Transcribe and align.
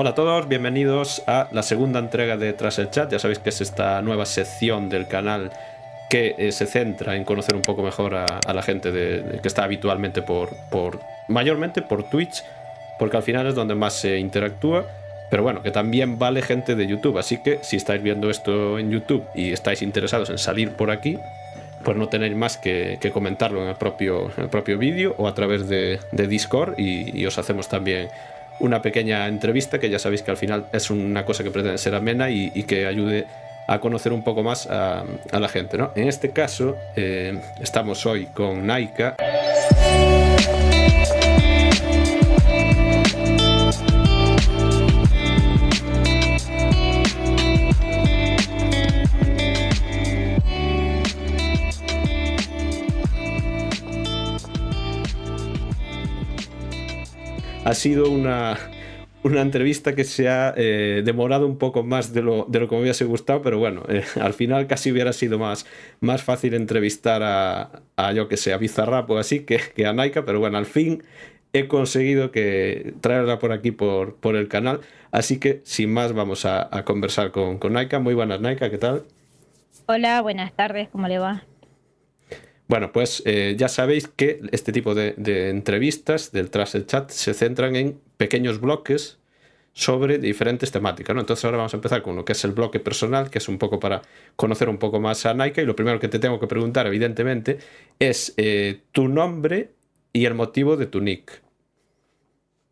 Hola 0.00 0.10
a 0.10 0.14
todos, 0.14 0.48
bienvenidos 0.48 1.22
a 1.26 1.48
la 1.52 1.62
segunda 1.62 1.98
entrega 1.98 2.38
de 2.38 2.54
Tras 2.54 2.78
el 2.78 2.88
Chat. 2.88 3.12
Ya 3.12 3.18
sabéis 3.18 3.38
que 3.38 3.50
es 3.50 3.60
esta 3.60 4.00
nueva 4.00 4.24
sección 4.24 4.88
del 4.88 5.06
canal 5.06 5.50
que 6.08 6.34
eh, 6.38 6.52
se 6.52 6.64
centra 6.64 7.16
en 7.16 7.24
conocer 7.24 7.54
un 7.54 7.60
poco 7.60 7.82
mejor 7.82 8.14
a, 8.14 8.24
la 8.50 8.62
gente 8.62 8.90
que 8.92 9.40
está 9.46 9.64
habitualmente 9.64 10.22
por, 10.22 10.56
por, 10.70 11.00
mayormente 11.28 11.82
por 11.82 12.08
Twitch, 12.08 12.42
porque 12.98 13.18
al 13.18 13.22
final 13.22 13.46
es 13.46 13.54
donde 13.54 13.74
más 13.74 13.92
se 13.92 14.18
interactúa. 14.18 14.86
Pero 15.28 15.42
bueno, 15.42 15.60
que 15.60 15.70
también 15.70 16.18
vale 16.18 16.40
gente 16.40 16.76
de 16.76 16.86
YouTube. 16.86 17.18
Así 17.18 17.42
que 17.42 17.58
si 17.60 17.76
estáis 17.76 18.02
viendo 18.02 18.30
esto 18.30 18.78
en 18.78 18.90
YouTube 18.90 19.26
y 19.34 19.52
estáis 19.52 19.82
interesados 19.82 20.30
en 20.30 20.38
salir 20.38 20.70
por 20.70 20.90
aquí, 20.90 21.18
pues 21.84 21.98
no 21.98 22.08
tenéis 22.08 22.34
más 22.34 22.56
que, 22.56 22.98
comentarlo 23.12 23.62
en 23.62 23.68
el 23.68 23.76
propio, 23.76 24.30
el 24.38 24.48
propio 24.48 24.78
vídeo 24.78 25.14
o 25.18 25.28
a 25.28 25.34
través 25.34 25.68
de, 25.68 26.00
Discord 26.10 26.78
y 26.78 27.26
os 27.26 27.36
hacemos 27.36 27.68
también 27.68 28.08
una 28.60 28.82
pequeña 28.82 29.26
entrevista 29.26 29.78
que 29.78 29.90
ya 29.90 29.98
sabéis 29.98 30.22
que 30.22 30.30
al 30.30 30.36
final 30.36 30.66
es 30.72 30.90
una 30.90 31.24
cosa 31.24 31.42
que 31.42 31.50
pretende 31.50 31.78
ser 31.78 31.94
amena 31.94 32.30
y, 32.30 32.50
que 32.64 32.86
ayude 32.86 33.26
a 33.66 33.80
conocer 33.80 34.12
un 34.12 34.22
poco 34.22 34.42
más 34.42 34.66
a, 34.66 35.04
la 35.32 35.48
gente. 35.48 35.76
¿no? 35.78 35.92
En 35.94 36.08
este 36.08 36.30
caso, 36.30 36.76
eh, 36.96 37.40
estamos 37.60 38.04
hoy 38.06 38.26
con 38.26 38.66
Naika. 38.66 39.16
Ha 57.70 57.74
sido 57.74 58.10
una, 58.10 58.58
entrevista 59.22 59.94
que 59.94 60.02
se 60.02 60.28
ha 60.28 60.52
eh, 60.56 61.02
demorado 61.04 61.46
un 61.46 61.56
poco 61.56 61.84
más 61.84 62.12
de 62.12 62.20
lo, 62.20 62.46
de 62.48 62.58
lo 62.58 62.68
que 62.68 62.74
me 62.74 62.82
hubiese 62.82 63.04
gustado, 63.04 63.42
pero 63.42 63.60
bueno, 63.60 63.84
eh, 63.88 64.02
al 64.20 64.34
final 64.34 64.66
casi 64.66 64.90
hubiera 64.90 65.12
sido 65.12 65.38
más, 65.38 65.66
más 66.00 66.22
fácil 66.22 66.54
entrevistar 66.54 67.22
a, 67.22 67.82
a 67.96 68.12
yo 68.12 68.26
que 68.26 68.36
sé, 68.36 68.52
a 68.52 68.56
Bizarrap 68.56 69.08
o 69.10 69.18
así 69.18 69.40
que, 69.40 69.60
que, 69.74 69.86
a 69.86 69.92
Naika, 69.92 70.24
pero 70.24 70.40
bueno, 70.40 70.58
al 70.58 70.66
fin 70.66 71.04
he 71.52 71.68
conseguido 71.68 72.32
que 72.32 72.94
traerla 73.00 73.38
por 73.38 73.52
aquí 73.52 73.70
por, 73.70 74.16
por 74.16 74.34
el 74.34 74.48
canal, 74.48 74.80
así 75.12 75.38
que 75.38 75.60
sin 75.62 75.92
más 75.92 76.12
vamos 76.12 76.44
a, 76.46 76.68
conversar 76.84 77.30
con, 77.30 77.58
con 77.58 77.74
Naika. 77.74 78.00
Muy 78.00 78.14
buenas, 78.14 78.40
Naika, 78.40 78.68
¿qué 78.68 78.78
tal? 78.78 79.04
Hola, 79.86 80.20
buenas 80.22 80.52
tardes, 80.54 80.88
¿cómo 80.88 81.06
le 81.06 81.20
va? 81.20 81.44
Bueno, 82.70 82.92
pues 82.92 83.20
eh, 83.26 83.56
ya 83.58 83.68
sabéis 83.68 84.06
que 84.06 84.42
este 84.52 84.70
tipo 84.70 84.94
de, 84.94 85.16
entrevistas 85.50 86.30
del 86.30 86.50
Tras 86.50 86.76
el 86.76 86.86
Chat 86.86 87.10
se 87.10 87.34
centran 87.34 87.74
en 87.74 88.00
pequeños 88.16 88.60
bloques 88.60 89.18
sobre 89.72 90.18
diferentes 90.18 90.70
temáticas. 90.70 91.12
¿no? 91.12 91.20
Entonces 91.20 91.44
ahora 91.44 91.56
vamos 91.56 91.74
a 91.74 91.78
empezar 91.78 92.00
con 92.02 92.14
lo 92.14 92.24
que 92.24 92.30
es 92.30 92.44
el 92.44 92.52
bloque 92.52 92.78
personal, 92.78 93.28
que 93.28 93.38
es 93.38 93.48
un 93.48 93.58
poco 93.58 93.80
para 93.80 94.02
conocer 94.36 94.68
un 94.68 94.78
poco 94.78 95.00
más 95.00 95.26
a 95.26 95.34
Nike. 95.34 95.62
Y 95.62 95.64
lo 95.64 95.74
primero 95.74 95.98
que 95.98 96.06
te 96.06 96.20
tengo 96.20 96.38
que 96.38 96.46
preguntar, 96.46 96.86
evidentemente, 96.86 97.58
es 97.98 98.34
eh, 98.36 98.82
tu 98.92 99.08
nombre 99.08 99.70
y 100.12 100.26
el 100.26 100.34
motivo 100.34 100.76
de 100.76 100.86
tu 100.86 101.00
nick. 101.00 101.42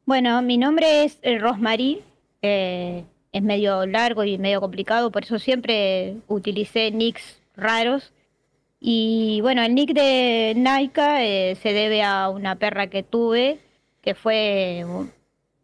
Bueno, 0.05 0.41
mi 0.43 0.59
nombre 0.59 1.03
es 1.03 1.19
eh, 1.23 1.41
Rosmarie. 1.41 2.05
es 2.41 3.43
medio 3.43 3.85
largo 3.85 4.23
y 4.23 4.39
medio 4.39 4.61
complicado, 4.61 5.11
por 5.11 5.25
eso 5.25 5.41
siempre 5.41 6.19
utilicé 6.29 6.93
nicks 6.93 7.41
raros 7.57 8.13
y 8.81 9.41
bueno, 9.43 9.62
el 9.62 9.75
nick 9.75 9.93
de 9.93 10.55
Naika 10.57 11.25
eh, 11.25 11.57
se 11.57 11.73
debe 11.73 12.03
a 12.03 12.29
una 12.29 12.57
perra 12.57 12.87
que 12.89 13.03
tuve, 13.03 13.59
que 14.03 14.15
fue 14.15 14.85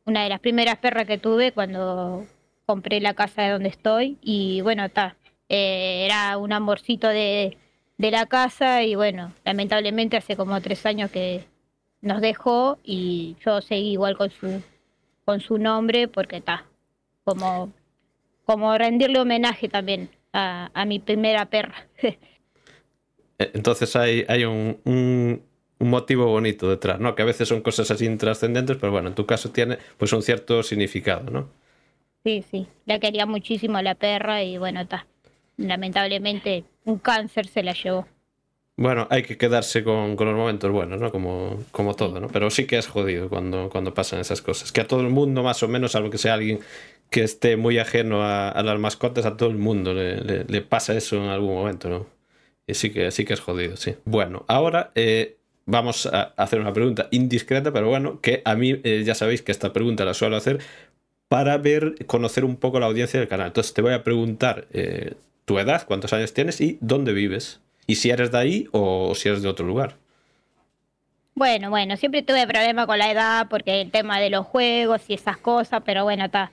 una 0.04 0.24
de 0.24 0.28
las 0.28 0.40
primeras 0.40 0.78
perras 0.78 1.06
que 1.06 1.18
tuve 1.18 1.52
cuando 1.52 2.26
compré 2.66 3.00
la 3.00 3.14
casa 3.14 3.42
de 3.42 3.50
donde 3.50 3.68
estoy. 3.68 4.18
Y 4.20 4.60
bueno, 4.62 4.84
está, 4.84 5.16
eh, 5.48 6.06
era 6.06 6.36
un 6.38 6.52
amorcito 6.52 7.08
de, 7.08 7.56
de 7.98 8.10
la 8.10 8.26
casa 8.26 8.82
y 8.82 8.96
bueno, 8.96 9.32
lamentablemente 9.44 10.16
hace 10.16 10.36
como 10.36 10.60
tres 10.60 10.84
años 10.86 11.10
que 11.10 11.44
nos 12.00 12.20
dejó 12.20 12.78
y 12.82 13.36
yo 13.44 13.60
seguí 13.60 13.92
igual 13.92 14.16
con 14.16 14.30
su, 14.30 14.62
con 15.24 15.40
su 15.40 15.58
nombre 15.58 16.08
porque 16.08 16.36
está, 16.38 16.66
como, 17.24 17.72
como 18.44 18.76
rendirle 18.76 19.20
homenaje 19.20 19.68
también 19.68 20.10
a, 20.32 20.70
a 20.74 20.84
mi 20.84 20.98
primera 20.98 21.46
perra. 21.46 21.86
Eh, 23.38 23.50
entonces 23.54 23.94
hay, 23.96 24.24
hay 24.28 24.44
un, 24.44 24.78
un, 24.84 25.42
motivo 25.80 26.26
bonito 26.26 26.70
detrás, 26.70 26.98
¿no? 26.98 27.14
Que 27.14 27.22
a 27.22 27.26
veces 27.26 27.48
son 27.48 27.60
cosas 27.60 27.90
así 27.90 28.06
intrascendentes, 28.06 28.76
pero 28.78 28.92
bueno, 28.92 29.08
en 29.08 29.14
tu 29.14 29.26
caso 29.26 29.50
tiene 29.50 29.78
pues 29.98 30.12
un 30.12 30.22
cierto 30.22 30.62
significado, 30.62 31.30
¿no? 31.30 31.48
Sí, 32.24 32.42
sí. 32.50 32.66
La 32.86 32.98
quería 32.98 33.26
muchísimo 33.26 33.80
la 33.82 33.94
perra 33.94 34.42
y 34.42 34.56
bueno, 34.56 34.80
está. 34.80 35.06
Lamentablemente 35.58 36.64
un 36.84 36.98
cáncer 36.98 37.46
se 37.46 37.62
la 37.62 37.74
llevó. 37.74 38.06
Bueno, 38.76 39.06
hay 39.10 39.22
que 39.22 39.36
quedarse 39.36 39.84
con, 39.84 40.16
con, 40.16 40.26
los 40.26 40.36
momentos 40.36 40.70
buenos, 40.72 41.00
¿no? 41.00 41.12
Como, 41.12 41.62
como 41.70 41.94
todo, 41.94 42.18
¿no? 42.18 42.28
Pero 42.28 42.50
sí 42.50 42.66
que 42.66 42.76
es 42.76 42.88
jodido 42.88 43.28
cuando, 43.28 43.68
cuando 43.70 43.94
pasan 43.94 44.18
esas 44.20 44.42
cosas. 44.42 44.72
Que 44.72 44.80
a 44.80 44.86
todo 44.88 45.00
el 45.02 45.10
mundo, 45.10 45.44
más 45.44 45.62
o 45.62 45.68
menos, 45.68 45.92
salvo 45.92 46.10
que 46.10 46.18
sea 46.18 46.34
alguien 46.34 46.58
que 47.08 47.22
esté 47.22 47.56
muy 47.56 47.78
ajeno 47.78 48.22
a, 48.24 48.60
las 48.64 48.78
mascotas, 48.80 49.26
a 49.26 49.36
todo 49.36 49.48
el 49.50 49.58
mundo 49.58 49.94
le, 49.94 50.44
le, 50.44 50.60
pasa 50.62 50.96
eso 50.96 51.16
en 51.16 51.28
algún 51.30 51.54
momento, 51.54 51.88
¿no? 51.88 52.06
Sí 52.68 52.90
que, 52.90 53.10
sí 53.10 53.24
que 53.24 53.34
es 53.34 53.40
jodido, 53.40 53.76
sí. 53.76 53.96
Bueno, 54.04 54.44
ahora 54.48 54.90
eh, 54.94 55.36
vamos 55.66 56.06
a 56.06 56.32
hacer 56.36 56.60
una 56.60 56.72
pregunta 56.72 57.08
indiscreta, 57.10 57.72
pero 57.72 57.88
bueno, 57.88 58.20
que 58.20 58.40
a 58.44 58.54
mí 58.54 58.80
eh, 58.84 59.02
ya 59.04 59.14
sabéis 59.14 59.42
que 59.42 59.52
esta 59.52 59.72
pregunta 59.72 60.04
la 60.04 60.14
suelo 60.14 60.36
hacer 60.36 60.60
para 61.28 61.58
ver, 61.58 62.06
conocer 62.06 62.44
un 62.44 62.56
poco 62.56 62.80
la 62.80 62.86
audiencia 62.86 63.20
del 63.20 63.28
canal. 63.28 63.48
Entonces 63.48 63.74
te 63.74 63.82
voy 63.82 63.92
a 63.92 64.02
preguntar 64.02 64.66
eh, 64.72 65.14
tu 65.44 65.58
edad, 65.58 65.84
cuántos 65.86 66.12
años 66.14 66.32
tienes 66.32 66.60
y 66.60 66.78
dónde 66.80 67.12
vives. 67.12 67.60
Y 67.86 67.96
si 67.96 68.08
eres 68.08 68.32
de 68.32 68.38
ahí 68.38 68.68
o 68.72 69.14
si 69.14 69.28
eres 69.28 69.42
de 69.42 69.48
otro 69.48 69.66
lugar. 69.66 69.96
Bueno, 71.34 71.68
bueno, 71.68 71.96
siempre 71.96 72.22
tuve 72.22 72.46
problema 72.46 72.86
con 72.86 72.96
la 72.98 73.10
edad 73.10 73.48
porque 73.50 73.82
el 73.82 73.90
tema 73.90 74.20
de 74.20 74.30
los 74.30 74.46
juegos 74.46 75.02
y 75.08 75.14
esas 75.14 75.36
cosas, 75.36 75.82
pero 75.84 76.04
bueno, 76.04 76.24
está. 76.24 76.52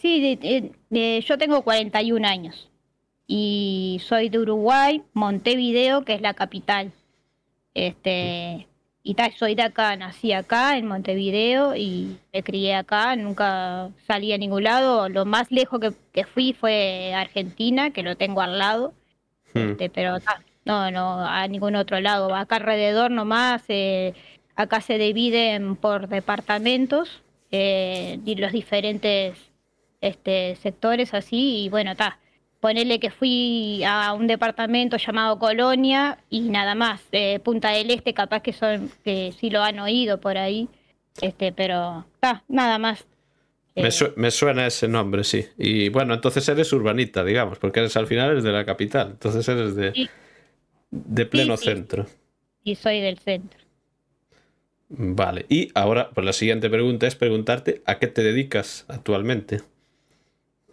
sí, 0.00 0.38
yo 1.26 1.38
tengo 1.38 1.62
41 1.62 2.26
años 2.26 2.71
y 3.34 3.98
soy 4.04 4.28
de 4.28 4.40
Uruguay, 4.40 5.02
Montevideo, 5.14 6.04
que 6.04 6.12
es 6.12 6.20
la 6.20 6.34
capital. 6.34 6.92
Este, 7.72 8.66
y 9.02 9.14
tal, 9.14 9.32
soy 9.32 9.54
de 9.54 9.62
acá, 9.62 9.96
nací 9.96 10.34
acá 10.34 10.76
en 10.76 10.86
Montevideo 10.86 11.74
y 11.74 12.18
me 12.30 12.42
crié 12.42 12.74
acá, 12.74 13.16
nunca 13.16 13.88
salí 14.06 14.34
a 14.34 14.36
ningún 14.36 14.64
lado. 14.64 15.08
Lo 15.08 15.24
más 15.24 15.50
lejos 15.50 15.80
que, 16.12 16.24
fui 16.24 16.52
fue 16.52 17.14
Argentina, 17.14 17.88
que 17.90 18.02
lo 18.02 18.16
tengo 18.16 18.42
al 18.42 18.58
lado, 18.58 18.92
hmm. 19.54 19.70
este, 19.70 19.88
pero 19.88 20.18
no, 20.66 20.90
no, 20.90 21.24
a 21.26 21.48
ningún 21.48 21.74
otro 21.74 22.00
lado. 22.00 22.34
Acá 22.34 22.56
alrededor 22.56 23.10
nomás, 23.10 23.64
eh, 23.68 24.12
acá 24.56 24.82
se 24.82 24.98
dividen 24.98 25.76
por 25.76 26.08
departamentos, 26.08 27.22
eh, 27.50 28.18
y 28.26 28.34
los 28.34 28.52
diferentes 28.52 29.38
este, 30.02 30.54
sectores 30.56 31.14
así, 31.14 31.64
y 31.64 31.68
bueno, 31.70 31.92
está 31.92 32.18
Ponerle 32.62 33.00
que 33.00 33.10
fui 33.10 33.82
a 33.84 34.12
un 34.12 34.28
departamento 34.28 34.96
llamado 34.96 35.36
Colonia 35.40 36.18
y 36.30 36.42
nada 36.42 36.76
más. 36.76 37.00
Eh, 37.10 37.40
Punta 37.40 37.70
del 37.70 37.90
Este, 37.90 38.14
capaz 38.14 38.40
que 38.40 38.52
son 38.52 38.88
que 39.02 39.32
sí 39.36 39.50
lo 39.50 39.64
han 39.64 39.80
oído 39.80 40.20
por 40.20 40.38
ahí, 40.38 40.68
este, 41.20 41.50
pero 41.50 42.06
ah, 42.22 42.42
nada 42.46 42.78
más. 42.78 43.04
Me, 43.74 43.88
me, 44.14 44.30
suena 44.30 44.64
ese 44.64 44.86
nombre, 44.86 45.24
sí. 45.24 45.44
Y 45.58 45.88
bueno, 45.88 46.14
entonces 46.14 46.48
eres 46.48 46.72
urbanita, 46.72 47.24
digamos, 47.24 47.58
porque 47.58 47.80
eres 47.80 47.96
al 47.96 48.06
final 48.06 48.30
eres 48.30 48.44
de 48.44 48.52
la 48.52 48.64
capital, 48.64 49.08
entonces 49.10 49.48
eres 49.48 49.74
de, 49.74 50.08
de 50.92 51.26
pleno 51.26 51.56
centro. 51.56 52.06
Y 52.62 52.76
soy 52.76 53.00
del 53.00 53.18
centro. 53.18 53.58
Vale, 54.88 55.46
y 55.48 55.72
ahora, 55.74 56.10
pues 56.14 56.24
la 56.24 56.32
siguiente 56.32 56.70
pregunta 56.70 57.08
es 57.08 57.16
preguntarte 57.16 57.82
a 57.86 57.98
qué 57.98 58.06
te 58.06 58.22
dedicas 58.22 58.84
actualmente. 58.86 59.62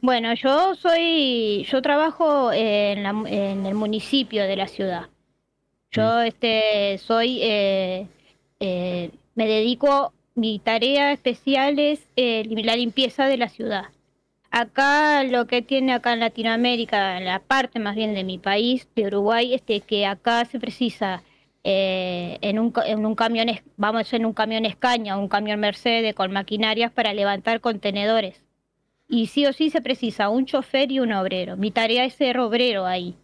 Bueno, 0.01 0.33
yo 0.33 0.75
soy, 0.75 1.65
yo 1.69 1.81
trabajo 1.81 2.53
en, 2.53 3.05
el 3.65 3.75
municipio 3.75 4.43
de 4.43 4.55
la 4.55 4.67
ciudad. 4.67 5.07
Yo 5.91 6.03
mm. 6.03 6.25
este, 6.25 6.97
soy, 6.99 7.39
eh, 7.41 8.07
eh, 8.61 9.11
me 9.35 9.47
dedico, 9.47 10.13
mi 10.35 10.59
tarea 10.59 11.11
especial 11.11 11.79
es 11.79 12.07
eh, 12.15 12.43
la 12.63 12.77
limpieza 12.77 13.27
de 13.27 13.37
la 13.37 13.49
ciudad. 13.49 13.85
Acá 14.51 15.23
lo 15.25 15.47
que 15.47 15.61
tiene 15.61 15.93
acá 15.93 16.13
en 16.13 16.21
Latinoamérica, 16.21 17.17
en 17.17 17.25
la 17.25 17.39
parte 17.39 17.79
más 17.79 17.95
bien 17.95 18.13
de 18.13 18.23
mi 18.23 18.37
país, 18.37 18.87
de 18.95 19.07
Uruguay, 19.07 19.53
es 19.53 19.83
que 19.83 20.05
acá 20.05 20.45
se 20.45 20.59
precisa 20.59 21.23
en, 21.63 22.57
un, 22.57 22.73
en 22.85 23.05
un 23.05 23.15
camión, 23.15 23.47
vamos 23.77 24.13
en 24.13 24.25
un 24.25 24.33
camión 24.33 24.65
Escaña, 24.65 25.17
un 25.17 25.27
camión 25.27 25.59
Mercedes 25.59 26.15
con 26.15 26.31
maquinarias 26.31 26.91
para 26.91 27.13
levantar 27.13 27.59
contenedores 27.59 28.41
y 29.09 29.25
sí 29.25 29.47
o 29.47 29.53
sí 29.53 29.71
se 29.71 29.81
precisa 29.81 30.29
un 30.29 30.45
chofer 30.45 30.91
y 30.91 30.99
un 30.99 31.11
obrero. 31.11 31.57
Mi 31.57 31.71
tarea 31.71 32.05
es 32.05 32.13
ser 32.13 32.37
obrero 32.37 32.85
ahí. 32.85 33.15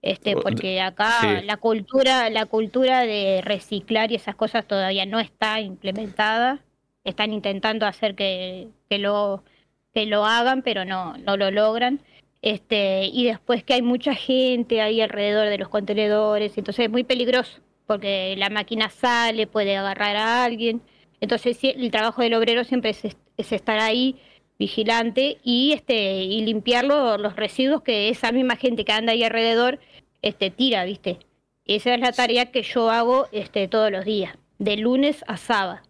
Este, 0.00 0.34
oh, 0.34 0.40
porque 0.40 0.80
acá 0.80 1.42
la 1.42 1.58
cultura, 1.58 2.30
la 2.30 2.46
cultura 2.46 3.02
de 3.02 3.42
reciclar 3.44 4.10
y 4.10 4.14
esas 4.14 4.36
cosas 4.36 4.66
todavía 4.66 5.04
no 5.04 5.20
está 5.20 5.60
implementada. 5.60 6.64
Están 7.04 7.32
intentando 7.32 7.86
hacer 7.86 8.14
que, 8.14 8.68
que 8.88 8.98
lo, 8.98 9.44
que 9.92 10.06
lo 10.06 10.24
hagan, 10.24 10.62
pero 10.62 10.86
no, 10.86 11.18
no 11.18 11.36
lo 11.36 11.50
logran. 11.50 12.00
Este, 12.40 13.04
y 13.06 13.26
después 13.26 13.64
que 13.64 13.74
hay 13.74 13.82
mucha 13.82 14.14
gente 14.14 14.80
ahí 14.80 15.00
alrededor 15.02 15.48
de 15.48 15.58
los 15.58 15.68
contenedores, 15.68 16.56
entonces 16.56 16.86
es 16.86 16.90
muy 16.90 17.04
peligroso, 17.04 17.60
porque 17.86 18.34
la 18.38 18.48
máquina 18.48 18.88
sale, 18.88 19.46
puede 19.46 19.76
agarrar 19.76 20.16
a 20.16 20.44
alguien. 20.44 20.80
Entonces 21.20 21.58
el 21.62 21.90
trabajo 21.90 22.22
del 22.22 22.34
obrero 22.34 22.64
siempre 22.64 22.90
es, 22.90 23.04
es 23.36 23.52
estar 23.52 23.78
ahí 23.80 24.16
vigilante 24.58 25.38
y 25.44 25.72
este 25.72 26.24
y 26.24 26.44
limpiar 26.44 26.84
los 26.84 27.36
residuos 27.36 27.82
que 27.82 28.08
esa 28.08 28.32
misma 28.32 28.56
gente 28.56 28.84
que 28.84 28.92
anda 28.92 29.12
ahí 29.12 29.22
alrededor 29.22 29.78
este 30.20 30.50
tira, 30.50 30.84
¿viste? 30.84 31.18
Esa 31.64 31.94
es 31.94 32.00
la 32.00 32.12
tarea 32.12 32.50
que 32.50 32.62
yo 32.62 32.90
hago 32.90 33.28
este 33.30 33.68
todos 33.68 33.90
los 33.92 34.04
días, 34.04 34.36
de 34.58 34.76
lunes 34.76 35.24
a 35.28 35.36
sábado. 35.36 35.80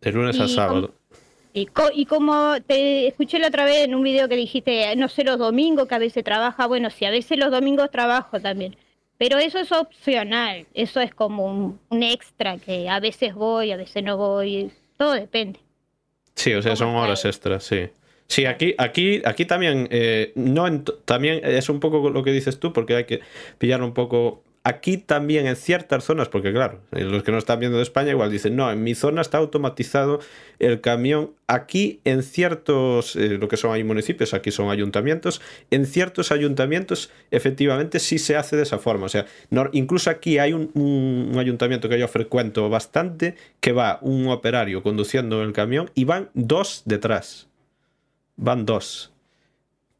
De 0.00 0.12
lunes 0.12 0.38
a 0.40 0.48
sábado. 0.48 0.94
y, 1.54 1.68
y, 1.94 2.06
como 2.06 2.60
te 2.66 3.06
escuché 3.06 3.38
la 3.38 3.48
otra 3.48 3.64
vez 3.64 3.84
en 3.84 3.94
un 3.94 4.02
video 4.02 4.28
que 4.28 4.36
dijiste, 4.36 4.94
no 4.96 5.08
sé, 5.08 5.24
los 5.24 5.38
domingos 5.38 5.88
que 5.88 5.94
a 5.94 5.98
veces 5.98 6.24
trabaja, 6.24 6.66
bueno, 6.66 6.90
sí, 6.90 7.04
a 7.04 7.10
veces 7.10 7.38
los 7.38 7.50
domingos 7.50 7.90
trabajo 7.90 8.40
también. 8.40 8.76
Pero 9.16 9.38
eso 9.38 9.58
es 9.58 9.70
opcional, 9.70 10.66
eso 10.74 11.00
es 11.00 11.14
como 11.14 11.46
un, 11.46 11.78
un 11.90 12.02
extra 12.02 12.58
que 12.58 12.88
a 12.88 13.00
veces 13.00 13.34
voy, 13.34 13.70
a 13.70 13.76
veces 13.76 14.02
no 14.02 14.16
voy, 14.16 14.70
todo 14.96 15.12
depende. 15.12 15.60
Sí, 16.34 16.54
o 16.54 16.62
sea, 16.62 16.76
son 16.76 16.94
horas 16.94 17.24
extras, 17.24 17.64
sí. 17.64 17.88
Sí, 18.26 18.46
aquí, 18.46 18.74
aquí, 18.78 19.20
aquí 19.24 19.44
también, 19.44 19.88
eh, 19.90 20.32
no 20.36 20.82
también 21.04 21.40
es 21.42 21.68
un 21.68 21.80
poco 21.80 22.10
lo 22.10 22.22
que 22.22 22.30
dices 22.30 22.60
tú, 22.60 22.72
porque 22.72 22.94
hay 22.94 23.04
que 23.04 23.20
pillar 23.58 23.82
un 23.82 23.92
poco. 23.92 24.44
Aquí 24.62 24.98
también 24.98 25.46
en 25.46 25.56
ciertas 25.56 26.04
zonas, 26.04 26.28
porque 26.28 26.52
claro, 26.52 26.80
los 26.90 27.22
que 27.22 27.32
no 27.32 27.38
están 27.38 27.60
viendo 27.60 27.78
de 27.78 27.82
España 27.82 28.10
igual 28.10 28.30
dicen, 28.30 28.56
no, 28.56 28.70
en 28.70 28.82
mi 28.82 28.94
zona 28.94 29.22
está 29.22 29.38
automatizado 29.38 30.20
el 30.58 30.82
camión. 30.82 31.30
Aquí 31.46 32.00
en 32.04 32.22
ciertos, 32.22 33.16
eh, 33.16 33.38
lo 33.38 33.48
que 33.48 33.56
son 33.56 33.72
ahí 33.72 33.84
municipios, 33.84 34.34
aquí 34.34 34.50
son 34.50 34.70
ayuntamientos, 34.70 35.40
en 35.70 35.86
ciertos 35.86 36.30
ayuntamientos 36.30 37.10
efectivamente 37.30 37.98
sí 38.00 38.18
se 38.18 38.36
hace 38.36 38.56
de 38.56 38.64
esa 38.64 38.78
forma. 38.78 39.06
O 39.06 39.08
sea, 39.08 39.24
incluso 39.72 40.10
aquí 40.10 40.38
hay 40.38 40.52
un 40.52 41.34
ayuntamiento 41.38 41.88
que 41.88 41.98
yo 41.98 42.06
frecuento 42.06 42.68
bastante, 42.68 43.36
que 43.60 43.72
va 43.72 43.98
un 44.02 44.28
operario 44.28 44.82
conduciendo 44.82 45.42
el 45.42 45.52
camión 45.52 45.90
y 45.94 46.04
van 46.04 46.28
dos 46.34 46.82
detrás 46.84 47.48
van 48.40 48.64
dos. 48.64 49.12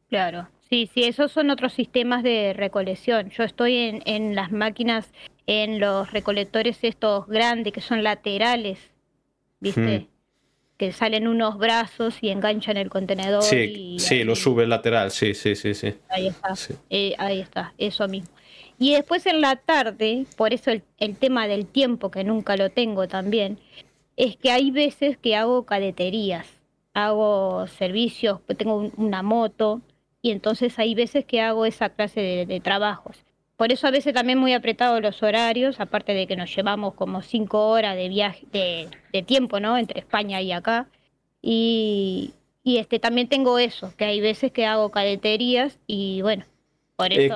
Claro, 0.09 0.47
sí, 0.71 0.89
sí, 0.93 1.03
esos 1.03 1.31
son 1.31 1.49
otros 1.49 1.73
sistemas 1.73 2.23
de 2.23 2.53
recolección. 2.53 3.29
Yo 3.29 3.43
estoy 3.43 3.77
en, 3.77 4.01
en 4.05 4.35
las 4.35 4.51
máquinas, 4.51 5.11
en 5.45 5.79
los 5.79 6.11
recolectores 6.11 6.79
estos 6.83 7.27
grandes 7.27 7.73
que 7.73 7.81
son 7.81 8.03
laterales, 8.03 8.79
¿viste? 9.59 9.99
Hmm. 9.99 10.07
Que 10.77 10.91
salen 10.93 11.27
unos 11.27 11.57
brazos 11.57 12.17
y 12.21 12.29
enganchan 12.29 12.77
el 12.77 12.89
contenedor. 12.89 13.43
Sí, 13.43 13.97
sí, 13.99 14.23
lo 14.23 14.35
sube 14.35 14.65
lateral, 14.65 15.11
sí, 15.11 15.35
sí, 15.35 15.55
sí, 15.55 15.75
sí. 15.75 15.93
Ahí 16.09 16.27
está, 16.27 16.53
eh, 16.89 17.13
ahí 17.19 17.39
está, 17.41 17.73
eso 17.77 18.07
mismo. 18.07 18.29
Y 18.79 18.93
después 18.93 19.27
en 19.27 19.41
la 19.41 19.57
tarde, 19.57 20.25
por 20.37 20.53
eso 20.53 20.71
el, 20.71 20.81
el 20.97 21.17
tema 21.17 21.47
del 21.47 21.67
tiempo, 21.67 22.09
que 22.09 22.23
nunca 22.23 22.55
lo 22.55 22.71
tengo 22.71 23.07
también, 23.07 23.59
es 24.15 24.37
que 24.37 24.49
hay 24.49 24.71
veces 24.71 25.17
que 25.17 25.35
hago 25.35 25.65
cadeterías 25.65 26.47
hago 26.93 27.67
servicios, 27.67 28.41
tengo 28.57 28.91
una 28.97 29.23
moto 29.23 29.81
y 30.21 30.31
entonces 30.31 30.77
hay 30.79 30.95
veces 30.95 31.25
que 31.25 31.41
hago 31.41 31.65
esa 31.65 31.89
clase 31.89 32.45
de, 32.47 32.59
trabajos. 32.59 33.17
Por 33.57 33.71
eso 33.71 33.87
a 33.87 33.91
veces 33.91 34.13
también 34.13 34.37
muy 34.37 34.53
apretados 34.53 35.01
los 35.01 35.21
horarios, 35.21 35.79
aparte 35.79 36.13
de 36.13 36.27
que 36.27 36.35
nos 36.35 36.55
llevamos 36.55 36.95
como 36.95 37.21
cinco 37.21 37.69
horas 37.69 37.95
de 37.95 38.09
viaje, 38.09 38.45
de, 38.51 39.23
tiempo, 39.23 39.59
¿no? 39.59 39.77
Entre 39.77 39.99
España 39.99 40.41
y 40.41 40.51
acá. 40.51 40.87
Y, 41.41 42.33
y, 42.63 42.77
este 42.77 42.99
también 42.99 43.27
tengo 43.27 43.59
eso, 43.59 43.93
que 43.97 44.05
hay 44.05 44.21
veces 44.21 44.51
que 44.51 44.65
hago 44.65 44.89
cadeterías 44.89 45.79
y 45.87 46.21
bueno, 46.21 46.45
por 46.95 47.11
eh. 47.13 47.31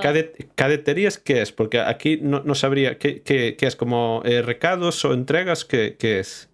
¿Cadeterías 0.55 1.17
qué 1.17 1.41
es? 1.41 1.51
Porque 1.51 1.79
aquí 1.79 2.19
no, 2.21 2.41
no 2.43 2.53
sabría, 2.53 2.99
¿qué, 2.99 3.21
qué, 3.21 3.55
qué 3.57 3.65
es? 3.65 3.75
¿Como 3.75 4.21
eh, 4.23 4.43
recados 4.43 5.03
o 5.05 5.13
entregas? 5.13 5.65
¿Qué, 5.65 5.95
qué 5.97 6.19
es? 6.19 6.49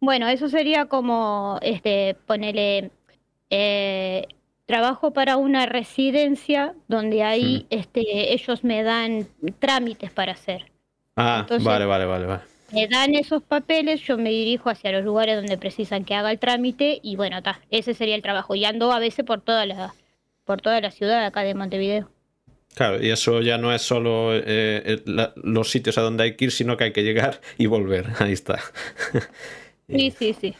Bueno, 0.00 0.28
eso 0.28 0.48
sería 0.48 0.86
como, 0.86 1.58
este, 1.62 2.16
ponerle 2.26 2.90
eh, 3.48 4.26
trabajo 4.70 5.12
para 5.12 5.36
una 5.36 5.66
residencia 5.66 6.74
donde 6.86 7.24
ahí, 7.24 7.66
hmm. 7.68 7.74
este, 7.74 8.32
ellos 8.32 8.62
me 8.62 8.84
dan 8.84 9.26
trámites 9.58 10.12
para 10.12 10.32
hacer. 10.32 10.70
Ah, 11.16 11.44
vale, 11.60 11.86
vale, 11.86 12.04
vale, 12.04 12.26
vale. 12.26 12.42
Me 12.72 12.86
dan 12.86 13.16
esos 13.16 13.42
papeles, 13.42 14.00
yo 14.02 14.16
me 14.16 14.30
dirijo 14.30 14.70
hacia 14.70 14.92
los 14.92 15.04
lugares 15.04 15.34
donde 15.34 15.58
precisan 15.58 16.04
que 16.04 16.14
haga 16.14 16.30
el 16.30 16.38
trámite 16.38 17.00
y 17.02 17.16
bueno, 17.16 17.42
ta, 17.42 17.60
ese 17.70 17.94
sería 17.94 18.14
el 18.14 18.22
trabajo. 18.22 18.54
Y 18.54 18.64
ando 18.64 18.92
a 18.92 19.00
veces 19.00 19.24
por 19.24 19.40
toda 19.40 19.66
la, 19.66 19.92
por 20.44 20.60
toda 20.60 20.80
la 20.80 20.92
ciudad 20.92 21.24
acá 21.24 21.42
de 21.42 21.54
Montevideo. 21.54 22.08
Claro, 22.76 23.02
y 23.02 23.10
eso 23.10 23.40
ya 23.40 23.58
no 23.58 23.74
es 23.74 23.82
solo 23.82 24.30
eh, 24.32 25.02
los 25.34 25.68
sitios 25.68 25.98
a 25.98 26.02
donde 26.02 26.22
hay 26.22 26.36
que 26.36 26.44
ir, 26.44 26.52
sino 26.52 26.76
que 26.76 26.84
hay 26.84 26.92
que 26.92 27.02
llegar 27.02 27.40
y 27.58 27.66
volver. 27.66 28.06
Ahí 28.20 28.32
está. 28.32 28.60
Sí, 29.88 30.12
sí, 30.16 30.32
sí. 30.40 30.54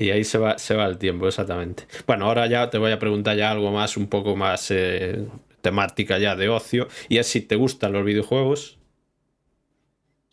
Y 0.00 0.10
ahí 0.10 0.22
se 0.22 0.38
va, 0.38 0.58
se 0.58 0.76
va 0.76 0.86
el 0.86 0.96
tiempo, 0.96 1.26
exactamente. 1.26 1.88
Bueno, 2.06 2.26
ahora 2.26 2.46
ya 2.46 2.70
te 2.70 2.78
voy 2.78 2.92
a 2.92 3.00
preguntar 3.00 3.36
ya 3.36 3.50
algo 3.50 3.72
más, 3.72 3.96
un 3.96 4.06
poco 4.06 4.36
más 4.36 4.70
eh, 4.70 5.26
temática 5.60 6.18
ya 6.18 6.36
de 6.36 6.48
ocio. 6.48 6.86
Y 7.08 7.18
es 7.18 7.26
si 7.26 7.40
te 7.40 7.56
gustan 7.56 7.92
los 7.92 8.04
videojuegos. 8.04 8.78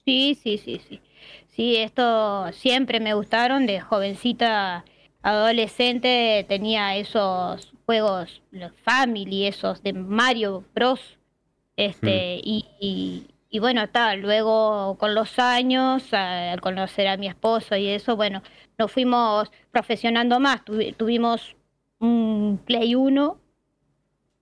Sí, 0.06 0.38
sí, 0.42 0.60
sí, 0.60 0.80
sí. 0.88 1.02
Sí, 1.48 1.78
esto 1.78 2.52
siempre 2.54 3.00
me 3.00 3.16
gustaron. 3.16 3.66
De 3.66 3.82
jovencita, 3.82 4.86
adolescente, 5.24 6.46
tenía 6.48 6.96
esos 6.96 7.74
juegos, 7.88 8.44
los 8.52 8.72
Family, 8.84 9.48
esos 9.48 9.82
de 9.82 9.94
Mario 9.94 10.64
Bros. 10.76 11.18
Este, 11.76 12.38
mm. 12.38 12.48
y 12.80 13.26
y 13.56 13.60
bueno, 13.60 13.84
está, 13.84 14.18
luego 14.18 14.98
con 15.00 15.16
los 15.16 15.40
años, 15.40 16.14
al 16.14 16.60
conocer 16.60 17.08
a 17.08 17.16
mi 17.16 17.28
esposo 17.28 17.78
y 17.78 17.88
eso, 17.88 18.18
bueno, 18.18 18.44
nos 18.78 18.92
fuimos 18.92 19.52
profesionando 19.72 20.40
más. 20.40 20.62
tuvimos 20.98 21.56
un 22.00 22.60
Play 22.66 22.96
1 22.96 23.40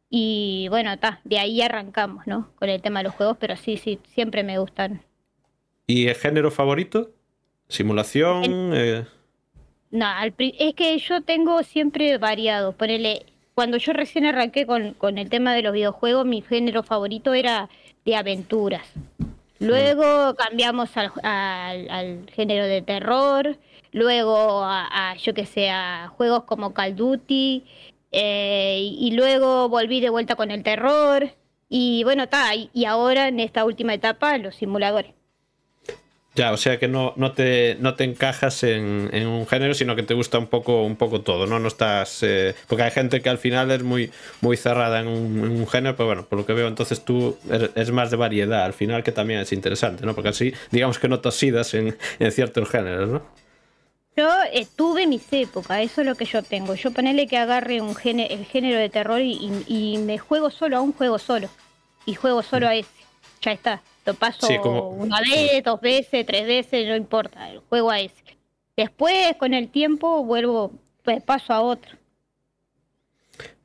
y 0.10 0.68
bueno, 0.70 0.92
está, 0.94 1.20
de 1.24 1.40
ahí 1.40 1.62
arrancamos, 1.62 2.28
¿no? 2.28 2.52
Con 2.56 2.70
el 2.70 2.82
tema 2.82 3.00
de 3.00 3.06
los 3.06 3.16
juegos, 3.16 3.38
pero 3.40 3.56
sí, 3.56 3.78
sí, 3.78 4.00
siempre 4.06 4.44
me 4.44 4.60
gustan. 4.60 5.02
¿Y 5.88 6.08
el 6.08 6.16
género 6.16 6.52
favorito? 6.52 7.12
¿Simulación? 7.68 8.72
Eh. 8.76 9.06
No, 9.90 10.08
es 10.38 10.76
que 10.76 10.98
yo 11.00 11.22
tengo 11.22 11.64
siempre 11.64 12.18
variado. 12.18 12.74
Ponele, 12.74 13.26
cuando 13.56 13.78
yo 13.78 13.94
recién 13.94 14.26
arranqué 14.26 14.66
con, 14.66 14.94
con 14.94 15.18
el 15.18 15.30
tema 15.30 15.54
de 15.54 15.64
los 15.64 15.74
videojuegos, 15.74 16.26
mi 16.26 16.42
género 16.42 16.84
favorito 16.84 17.34
era 17.34 17.70
de 18.06 18.16
aventuras. 18.16 18.88
Luego 19.60 20.36
cambiamos 20.36 20.90
al, 20.98 22.26
género 22.34 22.66
de 22.66 22.82
terror, 22.82 23.58
luego 23.94 24.64
a, 24.64 25.16
yo 25.18 25.34
que 25.34 25.46
sé, 25.46 25.70
a 25.70 26.12
juegos 26.18 26.44
como 26.44 26.74
Call 26.74 26.96
Duty, 26.96 27.64
eh, 28.12 28.80
y 28.82 29.12
luego 29.12 29.70
volví 29.70 30.02
de 30.02 30.10
vuelta 30.10 30.36
con 30.36 30.52
el 30.52 30.64
terror, 30.64 31.32
y 31.70 32.04
bueno, 32.04 32.24
está, 32.24 32.52
y 32.56 32.86
ahora 32.86 33.30
en 33.30 33.40
esta 33.40 33.66
última 33.66 33.94
etapa 33.94 34.38
los 34.38 34.56
simuladores. 34.56 35.14
Ya, 36.36 36.52
o 36.52 36.58
sea 36.58 36.80
que 36.80 36.88
no, 36.88 37.14
no, 37.16 37.34
te, 37.34 37.78
no 37.80 37.94
te 37.94 38.06
encajas 38.06 38.64
en, 38.64 39.12
un 39.28 39.46
género, 39.46 39.76
sino 39.76 39.96
que 39.96 40.02
te 40.02 40.16
gusta 40.16 40.40
un 40.40 40.48
poco, 40.48 40.84
un 40.84 40.96
poco 40.96 41.22
todo, 41.22 41.46
¿no? 41.46 41.60
No 41.60 41.68
estás. 41.68 42.24
Eh, 42.24 42.56
porque 42.68 42.84
hay 42.84 42.92
gente 42.92 43.22
que 43.22 43.30
al 43.30 43.38
final 43.38 43.70
es 43.70 43.84
muy, 43.84 44.12
muy 44.42 44.58
cerrada 44.58 45.00
en 45.00 45.08
un, 45.08 45.68
género, 45.68 45.96
pero 45.96 46.08
bueno, 46.08 46.26
por 46.26 46.40
lo 46.40 46.46
que 46.46 46.54
veo, 46.54 46.68
entonces 46.68 47.06
tú 47.06 47.38
es 47.76 47.92
más 47.92 48.10
de 48.10 48.18
variedad 48.18 48.66
al 48.66 48.74
final, 48.74 49.04
que 49.04 49.12
también 49.12 49.42
es 49.42 49.54
interesante, 49.54 50.06
¿no? 50.08 50.16
Porque 50.16 50.30
así, 50.30 50.54
digamos 50.72 50.98
que 50.98 51.08
no 51.08 51.20
te 51.20 51.30
osidas 51.30 51.76
en, 51.76 51.96
en 52.18 52.32
ciertos 52.32 52.68
géneros, 52.68 53.10
¿no? 53.10 53.43
Yo 54.16 54.30
tuve 54.76 55.08
mis 55.08 55.32
épocas, 55.34 55.82
eso 55.82 56.02
es 56.02 56.08
lo 56.08 56.16
que 56.16 56.26
yo 56.26 56.44
tengo. 56.44 56.76
Yo 56.76 56.92
ponele 56.92 57.28
que 57.28 57.38
agarre 57.38 57.82
un 57.82 57.96
género, 57.96 58.34
el 58.34 58.46
género 58.46 58.78
de 58.78 58.90
terror 58.90 59.22
y, 59.22 59.64
y 59.68 59.98
me 59.98 60.20
juego 60.20 60.52
solo 60.52 60.78
a 60.78 60.82
un 60.82 60.94
juego 60.94 61.18
solo. 61.18 61.50
Y 62.06 62.14
juego 62.14 62.44
solo 62.44 62.68
a 62.68 62.76
ese. 62.76 62.90
Ya 63.42 63.54
está. 63.54 63.82
Lo 64.06 64.14
paso 64.14 64.48
una 64.92 65.22
vez, 65.22 65.64
dos 65.64 65.80
veces, 65.80 66.26
tres 66.26 66.46
veces, 66.46 66.88
no 66.88 66.96
importa, 66.96 67.50
el 67.50 67.60
juego 67.60 67.90
a 67.90 68.02
ese. 68.02 68.24
Después, 68.76 69.36
con 69.38 69.54
el 69.54 69.70
tiempo, 69.70 70.24
vuelvo, 70.26 70.74
pues 71.04 71.24
paso 71.24 71.54
a 71.54 71.62
otro. 71.62 71.92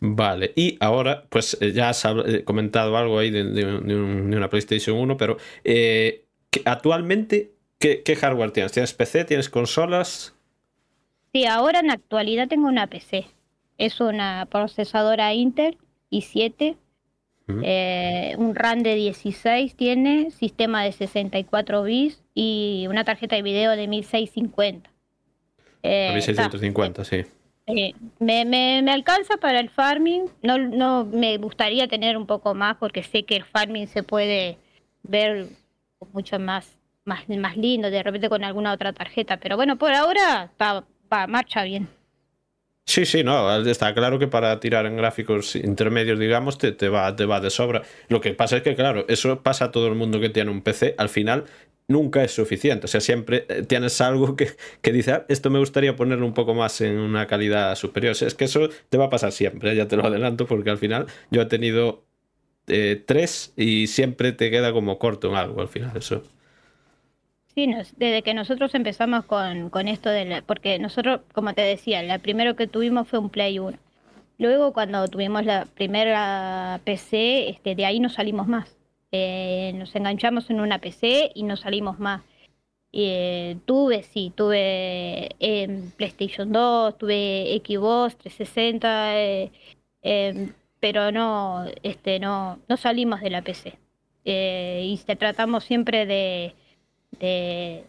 Vale, 0.01 0.53
y 0.55 0.77
ahora, 0.81 1.25
pues 1.29 1.57
eh, 1.61 1.73
ya 1.73 1.89
has 1.89 2.05
eh, 2.05 2.45
comentado 2.45 2.97
algo 2.97 3.19
ahí 3.19 3.31
de, 3.31 3.65
una 3.65 4.49
PlayStation 4.49 4.97
1, 4.97 5.17
pero 5.17 5.39
eh, 5.65 6.25
actualmente, 6.65 7.53
¿qué, 7.79 8.17
hardware 8.17 8.53
tienes? 8.53 8.73
¿Tienes 8.73 8.95
PC? 8.95 9.25
¿Tienes 9.25 9.49
consolas? 9.49 10.35
Sí, 11.33 11.47
ahora 11.47 11.81
en 11.81 11.89
la 11.89 11.95
actualidad 11.95 12.49
tengo 12.49 12.69
una 12.69 12.87
PC. 12.87 13.27
Es 13.77 14.01
una 14.01 14.47
procesadora 14.51 15.35
Intel 15.35 15.79
i7 16.11 16.77
eh, 17.63 18.35
un 18.37 18.55
RAM 18.55 18.81
de 18.81 18.95
16 18.95 19.75
tiene, 19.75 20.31
sistema 20.31 20.85
de 20.85 20.93
64 20.93 21.83
bits 21.83 22.23
y 22.35 22.87
una 22.91 23.05
tarjeta 23.05 23.37
de 23.37 23.43
video 23.43 23.73
de 23.73 23.89
1650. 23.89 24.91
Eh, 25.83 26.11
1650, 26.13 27.05
sí. 27.05 27.25
me, 28.19 28.45
me, 28.45 28.93
alcanza 28.93 29.39
para 29.39 29.61
el 29.61 29.71
farming. 29.71 30.25
No, 30.43 30.59
no 30.59 31.07
me 31.07 31.39
gustaría 31.39 31.89
tener 31.89 32.19
un 32.19 32.27
poco 32.27 32.55
más 32.55 32.77
porque 32.77 33.03
sé 33.03 33.25
que 33.25 33.37
el 33.37 33.45
farming 33.45 33.87
se 33.87 34.03
puede 34.03 34.59
ver 35.03 35.47
mucho 36.13 36.39
más, 36.39 36.77
más, 37.05 37.27
más 37.31 37.57
lindo, 37.57 37.91
de 37.91 38.03
repente 38.03 38.29
con 38.29 38.45
alguna 38.45 38.75
otra 38.75 38.93
tarjeta. 38.93 39.39
Pero 39.39 39.57
bueno, 39.57 39.79
por 39.79 39.95
ahora 39.95 40.51
está, 40.53 40.85
va, 41.13 41.27
marcha 41.27 41.65
bien. 41.65 41.89
Sí, 42.87 43.05
sí, 43.05 43.23
no, 43.23 43.55
está 43.67 43.93
claro 43.93 44.19
que 44.19 44.29
para 44.29 44.59
tirar 44.61 44.87
en 44.87 44.97
gráficos 44.97 45.57
intermedios, 45.57 46.19
digamos, 46.19 46.57
te, 46.57 46.73
te, 46.73 46.89
va, 46.89 47.15
te 47.15 47.27
va 47.27 47.39
de 47.39 47.51
sobra. 47.51 47.83
Lo 48.09 48.21
que 48.23 48.33
pasa 48.33 48.57
es 48.57 48.63
que, 48.63 48.75
claro, 48.75 49.05
eso 49.09 49.43
pasa 49.43 49.67
a 49.67 49.71
todo 49.71 49.89
el 49.89 49.95
mundo 49.95 50.21
que 50.21 50.31
tiene 50.31 50.51
un 50.51 50.63
PC. 50.63 50.95
Al 50.97 51.11
final, 51.11 51.45
nunca 51.89 52.23
es 52.23 52.33
suficiente. 52.33 52.87
O 52.87 52.89
sea, 52.89 53.01
siempre 53.01 53.47
eh, 53.49 53.63
tienes 53.67 54.01
algo 54.01 54.37
que, 54.37 54.53
que 54.83 54.93
dice, 54.93 55.13
ah, 55.13 55.27
esto 55.29 55.51
me 55.51 55.59
gustaría 55.59 55.97
ponerlo 55.97 56.27
un 56.27 56.35
poco 56.35 56.55
más 56.55 56.81
en 56.81 56.99
una 56.99 57.27
calidad 57.27 57.75
superior. 57.77 58.17
es 58.21 58.35
que 58.35 58.45
eso 58.45 58.69
te 58.89 58.99
va 58.99 59.07
a 59.07 59.11
pasar 59.11 59.33
siempre, 59.33 59.75
ya 59.75 59.89
te 59.89 59.97
lo 59.97 60.07
adelanto, 60.07 60.47
porque 60.47 60.71
al 60.71 60.79
final 60.79 61.07
yo 61.31 61.43
he 61.43 61.47
tenido 61.47 62.05
eh, 62.69 63.03
tres 63.07 63.53
y 63.57 63.87
siempre 63.89 64.33
te 64.33 64.51
queda 64.51 64.73
como 64.73 64.99
corto 64.99 65.29
en 65.31 65.37
algo 65.37 65.61
al 65.61 65.69
final, 65.69 65.97
eso. 65.97 66.23
Sí, 67.59 67.67
desde 67.97 68.23
que 68.23 68.35
nosotros 68.35 68.73
empezamos 68.77 69.25
con, 69.25 69.69
con 69.71 69.89
esto 69.89 70.11
de 70.11 70.45
porque 70.47 70.79
nosotros, 70.79 71.23
como 71.33 71.55
te 71.55 71.63
decía, 71.63 72.05
la 72.05 72.21
primero 72.21 72.55
que 72.55 72.69
tuvimos 72.69 73.09
fue 73.09 73.19
un 73.19 73.31
Play 73.31 73.59
1. 73.59 73.77
Luego 74.39 74.73
cuando 74.73 75.09
tuvimos 75.09 75.45
la 75.45 75.65
primera 75.65 76.81
PC, 76.85 77.49
este, 77.49 77.75
de 77.75 77.85
ahí 77.85 77.99
no 77.99 78.11
salimos 78.11 78.47
más. 78.47 78.77
Eh, 79.11 79.73
nos 79.75 79.93
enganchamos 79.97 80.51
en 80.51 80.61
una 80.61 80.79
PC 80.79 81.33
y 81.35 81.43
no 81.43 81.57
salimos 81.57 81.99
más. 81.99 82.23
Eh, 82.93 83.57
tuve, 83.67 84.05
sí, 84.05 84.33
tuve 84.37 85.31
eh, 85.41 85.83
PlayStation 85.97 86.53
2, 86.53 86.97
tuve 86.97 87.61
Xbox 87.67 88.19
360, 88.19 89.51
em, 90.03 90.53
pero 90.79 91.11
no, 91.11 91.65
este, 91.83 92.21
no, 92.21 92.61
no 92.69 92.77
salimos 92.77 93.21
de 93.21 93.31
la 93.31 93.43
PC. 93.43 93.77
y 94.25 94.97
tratamos 95.19 95.65
siempre 95.65 96.07
de, 96.07 96.55
de, 97.13 97.85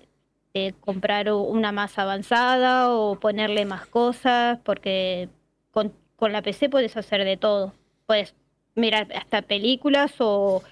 comprar 0.81 1.31
una 1.31 1.71
más 1.71 1.97
avanzada 1.97 2.93
o 2.93 3.17
ponerle 3.17 3.65
más 3.65 3.85
cosas, 3.85 4.59
porque 4.63 5.29
con, 5.71 5.93
con 6.17 6.33
la 6.33 6.41
PC 6.41 6.69
puedes 6.69 6.97
hacer 6.97 7.23
de 7.23 7.37
todo. 7.37 7.73
Puedes 8.05 8.35
mirar 8.75 9.07
hasta 9.15 9.41
películas 9.41 10.13
o 10.19 10.63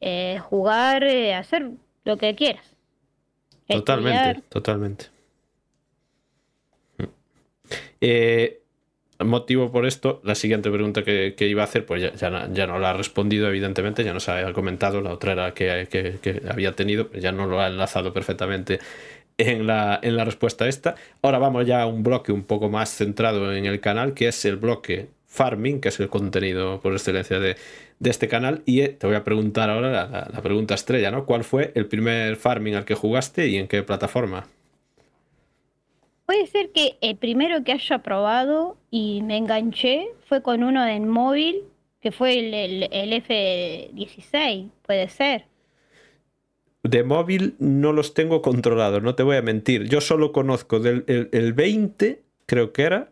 eh, 0.00 0.38
jugar, 0.42 1.04
eh, 1.04 1.34
hacer 1.34 1.70
lo 2.04 2.16
que 2.16 2.34
quieras. 2.34 2.66
Totalmente, 3.68 4.42
totalmente. 4.48 5.06
Eh, 8.00 8.59
motivo 9.24 9.70
por 9.70 9.86
esto, 9.86 10.20
la 10.24 10.34
siguiente 10.34 10.70
pregunta 10.70 11.02
que, 11.02 11.34
iba 11.38 11.62
a 11.62 11.64
hacer, 11.64 11.86
pues 11.86 12.02
ya, 12.02 12.12
ya, 12.52 12.66
no 12.66 12.78
la 12.78 12.90
ha 12.90 12.92
respondido, 12.94 13.48
evidentemente, 13.48 14.04
ya 14.04 14.12
nos 14.12 14.28
ha 14.28 14.52
comentado, 14.52 15.00
la 15.00 15.12
otra 15.12 15.32
era 15.32 15.54
que, 15.54 15.88
que, 15.90 16.42
había 16.48 16.72
tenido, 16.72 17.10
ya 17.12 17.32
no 17.32 17.46
lo 17.46 17.60
ha 17.60 17.68
enlazado 17.68 18.12
perfectamente 18.12 18.80
en 19.38 19.66
la, 19.66 19.98
en 20.02 20.16
la 20.16 20.24
respuesta 20.24 20.64
a 20.64 20.68
esta. 20.68 20.94
Ahora 21.22 21.38
vamos 21.38 21.66
ya 21.66 21.82
a 21.82 21.86
un 21.86 22.02
bloque 22.02 22.32
un 22.32 22.44
poco 22.44 22.68
más 22.68 22.90
centrado 22.90 23.54
en 23.54 23.66
el 23.66 23.80
canal, 23.80 24.14
que 24.14 24.28
es 24.28 24.44
el 24.44 24.56
bloque 24.56 25.08
farming, 25.26 25.80
que 25.80 25.88
es 25.88 26.00
el 26.00 26.08
contenido 26.08 26.80
por 26.80 26.92
excelencia 26.92 27.38
de, 27.38 27.56
de 28.00 28.10
este 28.10 28.28
canal. 28.28 28.62
Y 28.66 28.80
eh, 28.80 28.88
te 28.88 29.06
voy 29.06 29.16
a 29.16 29.22
preguntar 29.22 29.70
ahora 29.70 30.28
la, 30.32 30.42
pregunta 30.42 30.74
estrella, 30.74 31.10
¿no? 31.10 31.24
¿Cuál 31.24 31.44
fue 31.44 31.72
el 31.76 31.86
primer 31.86 32.36
farming 32.36 32.74
al 32.74 32.84
que 32.84 32.94
jugaste 32.94 33.46
y 33.46 33.56
en 33.56 33.68
qué 33.68 33.82
plataforma? 33.82 34.46
Puede 36.30 36.46
ser 36.46 36.70
que 36.70 36.96
el 37.00 37.16
primero 37.16 37.64
que 37.64 37.72
haya 37.72 38.04
probado 38.04 38.76
y 38.88 39.20
me 39.22 39.36
enganché 39.36 40.12
fue 40.28 40.44
con 40.44 40.62
uno 40.62 40.86
en 40.86 41.08
móvil, 41.08 41.64
que 42.00 42.12
fue 42.12 42.38
el, 42.38 42.88
F16, 42.88 44.70
puede 44.86 45.08
ser. 45.08 45.46
De 46.84 47.02
móvil 47.02 47.56
no 47.58 47.92
los 47.92 48.14
tengo 48.14 48.42
controlados, 48.42 49.02
no 49.02 49.16
te 49.16 49.24
voy 49.24 49.38
a 49.38 49.42
mentir. 49.42 49.88
Yo 49.88 50.00
solo 50.00 50.30
conozco 50.30 50.78
del 50.78 51.04
el 51.08 51.52
20, 51.52 52.22
creo 52.46 52.72
que 52.72 52.82
era, 52.82 53.10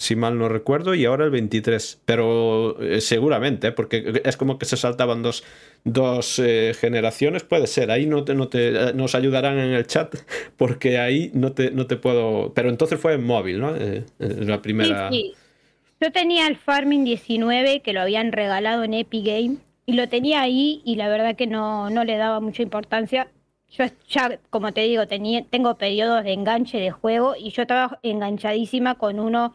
si 0.00 0.16
mal 0.16 0.38
no 0.38 0.48
recuerdo, 0.48 0.94
y 0.94 1.04
ahora 1.04 1.26
el 1.26 1.30
23. 1.30 2.00
Pero 2.06 2.80
eh, 2.80 3.02
seguramente, 3.02 3.68
¿eh? 3.68 3.72
porque 3.72 4.22
es 4.24 4.36
como 4.38 4.58
que 4.58 4.64
se 4.64 4.78
saltaban 4.78 5.22
dos, 5.22 5.44
dos 5.84 6.38
eh, 6.38 6.72
generaciones, 6.74 7.44
puede 7.44 7.66
ser. 7.66 7.90
Ahí 7.90 8.06
no 8.06 8.24
te, 8.24 8.34
no 8.34 8.48
te, 8.48 8.94
nos 8.94 9.14
ayudarán 9.14 9.58
en 9.58 9.72
el 9.72 9.86
chat, 9.86 10.14
porque 10.56 10.98
ahí 10.98 11.30
no 11.34 11.52
te, 11.52 11.70
no 11.70 11.86
te 11.86 11.96
puedo. 11.96 12.54
Pero 12.54 12.70
entonces 12.70 12.98
fue 12.98 13.12
en 13.12 13.24
móvil, 13.24 13.60
¿no? 13.60 13.74
la 14.18 14.62
primera. 14.62 15.10
Sí, 15.10 15.34
Yo 16.00 16.10
tenía 16.10 16.48
el 16.48 16.56
Farming 16.56 17.04
19 17.04 17.82
que 17.82 17.92
lo 17.92 18.00
habían 18.00 18.32
regalado 18.32 18.84
en 18.84 18.94
Epic 18.94 19.26
Game 19.26 19.56
y 19.84 19.92
lo 19.92 20.08
tenía 20.08 20.40
ahí 20.40 20.80
y 20.82 20.96
la 20.96 21.10
verdad 21.10 21.36
que 21.36 21.46
no, 21.46 21.90
no 21.90 22.04
le 22.04 22.16
daba 22.16 22.40
mucha 22.40 22.62
importancia. 22.62 23.28
Yo 23.68 23.84
ya, 24.08 24.40
como 24.48 24.72
te 24.72 24.80
digo, 24.80 25.06
tenía, 25.06 25.44
tengo 25.44 25.76
periodos 25.76 26.24
de 26.24 26.32
enganche 26.32 26.78
de 26.78 26.90
juego 26.90 27.34
y 27.38 27.50
yo 27.50 27.62
estaba 27.62 28.00
enganchadísima 28.02 28.94
con 28.94 29.20
uno 29.20 29.52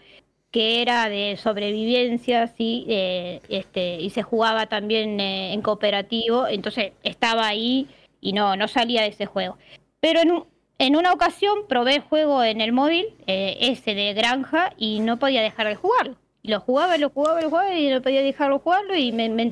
que 0.55 0.81
era 0.81 1.09
de 1.09 1.35
sobrevivencia, 1.35 2.47
sí, 2.47 2.85
este, 2.87 3.99
y 3.99 4.09
se 4.11 4.23
jugaba 4.23 4.67
también 4.67 5.19
eh, 5.19 5.51
en 5.51 5.61
cooperativo, 5.61 6.47
entonces 6.47 6.93
estaba 7.03 7.45
ahí 7.45 7.89
y 8.21 8.31
no, 8.31 8.55
no 8.55 8.69
salía 8.69 9.01
de 9.01 9.09
ese 9.09 9.25
juego. 9.25 9.57
Pero 9.99 10.21
en, 10.21 10.45
en 10.77 10.95
una 10.95 11.11
ocasión 11.11 11.67
probé 11.67 11.95
el 11.95 12.03
juego 12.03 12.41
en 12.41 12.61
el 12.61 12.71
móvil, 12.71 13.07
eh, 13.27 13.57
ese 13.59 13.95
de 13.95 14.13
granja, 14.13 14.71
y 14.77 15.01
no 15.01 15.19
podía 15.19 15.41
dejar 15.41 15.67
de 15.67 15.75
jugarlo. 15.75 16.15
Lo 16.41 16.61
jugaba, 16.61 16.97
lo 16.97 17.09
jugaba, 17.09 17.41
lo 17.41 17.49
jugaba, 17.49 17.77
y 17.77 17.89
no 17.89 18.01
podía 18.01 18.21
dejarlo 18.21 18.59
jugarlo, 18.59 18.95
y 18.95 19.11
me, 19.11 19.27
me 19.27 19.51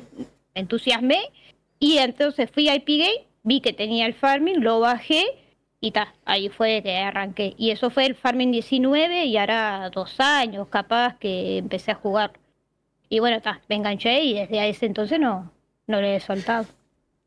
entusiasmé, 0.54 1.20
y 1.78 1.98
entonces 1.98 2.50
fui 2.50 2.70
a 2.70 2.76
IP 2.76 2.88
Game, 2.88 3.26
vi 3.42 3.60
que 3.60 3.74
tenía 3.74 4.06
el 4.06 4.14
farming, 4.14 4.62
lo 4.62 4.80
bajé, 4.80 5.22
y 5.84 5.90
ta, 5.90 6.14
ahí 6.24 6.48
fue 6.48 6.82
que 6.82 6.96
arranqué. 6.96 7.54
Y 7.58 7.70
eso 7.70 7.90
fue 7.90 8.06
el 8.06 8.14
Farming 8.14 8.52
19 8.52 9.26
y 9.26 9.36
ahora 9.36 9.90
dos 9.90 10.18
años 10.18 10.68
capaz 10.68 11.18
que 11.18 11.58
empecé 11.58 11.90
a 11.90 11.94
jugar. 11.96 12.32
Y 13.10 13.18
bueno, 13.20 13.42
ta, 13.42 13.60
me 13.68 13.76
enganché 13.76 14.22
y 14.22 14.32
desde 14.32 14.66
ese 14.66 14.86
entonces 14.86 15.20
no, 15.20 15.52
no 15.86 16.00
le 16.00 16.16
he 16.16 16.20
soltado 16.20 16.64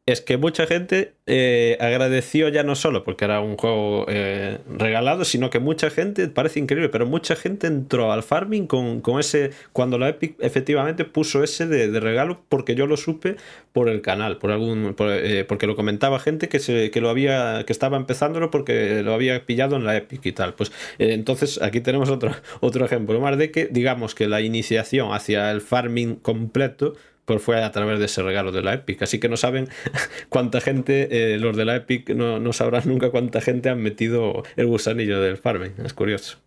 es 0.08 0.22
que 0.22 0.38
mucha 0.38 0.66
gente 0.66 1.12
eh, 1.26 1.78
agradeció 1.82 2.48
ya 2.48 2.64
no 2.64 2.76
solo 2.76 3.04
porque 3.04 3.26
era 3.26 3.42
un 3.42 3.58
juego 3.58 4.06
eh, 4.08 4.58
regalado, 4.70 5.26
sino 5.26 5.50
que 5.50 5.60
mucha 5.60 5.90
gente, 5.90 6.30
parece 6.30 6.62
increíble, 6.62 6.88
pero 6.88 7.06
mucha 7.06 7.36
gente 7.36 7.68
entró 7.68 8.14
al 8.14 8.24
farming 8.24 8.68
con, 8.68 9.02
ese, 9.20 9.52
cuando 9.74 9.98
la 9.98 10.08
Epic 10.08 10.38
efectivamente 10.40 11.04
puso 11.04 11.44
ese 11.44 11.68
de, 11.68 12.00
regalo, 12.00 12.42
porque 12.48 12.74
yo 12.74 12.88
lo 12.88 12.96
supe 12.96 13.36
por 13.74 13.90
el 13.90 14.02
canal, 14.02 14.38
por 14.38 14.52
algún, 14.52 14.96
eh, 14.98 15.44
porque 15.46 15.68
lo 15.68 15.76
comentaba 15.76 16.20
gente 16.20 16.48
que, 16.48 16.60
se, 16.60 16.90
que 16.90 17.02
lo 17.02 17.10
había, 17.10 17.66
que 17.66 17.74
estaba 17.74 17.98
empezándolo 17.98 18.50
porque 18.50 19.04
lo 19.04 19.14
había 19.14 19.46
pillado 19.46 19.76
en 19.76 19.84
la 19.84 19.98
Epic 19.98 20.26
y 20.26 20.32
tal. 20.32 20.54
Pues 20.54 20.72
entonces 21.00 21.62
aquí 21.62 21.82
tenemos 21.82 22.10
otro, 22.10 22.32
otro 22.62 22.86
ejemplo 22.86 23.20
más 23.20 23.38
de 23.38 23.52
que 23.52 23.68
digamos 23.70 24.16
que 24.16 24.30
la 24.30 24.40
iniciación 24.40 25.12
hacia 25.12 25.52
el 25.52 25.60
farming 25.60 26.16
completo 26.16 26.94
pues 27.28 27.44
fue 27.44 27.62
a 27.62 27.72
través 27.74 28.00
de 28.00 28.06
ese 28.06 28.24
regalo 28.24 28.54
de 28.54 28.62
la 28.62 28.74
Epic. 28.74 29.02
Así 29.02 29.20
que 29.20 29.28
no 29.28 29.36
saben 29.36 29.68
cuánta 30.30 30.62
gente, 30.62 31.34
eh, 31.34 31.38
los 31.38 31.58
de 31.58 31.66
la 31.66 31.76
Epic 31.76 32.10
no, 32.12 32.40
no, 32.40 32.54
sabrán 32.54 32.84
nunca 32.86 33.12
cuánta 33.12 33.42
gente 33.42 33.68
han 33.68 33.84
metido 33.84 34.44
el 34.56 34.68
gusanillo 34.68 35.20
del 35.20 35.36
farming. 35.36 35.74
Es 35.84 35.94
curioso. 35.94 36.38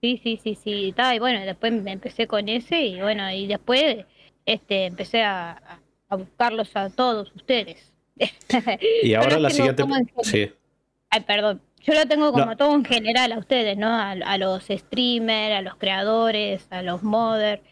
Sí, 0.00 0.20
sí, 0.20 0.40
sí, 0.42 0.56
sí. 0.56 0.92
Y 1.14 1.18
bueno, 1.20 1.46
después 1.46 1.72
me 1.72 1.92
empecé 1.92 2.26
con 2.26 2.48
ese 2.48 2.82
y 2.82 3.00
bueno, 3.00 3.30
y 3.30 3.46
después 3.46 4.04
este, 4.46 4.86
empecé 4.86 5.22
a, 5.22 5.78
buscarlos 6.10 6.74
a 6.74 6.90
todos 6.90 7.32
ustedes. 7.36 7.92
y 9.02 9.14
ahora 9.14 9.38
la 9.38 9.50
siguiente... 9.50 9.84
Sí. 10.24 10.50
Ay, 11.08 11.20
perdón. 11.20 11.62
Yo 11.82 11.94
lo 11.94 12.04
tengo 12.06 12.32
como 12.32 12.56
todo 12.56 12.74
en 12.74 12.84
general 12.84 13.30
a 13.30 13.38
ustedes, 13.38 13.78
¿no? 13.78 13.88
A, 13.88 14.10
a 14.10 14.38
los 14.38 14.64
streamers, 14.64 15.54
a 15.54 15.62
los 15.62 15.76
creadores, 15.76 16.66
a 16.70 16.82
los 16.82 17.04
modders, 17.04 17.62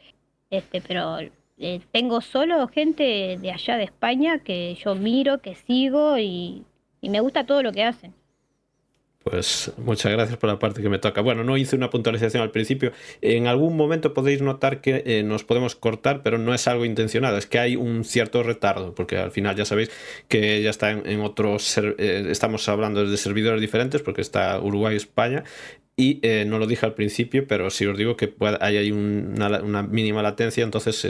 este, 0.50 0.80
pero 0.80 1.18
eh, 1.62 1.82
tengo 1.92 2.22
solo 2.22 2.66
gente 2.68 3.36
de 3.38 3.50
allá 3.52 3.76
de 3.76 3.84
España 3.84 4.38
que 4.38 4.74
yo 4.82 4.94
miro, 4.94 5.42
que 5.42 5.54
sigo 5.54 6.16
y, 6.16 6.64
me 7.02 7.20
gusta 7.20 7.44
todo 7.44 7.62
lo 7.62 7.70
que 7.72 7.84
hacen. 7.84 8.14
Pues 9.22 9.70
muchas 9.76 10.10
gracias 10.10 10.38
por 10.38 10.48
la 10.48 10.58
parte 10.58 10.80
que 10.80 10.88
me 10.88 10.98
toca. 10.98 11.20
Bueno, 11.20 11.44
no 11.44 11.58
hice 11.58 11.76
una 11.76 11.90
puntualización 11.90 12.42
al 12.42 12.50
principio. 12.50 12.92
En 13.20 13.46
algún 13.46 13.76
momento 13.76 14.14
podéis 14.14 14.40
notar 14.40 14.80
que 14.80 15.02
eh, 15.04 15.22
nos 15.22 15.44
podemos 15.44 15.76
cortar, 15.76 16.22
pero 16.22 16.38
no 16.38 16.54
es 16.54 16.66
algo 16.66 16.86
intencionado. 16.86 17.36
Es 17.36 17.44
que 17.44 17.58
hay 17.58 17.76
un 17.76 18.04
cierto 18.04 18.42
retardo, 18.42 18.94
porque 18.94 19.18
al 19.18 19.30
final 19.30 19.54
ya 19.54 19.66
sabéis 19.66 19.90
que 20.28 20.62
ya 20.62 20.70
está 20.70 20.90
en, 20.92 21.20
otros. 21.20 21.76
Eh, 21.76 22.28
estamos 22.30 22.66
hablando 22.70 23.04
de 23.04 23.16
servidores 23.18 23.60
diferentes, 23.60 24.00
porque 24.00 24.22
está 24.22 24.58
Uruguay 24.58 24.94
y 24.94 24.96
España. 24.96 25.44
Y 25.96 26.22
no 26.46 26.58
lo 26.58 26.66
dije 26.66 26.86
al 26.86 26.94
principio, 26.94 27.46
pero 27.46 27.68
si 27.68 27.84
os 27.84 27.98
digo 27.98 28.16
que 28.16 28.32
hay, 28.60 28.90
una, 28.90 29.60
una, 29.60 29.82
mínima 29.82 30.22
latencia, 30.22 30.64
entonces 30.64 31.04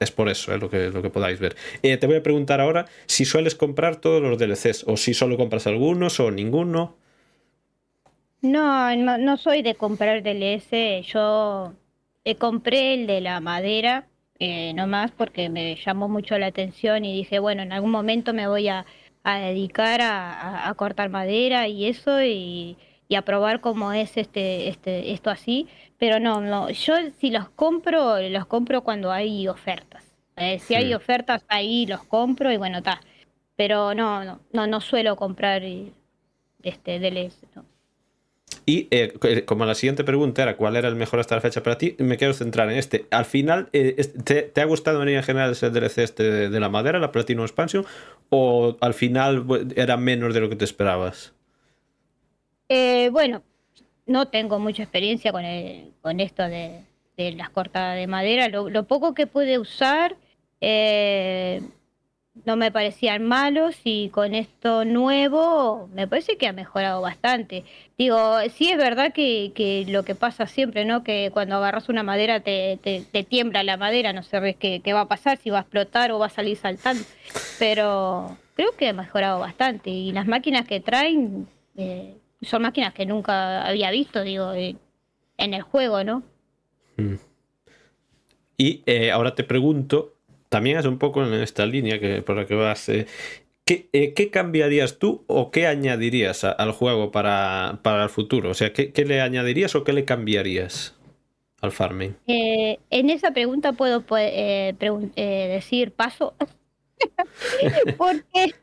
es 0.00 0.10
por 0.10 0.28
eso 0.28 0.52
eh, 0.54 0.58
lo, 0.58 0.68
que, 0.70 0.90
lo 0.90 1.02
que 1.02 1.10
podáis 1.10 1.40
ver. 1.40 1.56
Eh, 1.82 1.96
te 1.96 2.06
voy 2.06 2.16
a 2.16 2.22
preguntar 2.22 2.60
ahora 2.60 2.86
si 3.06 3.24
sueles 3.24 3.54
comprar 3.54 3.96
todos 3.96 4.22
los 4.22 4.38
DLCs 4.38 4.84
o 4.86 4.96
si 4.96 5.14
solo 5.14 5.36
compras 5.36 5.66
algunos 5.66 6.20
o 6.20 6.30
ninguno. 6.30 6.96
No, 8.42 8.94
no, 9.18 9.36
soy 9.36 9.62
de 9.62 9.74
comprar 9.76 10.22
DLS. 10.22 11.02
Yo 11.02 11.74
eh, 12.24 12.36
compré 12.36 12.94
el 12.94 13.06
de 13.06 13.20
la 13.20 13.40
madera, 13.40 14.08
eh, 14.38 14.72
nomás 14.74 15.10
porque 15.12 15.48
me 15.48 15.74
llamó 15.76 16.08
mucho 16.08 16.38
la 16.38 16.46
atención 16.46 17.04
y 17.04 17.14
dije, 17.16 17.38
bueno, 17.38 17.62
en 17.62 17.72
algún 17.72 17.90
momento 17.90 18.32
me 18.34 18.46
voy 18.46 18.68
a, 18.68 18.86
a 19.24 19.38
dedicar 19.40 20.00
a, 20.00 20.32
a- 20.32 20.68
a 20.68 20.74
cortar 20.74 21.08
madera 21.10 21.66
y 21.68 21.86
eso 21.86 22.22
y, 22.22 22.78
y 23.08 23.14
a 23.16 23.22
probar 23.22 23.60
cómo 23.60 23.92
es 23.92 24.16
este, 24.16 24.68
este, 24.68 25.12
esto 25.12 25.30
así. 25.30 25.68
Pero 25.98 26.20
no, 26.20 26.40
no, 26.40 26.70
yo 26.70 26.94
si 27.18 27.30
los 27.30 27.48
compro, 27.50 28.20
los 28.20 28.46
compro 28.46 28.82
cuando 28.82 29.12
hay 29.12 29.48
ofertas. 29.48 30.04
Eh, 30.36 30.58
si 30.58 30.74
hay 30.74 30.92
ofertas 30.94 31.44
ahí 31.48 31.86
los 31.86 32.04
compro 32.04 32.52
y 32.52 32.56
bueno, 32.58 32.78
está. 32.78 33.00
Pero 33.56 33.94
no, 33.94 34.24
no, 34.24 34.40
no, 34.52 34.66
no 34.66 34.80
suelo 34.80 35.16
comprar 35.16 35.62
eh, 35.64 35.92
este 36.62 36.98
DLS, 36.98 37.46
no. 37.54 37.64
Y 38.64 38.88
eh, 38.90 39.12
co- 39.18 39.28
como 39.46 39.64
la 39.64 39.74
siguiente 39.74 40.04
pregunta 40.04 40.42
era 40.42 40.56
cuál 40.56 40.76
era 40.76 40.88
el 40.88 40.96
mejor 40.96 41.20
hasta 41.20 41.36
la 41.36 41.40
fecha 41.40 41.62
para 41.62 41.78
ti, 41.78 41.94
me 41.98 42.16
quiero 42.16 42.34
centrar 42.34 42.70
en 42.70 42.78
este. 42.78 43.06
Al 43.10 43.24
final, 43.24 43.68
eh, 43.72 43.94
¿te, 44.24 44.42
te 44.42 44.60
ha 44.60 44.64
gustado 44.64 45.02
en 45.06 45.22
general 45.22 45.52
ese 45.52 45.70
DLC 45.70 46.02
este 46.02 46.22
de, 46.24 46.48
de 46.50 46.60
la 46.60 46.68
madera, 46.68 46.98
la 46.98 47.12
Platinum 47.12 47.44
Expansion? 47.44 47.86
¿O 48.30 48.76
al 48.80 48.94
final 48.94 49.44
era 49.76 49.96
menos 49.96 50.34
de 50.34 50.40
lo 50.40 50.48
que 50.48 50.56
te 50.56 50.64
esperabas? 50.64 51.35
Eh, 52.68 53.10
bueno, 53.12 53.42
no 54.06 54.28
tengo 54.28 54.58
mucha 54.58 54.82
experiencia 54.82 55.32
con, 55.32 55.44
el- 55.44 55.92
con 56.02 56.20
esto 56.20 56.42
de, 56.48 56.84
las 57.16 57.50
cortadas 57.50 57.96
de 57.96 58.06
madera. 58.06 58.48
Lo, 58.48 58.84
poco 58.86 59.14
que 59.14 59.26
pude 59.26 59.58
usar 59.58 60.16
eh, 60.60 61.62
no 62.44 62.56
me 62.56 62.70
parecían 62.70 63.22
malos 63.24 63.76
y 63.84 64.10
con 64.10 64.34
esto 64.34 64.84
nuevo 64.84 65.88
me 65.94 66.06
parece 66.06 66.36
que 66.36 66.46
ha 66.48 66.52
mejorado 66.52 67.00
bastante. 67.00 67.64
Digo, 67.96 68.38
sí 68.54 68.70
es 68.70 68.76
verdad 68.76 69.12
que, 69.14 69.52
que 69.54 69.86
lo 69.88 70.04
que 70.04 70.14
pasa 70.14 70.46
siempre, 70.46 70.84
¿no? 70.84 71.02
Que 71.02 71.30
cuando 71.32 71.56
agarras 71.56 71.88
una 71.88 72.02
madera 72.02 72.40
te, 72.40 72.78
te, 72.82 73.02
te 73.10 73.24
tiembla 73.24 73.62
la 73.62 73.76
madera, 73.78 74.12
no 74.12 74.22
sabes 74.22 74.56
qué, 74.56 74.80
qué 74.84 74.92
va 74.92 75.02
a 75.02 75.08
pasar, 75.08 75.38
si 75.38 75.48
va 75.50 75.58
a 75.58 75.62
explotar 75.62 76.12
o 76.12 76.18
va 76.18 76.26
a 76.26 76.30
salir 76.30 76.56
saltando. 76.58 77.02
Pero 77.58 78.36
creo 78.54 78.72
que 78.76 78.88
ha 78.88 78.92
mejorado 78.92 79.40
bastante 79.40 79.90
y 79.90 80.12
las 80.12 80.26
máquinas 80.26 80.66
que 80.66 80.80
traen 80.80 81.48
eh, 81.76 82.16
son 82.42 82.62
máquinas 82.62 82.94
que 82.94 83.06
nunca 83.06 83.66
había 83.66 83.90
visto, 83.90 84.22
digo, 84.22 84.52
eh, 84.54 84.76
en 85.38 85.54
el 85.54 85.62
juego, 85.62 86.04
¿no? 86.04 86.22
Mm. 86.98 87.16
Y 88.56 88.82
eh, 88.86 89.10
ahora 89.10 89.34
te 89.34 89.44
pregunto, 89.44 90.14
también 90.48 90.78
es 90.78 90.86
un 90.86 90.98
poco 90.98 91.24
en 91.24 91.34
esta 91.34 91.66
línea 91.66 92.00
que, 92.00 92.22
por 92.22 92.36
la 92.36 92.46
que 92.46 92.54
vas. 92.54 92.88
eh, 92.88 93.06
¿qué, 93.64 93.88
eh, 93.92 94.14
qué 94.14 94.30
cambiarías 94.30 94.98
tú 94.98 95.24
o 95.26 95.50
qué 95.50 95.66
añadirías 95.66 96.44
a- 96.44 96.52
al 96.52 96.72
juego 96.72 97.10
para, 97.10 97.80
para 97.82 98.04
el 98.04 98.10
futuro? 98.10 98.50
O 98.50 98.54
sea, 98.54 98.72
¿qué, 98.72 98.92
qué 98.92 99.04
le 99.04 99.20
añadirías 99.20 99.74
o 99.74 99.84
qué 99.84 99.92
le 99.92 100.04
cambiarías 100.04 100.94
al 101.60 101.72
farming? 101.72 102.16
En 102.26 103.10
esa 103.10 103.32
pregunta 103.32 103.72
puedo 103.72 104.02
pues, 104.02 104.32
decir 105.16 105.92
paso, 105.92 106.34
porque 107.96 108.54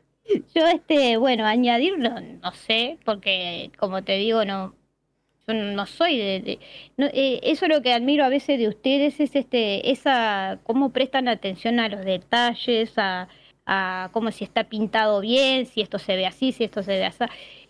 yo, 0.54 0.66
este, 0.68 1.16
bueno, 1.16 1.44
añadirlo, 1.46 2.10
no 2.20 2.52
sé, 2.52 2.98
porque 3.04 3.70
como 3.78 4.02
te 4.04 4.12
digo, 4.16 4.44
no, 4.44 4.74
yo 5.46 5.54
no 5.54 5.86
soy 5.86 6.18
de, 6.18 6.60
no, 6.96 7.06
eh, 7.06 7.40
eso 7.44 7.66
es 7.66 7.72
lo 7.72 7.82
que 7.82 7.92
admiro 7.92 8.24
a 8.24 8.28
veces 8.30 8.58
de 8.58 8.68
ustedes, 8.68 9.20
es 9.20 9.36
este, 9.36 9.90
esa, 9.90 10.60
cómo 10.64 10.90
prestan 10.92 11.28
atención 11.28 11.80
a 11.80 11.88
los 11.88 12.04
detalles, 12.04 12.94
a, 12.96 13.28
cómo 14.12 14.30
si 14.32 14.44
está 14.44 14.64
pintado 14.64 15.20
bien, 15.20 15.66
si 15.66 15.80
esto 15.82 15.98
se 15.98 16.16
ve 16.16 16.26
así, 16.26 16.52
si 16.52 16.64
esto 16.64 16.82
se 16.82 16.92
ve 16.98 17.04
así. 17.06 17.24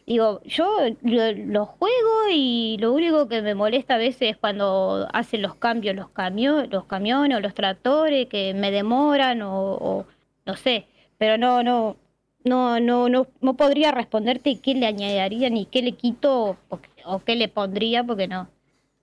Digo, 0.07 0.43
yo 0.45 0.67
lo, 1.03 1.67
juego 1.67 2.11
y 2.33 2.77
lo 2.81 2.93
único 2.93 3.29
que 3.29 3.43
me 3.43 3.55
molesta 3.55 3.95
a 3.95 3.99
veces 3.99 4.33
es 4.33 4.37
cuando 4.37 5.09
hacen 5.13 5.41
los 5.43 5.55
cambios 5.57 5.97
los 5.97 6.09
camio- 6.11 6.67
los 6.71 6.85
camiones 6.87 7.39
o 7.39 7.41
los 7.41 7.55
tractores 7.55 8.27
que 8.29 8.53
me 8.55 8.71
demoran 8.71 9.41
o 9.43 10.07
no 10.47 10.57
sé, 10.57 10.87
pero 11.19 11.39
no, 11.39 11.63
no, 11.63 11.97
no, 12.45 12.79
no, 12.81 13.09
no, 13.09 13.27
no 13.41 13.55
podría 13.57 13.91
responderte 13.93 14.59
qué 14.61 14.75
le 14.75 14.87
añadiría 14.87 15.51
ni 15.51 15.67
qué 15.67 15.83
le 15.83 15.93
quito 15.93 16.57
o, 16.69 16.79
o 17.05 17.19
qué 17.25 17.37
le 17.37 17.49
pondría 17.49 18.05
porque 18.05 18.29
no, 18.29 18.49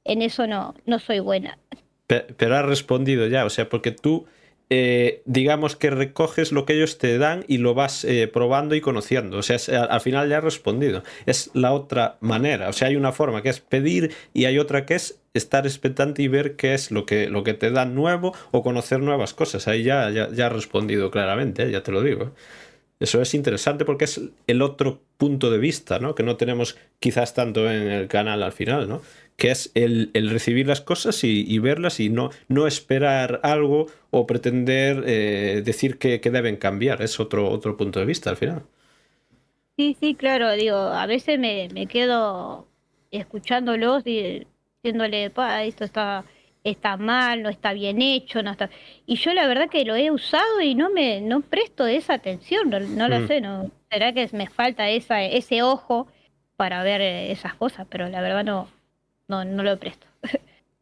en 0.05 0.21
eso 0.21 0.47
no, 0.47 0.75
no 0.85 0.99
soy 0.99 1.19
buena. 1.19 1.57
Pe- 2.07 2.27
Pero 2.37 2.57
has 2.57 2.65
respondido 2.65 3.27
ya, 3.27 3.45
o 3.45 3.49
sea, 3.49 3.69
porque 3.69 3.91
tú, 3.91 4.25
eh, 4.69 5.21
digamos 5.25 5.75
que 5.75 5.89
recoges 5.89 6.51
lo 6.51 6.65
que 6.65 6.73
ellos 6.73 6.97
te 6.97 7.17
dan 7.17 7.43
y 7.47 7.57
lo 7.57 7.73
vas 7.73 8.05
eh, 8.05 8.27
probando 8.27 8.75
y 8.75 8.81
conociendo. 8.81 9.37
O 9.37 9.43
sea, 9.43 9.55
es- 9.57 9.69
al, 9.69 9.89
al 9.89 10.01
final 10.01 10.29
ya 10.29 10.37
has 10.37 10.43
respondido. 10.43 11.03
Es 11.25 11.49
la 11.53 11.73
otra 11.73 12.17
manera. 12.21 12.69
O 12.69 12.73
sea, 12.73 12.87
hay 12.89 12.95
una 12.95 13.11
forma 13.11 13.41
que 13.41 13.49
es 13.49 13.59
pedir 13.59 14.13
y 14.33 14.45
hay 14.45 14.59
otra 14.59 14.85
que 14.85 14.95
es 14.95 15.19
estar 15.33 15.65
expectante 15.65 16.21
y 16.21 16.27
ver 16.27 16.55
qué 16.57 16.73
es 16.73 16.91
lo 16.91 17.05
que, 17.05 17.29
lo 17.29 17.43
que 17.43 17.53
te 17.53 17.71
dan 17.71 17.95
nuevo 17.95 18.33
o 18.51 18.61
conocer 18.63 18.99
nuevas 18.99 19.33
cosas. 19.33 19.67
Ahí 19.67 19.83
ya, 19.83 20.09
ya, 20.09 20.29
ya 20.31 20.47
has 20.47 20.53
respondido 20.53 21.11
claramente, 21.11 21.63
eh, 21.63 21.71
ya 21.71 21.83
te 21.83 21.91
lo 21.91 22.01
digo. 22.01 22.33
Eso 23.01 23.19
es 23.19 23.33
interesante 23.33 23.83
porque 23.83 24.05
es 24.05 24.21
el 24.45 24.61
otro 24.61 25.01
punto 25.17 25.49
de 25.49 25.57
vista, 25.57 25.97
¿no? 25.97 26.13
Que 26.13 26.21
no 26.21 26.37
tenemos 26.37 26.77
quizás 26.99 27.33
tanto 27.33 27.69
en 27.69 27.87
el 27.87 28.07
canal 28.07 28.43
al 28.43 28.51
final, 28.51 28.87
¿no? 28.87 29.01
Que 29.37 29.49
es 29.49 29.71
el, 29.73 30.11
recibir 30.13 30.67
las 30.67 30.81
cosas 30.81 31.23
y, 31.23 31.57
verlas 31.57 31.99
y 31.99 32.09
no, 32.09 32.29
no 32.47 32.67
esperar 32.67 33.39
algo 33.41 33.87
o 34.11 34.27
pretender 34.27 35.03
eh, 35.07 35.63
decir 35.65 35.97
que, 35.97 36.21
que 36.21 36.29
deben 36.29 36.57
cambiar. 36.57 37.01
Es 37.01 37.19
otro, 37.19 37.49
otro 37.49 37.75
punto 37.75 37.99
de 37.99 38.05
vista 38.05 38.29
al 38.29 38.37
final. 38.37 38.61
Sí, 39.77 39.97
sí, 39.99 40.13
claro, 40.13 40.51
digo, 40.51 40.77
a 40.77 41.07
veces 41.07 41.39
me, 41.39 41.69
me 41.73 41.87
quedo 41.87 42.67
escuchándolos 43.09 44.05
y 44.05 44.45
diciéndole, 44.83 45.31
pa, 45.31 45.63
esto 45.63 45.85
está, 45.85 46.23
está 46.63 46.97
mal, 46.97 47.41
no 47.43 47.49
está 47.49 47.73
bien 47.73 48.01
hecho, 48.01 48.43
no 48.43 48.51
está. 48.51 48.69
Y 49.05 49.15
yo 49.15 49.33
la 49.33 49.47
verdad 49.47 49.69
que 49.69 49.85
lo 49.85 49.95
he 49.95 50.11
usado 50.11 50.61
y 50.61 50.75
no 50.75 50.89
me, 50.89 51.21
no 51.21 51.41
presto 51.41 51.87
esa 51.87 52.13
atención, 52.15 52.69
no, 52.69 52.79
no 52.79 53.07
lo 53.09 53.19
Mm. 53.19 53.27
sé, 53.27 53.41
no, 53.41 53.71
será 53.89 54.13
que 54.13 54.29
me 54.33 54.47
falta 54.47 54.89
esa, 54.89 55.23
ese 55.23 55.63
ojo 55.63 56.07
para 56.57 56.83
ver 56.83 57.01
eh, 57.01 57.31
esas 57.31 57.55
cosas, 57.55 57.87
pero 57.89 58.07
la 58.09 58.21
verdad 58.21 58.43
no, 58.43 58.67
no, 59.27 59.43
no 59.45 59.63
lo 59.63 59.77
presto. 59.79 60.05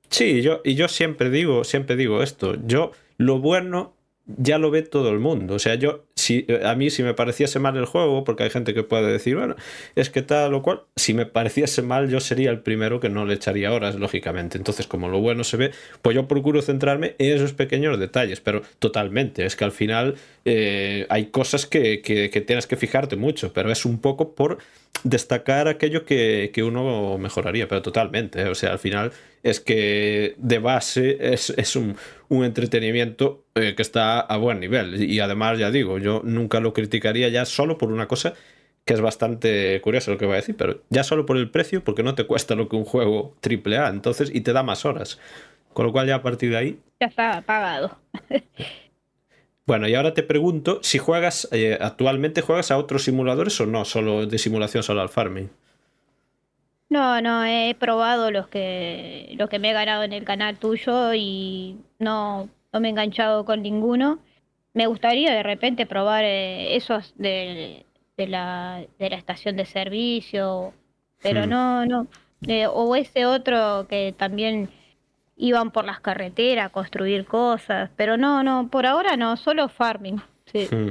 Sí, 0.09 0.41
yo, 0.41 0.61
y 0.65 0.73
yo 0.73 0.87
siempre 0.87 1.29
digo, 1.29 1.63
siempre 1.63 1.95
digo 1.95 2.23
esto. 2.23 2.55
Yo, 2.65 2.91
lo 3.17 3.37
bueno 3.37 3.93
ya 4.37 4.57
lo 4.57 4.71
ve 4.71 4.83
todo 4.83 5.09
el 5.09 5.19
mundo. 5.19 5.55
O 5.55 5.59
sea, 5.59 5.75
yo, 5.75 6.05
si 6.15 6.45
a 6.63 6.75
mí 6.75 6.89
si 6.89 7.03
me 7.03 7.13
pareciese 7.13 7.59
mal 7.59 7.75
el 7.77 7.85
juego, 7.85 8.23
porque 8.23 8.43
hay 8.43 8.49
gente 8.49 8.73
que 8.73 8.83
puede 8.83 9.11
decir, 9.11 9.35
bueno, 9.35 9.55
es 9.95 10.09
que 10.09 10.21
tal 10.21 10.53
o 10.53 10.61
cual, 10.61 10.81
si 10.95 11.13
me 11.13 11.25
pareciese 11.25 11.81
mal, 11.81 12.09
yo 12.09 12.19
sería 12.19 12.51
el 12.51 12.59
primero 12.59 12.99
que 12.99 13.09
no 13.09 13.25
le 13.25 13.35
echaría 13.35 13.71
horas, 13.71 13.95
lógicamente. 13.95 14.57
Entonces, 14.57 14.87
como 14.87 15.09
lo 15.09 15.19
bueno 15.19 15.43
se 15.43 15.57
ve, 15.57 15.71
pues 16.01 16.15
yo 16.15 16.27
procuro 16.27 16.61
centrarme 16.61 17.15
en 17.17 17.35
esos 17.35 17.53
pequeños 17.53 17.99
detalles, 17.99 18.41
pero 18.41 18.61
totalmente. 18.79 19.45
Es 19.45 19.55
que 19.55 19.65
al 19.65 19.71
final 19.71 20.15
eh, 20.51 21.05
hay 21.09 21.27
cosas 21.27 21.67
que, 21.67 22.01
tienes 22.47 22.65
que 22.65 22.75
fijarte 22.75 23.15
mucho, 23.15 23.53
pero 23.53 23.71
es 23.71 23.85
un 23.85 23.99
poco 24.01 24.33
por 24.33 24.57
destacar 25.03 25.67
aquello 25.67 26.05
que, 26.05 26.51
uno 26.65 27.19
mejoraría, 27.19 27.67
pero 27.67 27.83
totalmente. 27.83 28.41
¿eh? 28.41 28.49
O 28.49 28.55
sea, 28.55 28.71
al 28.71 28.79
final 28.79 29.11
es 29.43 29.59
que 29.59 30.33
de 30.37 30.57
base 30.57 31.17
es, 31.21 31.75
un, 31.75 31.95
entretenimiento 32.29 33.45
eh, 33.53 33.75
que 33.75 33.83
está 33.83 34.21
a 34.21 34.37
buen 34.37 34.59
nivel. 34.59 35.03
Y 35.03 35.19
además, 35.19 35.59
ya 35.59 35.69
digo, 35.69 35.99
yo 35.99 36.23
nunca 36.25 36.59
lo 36.59 36.73
criticaría 36.73 37.29
ya 37.29 37.45
solo 37.45 37.77
por 37.77 37.91
una 37.91 38.07
cosa 38.07 38.33
que 38.85 38.95
es 38.95 39.01
bastante 39.01 39.79
curioso 39.81 40.09
lo 40.09 40.17
que 40.17 40.25
voy 40.25 40.33
a 40.33 40.37
decir, 40.37 40.55
pero 40.57 40.81
ya 40.89 41.03
solo 41.03 41.27
por 41.27 41.37
el 41.37 41.51
precio, 41.51 41.83
porque 41.83 42.01
no 42.01 42.15
te 42.15 42.25
cuesta 42.25 42.55
lo 42.55 42.69
que 42.69 42.75
un 42.75 42.85
juego 42.85 43.35
triple 43.39 43.77
A, 43.77 43.89
entonces, 43.89 44.31
y 44.33 44.41
te 44.41 44.51
da 44.51 44.63
más 44.63 44.83
horas. 44.83 45.19
Con 45.73 45.85
lo 45.85 45.91
cual 45.91 46.07
ya 46.07 46.15
a 46.15 46.23
partir 46.23 46.49
de 46.49 46.57
ahí 46.57 46.79
Ya 46.99 47.05
está 47.05 47.43
pagado. 47.43 47.99
bueno, 49.69 49.87
y 49.87 49.93
ahora 49.93 50.15
te 50.15 50.23
pregunto 50.23 50.79
si 50.81 50.97
juegas, 50.97 51.47
eh, 51.51 51.77
actualmente 51.79 52.41
juegas 52.41 52.71
a 52.71 52.77
otros 52.79 53.03
simuladores 53.03 53.61
o 53.61 53.67
no, 53.67 53.85
solo 53.85 54.25
de 54.25 54.39
simulación, 54.39 54.81
solo 54.81 55.01
al 55.01 55.09
farming. 55.09 55.47
No, 56.89 57.21
no, 57.21 57.45
he 57.45 57.75
probado 57.75 58.31
los 58.31 58.47
que, 58.47 59.29
los 59.37 59.47
que 59.47 59.59
me 59.59 59.69
he 59.69 59.73
ganado 59.73 60.01
en 60.03 60.11
el 60.13 60.23
canal 60.23 60.57
tuyo 60.57 61.13
y 61.13 61.77
no, 61.99 62.49
no 62.73 62.79
me 62.79 62.87
he 62.87 62.91
enganchado 62.91 63.45
con 63.45 63.61
ninguno. 63.61 64.17
Me 64.73 64.87
gustaría 64.87 65.31
de 65.33 65.43
repente 65.43 65.85
probar 65.85 66.23
eh, 66.23 66.75
esos 66.75 67.13
de, 67.17 67.85
de 68.17 68.27
la, 68.27 68.83
de 68.97 69.09
la 69.11 69.17
estación 69.17 69.55
de 69.55 69.65
servicio, 69.65 70.73
pero 71.21 71.45
Hmm. 71.45 71.49
no, 71.49 71.85
no. 71.85 72.07
Eh, 72.47 72.65
o 72.67 72.95
ese 72.95 73.25
otro 73.25 73.85
que 73.87 74.13
también 74.17 74.69
iban 75.39 75.71
por 75.71 75.85
las 75.85 75.99
carreteras 76.01 76.67
a 76.67 76.69
construir 76.69 77.25
cosas, 77.25 77.89
pero 77.95 78.17
no, 78.17 78.43
no, 78.43 78.69
por 78.69 78.85
ahora 78.85 79.17
no, 79.17 79.37
solo 79.37 79.69
farming. 79.69 80.21
Sí. 80.51 80.67
Hmm. 80.69 80.89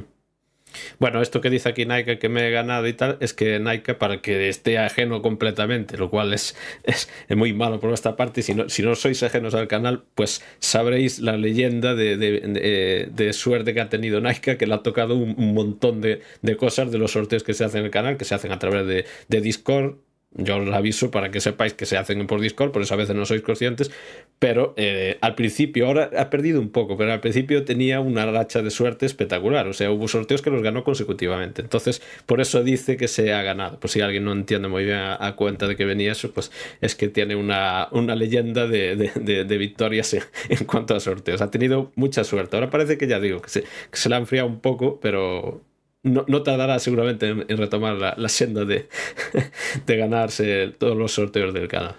Bueno, 0.99 1.23
esto 1.23 1.41
que 1.41 1.51
dice 1.51 1.69
aquí 1.69 1.87
Nike 1.87 2.19
que 2.19 2.29
me 2.29 2.47
he 2.47 2.51
ganado 2.51 2.87
y 2.87 2.93
tal, 2.93 3.17
es 3.21 3.33
que 3.33 3.59
Nike 3.59 3.95
para 3.95 4.21
que 4.21 4.49
esté 4.49 4.79
ajeno 4.79 5.23
completamente, 5.23 5.97
lo 5.97 6.11
cual 6.11 6.33
es, 6.35 6.57
es, 6.85 7.09
muy 7.31 7.53
malo 7.53 7.81
por 7.81 7.89
nuestra 7.89 8.17
parte. 8.17 8.43
Si 8.43 8.55
no, 8.55 8.69
si 8.69 8.83
no 8.83 8.95
sois 8.95 9.23
ajenos 9.23 9.55
al 9.55 9.69
canal, 9.69 10.05
pues 10.15 10.43
sabréis 10.59 11.21
la 11.21 11.37
leyenda 11.37 11.95
de, 11.95 12.17
de, 12.17 13.33
suerte 13.33 13.75
que 13.75 13.81
ha 13.81 13.89
tenido 13.89 14.21
Nike, 14.21 14.57
que 14.57 14.67
le 14.67 14.75
ha 14.75 14.83
tocado 14.83 15.15
un, 15.17 15.35
un 15.39 15.55
montón 15.55 16.01
de, 16.01 16.21
cosas 16.59 16.91
de 16.91 16.99
los 16.99 17.13
sorteos 17.13 17.43
que 17.43 17.55
se 17.55 17.65
hacen 17.65 17.81
en 17.81 17.87
el 17.87 17.91
canal, 17.91 18.17
que 18.17 18.25
se 18.25 18.35
hacen 18.35 18.53
a 18.53 18.59
través 18.59 18.87
de 18.87 19.41
Discord, 19.41 19.97
yo 20.39 20.57
os 20.57 20.69
aviso 20.73 21.11
para 21.11 21.31
que 21.31 21.41
sepáis 21.41 21.75
que 21.75 21.85
se 21.85 21.97
hacen 21.97 22.27
por 22.27 22.41
Discord, 22.41 22.71
por 22.71 22.83
eso 22.83 22.95
a 22.95 22.97
veces 22.97 23.15
no 23.15 23.27
sois 23.27 23.43
conscientes, 23.43 23.91
pero 24.39 24.73
eh, 24.77 25.19
al 25.21 25.35
principio, 25.35 25.87
ahora 25.87 26.11
ha 26.17 26.31
perdido 26.31 26.61
un 26.61 26.71
poco, 26.71 26.97
pero 26.97 27.13
al 27.13 27.21
principio 27.21 27.65
tenía 27.65 28.01
una 28.01 28.25
racha 28.25 28.63
de 28.63 28.71
suerte 28.71 29.05
espectacular, 29.05 29.67
o 29.67 29.73
sea, 29.73 29.91
hubo 29.91 30.07
sorteos 30.07 30.41
que 30.41 30.51
los 30.51 30.63
ganó 30.63 30.85
consecutivamente, 30.85 31.61
entonces 31.61 32.01
por 32.25 32.41
eso 32.41 32.63
dice 32.63 32.97
que 32.97 33.09
se 33.09 33.33
ha 33.33 33.43
ganado, 33.43 33.81
pues 33.81 33.93
si 33.93 34.01
alguien 34.01 34.25
no 34.25 34.33
entiende 34.33 34.69
muy 34.69 34.85
bien 34.85 34.99
a, 34.99 35.35
cuenta 35.37 35.67
de 35.67 35.77
que 35.77 35.85
venía 35.85 36.13
eso, 36.13 36.31
pues 36.33 36.51
es 36.81 36.95
que 36.95 37.09
tiene 37.09 37.35
una, 37.35 37.89
una 37.91 38.15
leyenda 38.15 38.67
de, 38.67 38.97
de, 38.97 39.59
victorias 39.59 40.15
en, 40.15 40.65
cuanto 40.67 40.95
a 40.95 41.01
sorteos, 41.01 41.41
ha 41.41 41.51
tenido 41.51 41.91
mucha 41.97 42.23
suerte, 42.23 42.57
ahora 42.57 42.71
parece 42.71 42.97
que 42.97 43.09
ya 43.09 43.19
digo, 43.19 43.43
que 43.43 43.51
se, 43.51 43.63
que 43.63 43.97
se 43.97 44.09
la 44.09 44.17
ha 44.17 44.21
enfriado 44.21 44.47
un 44.47 44.61
poco, 44.61 45.01
pero 45.01 45.63
no, 46.09 46.25
no, 46.27 46.43
tardará 46.43 46.79
seguramente 46.79 47.29
en, 47.29 47.59
retomar 47.59 48.17
la, 48.17 48.29
senda 48.29 48.65
de, 48.65 48.89
de, 49.87 49.97
ganarse 49.97 50.75
todos 50.79 50.97
los 50.97 51.13
sorteos 51.13 51.55
del 51.55 51.69
canal. 51.69 51.97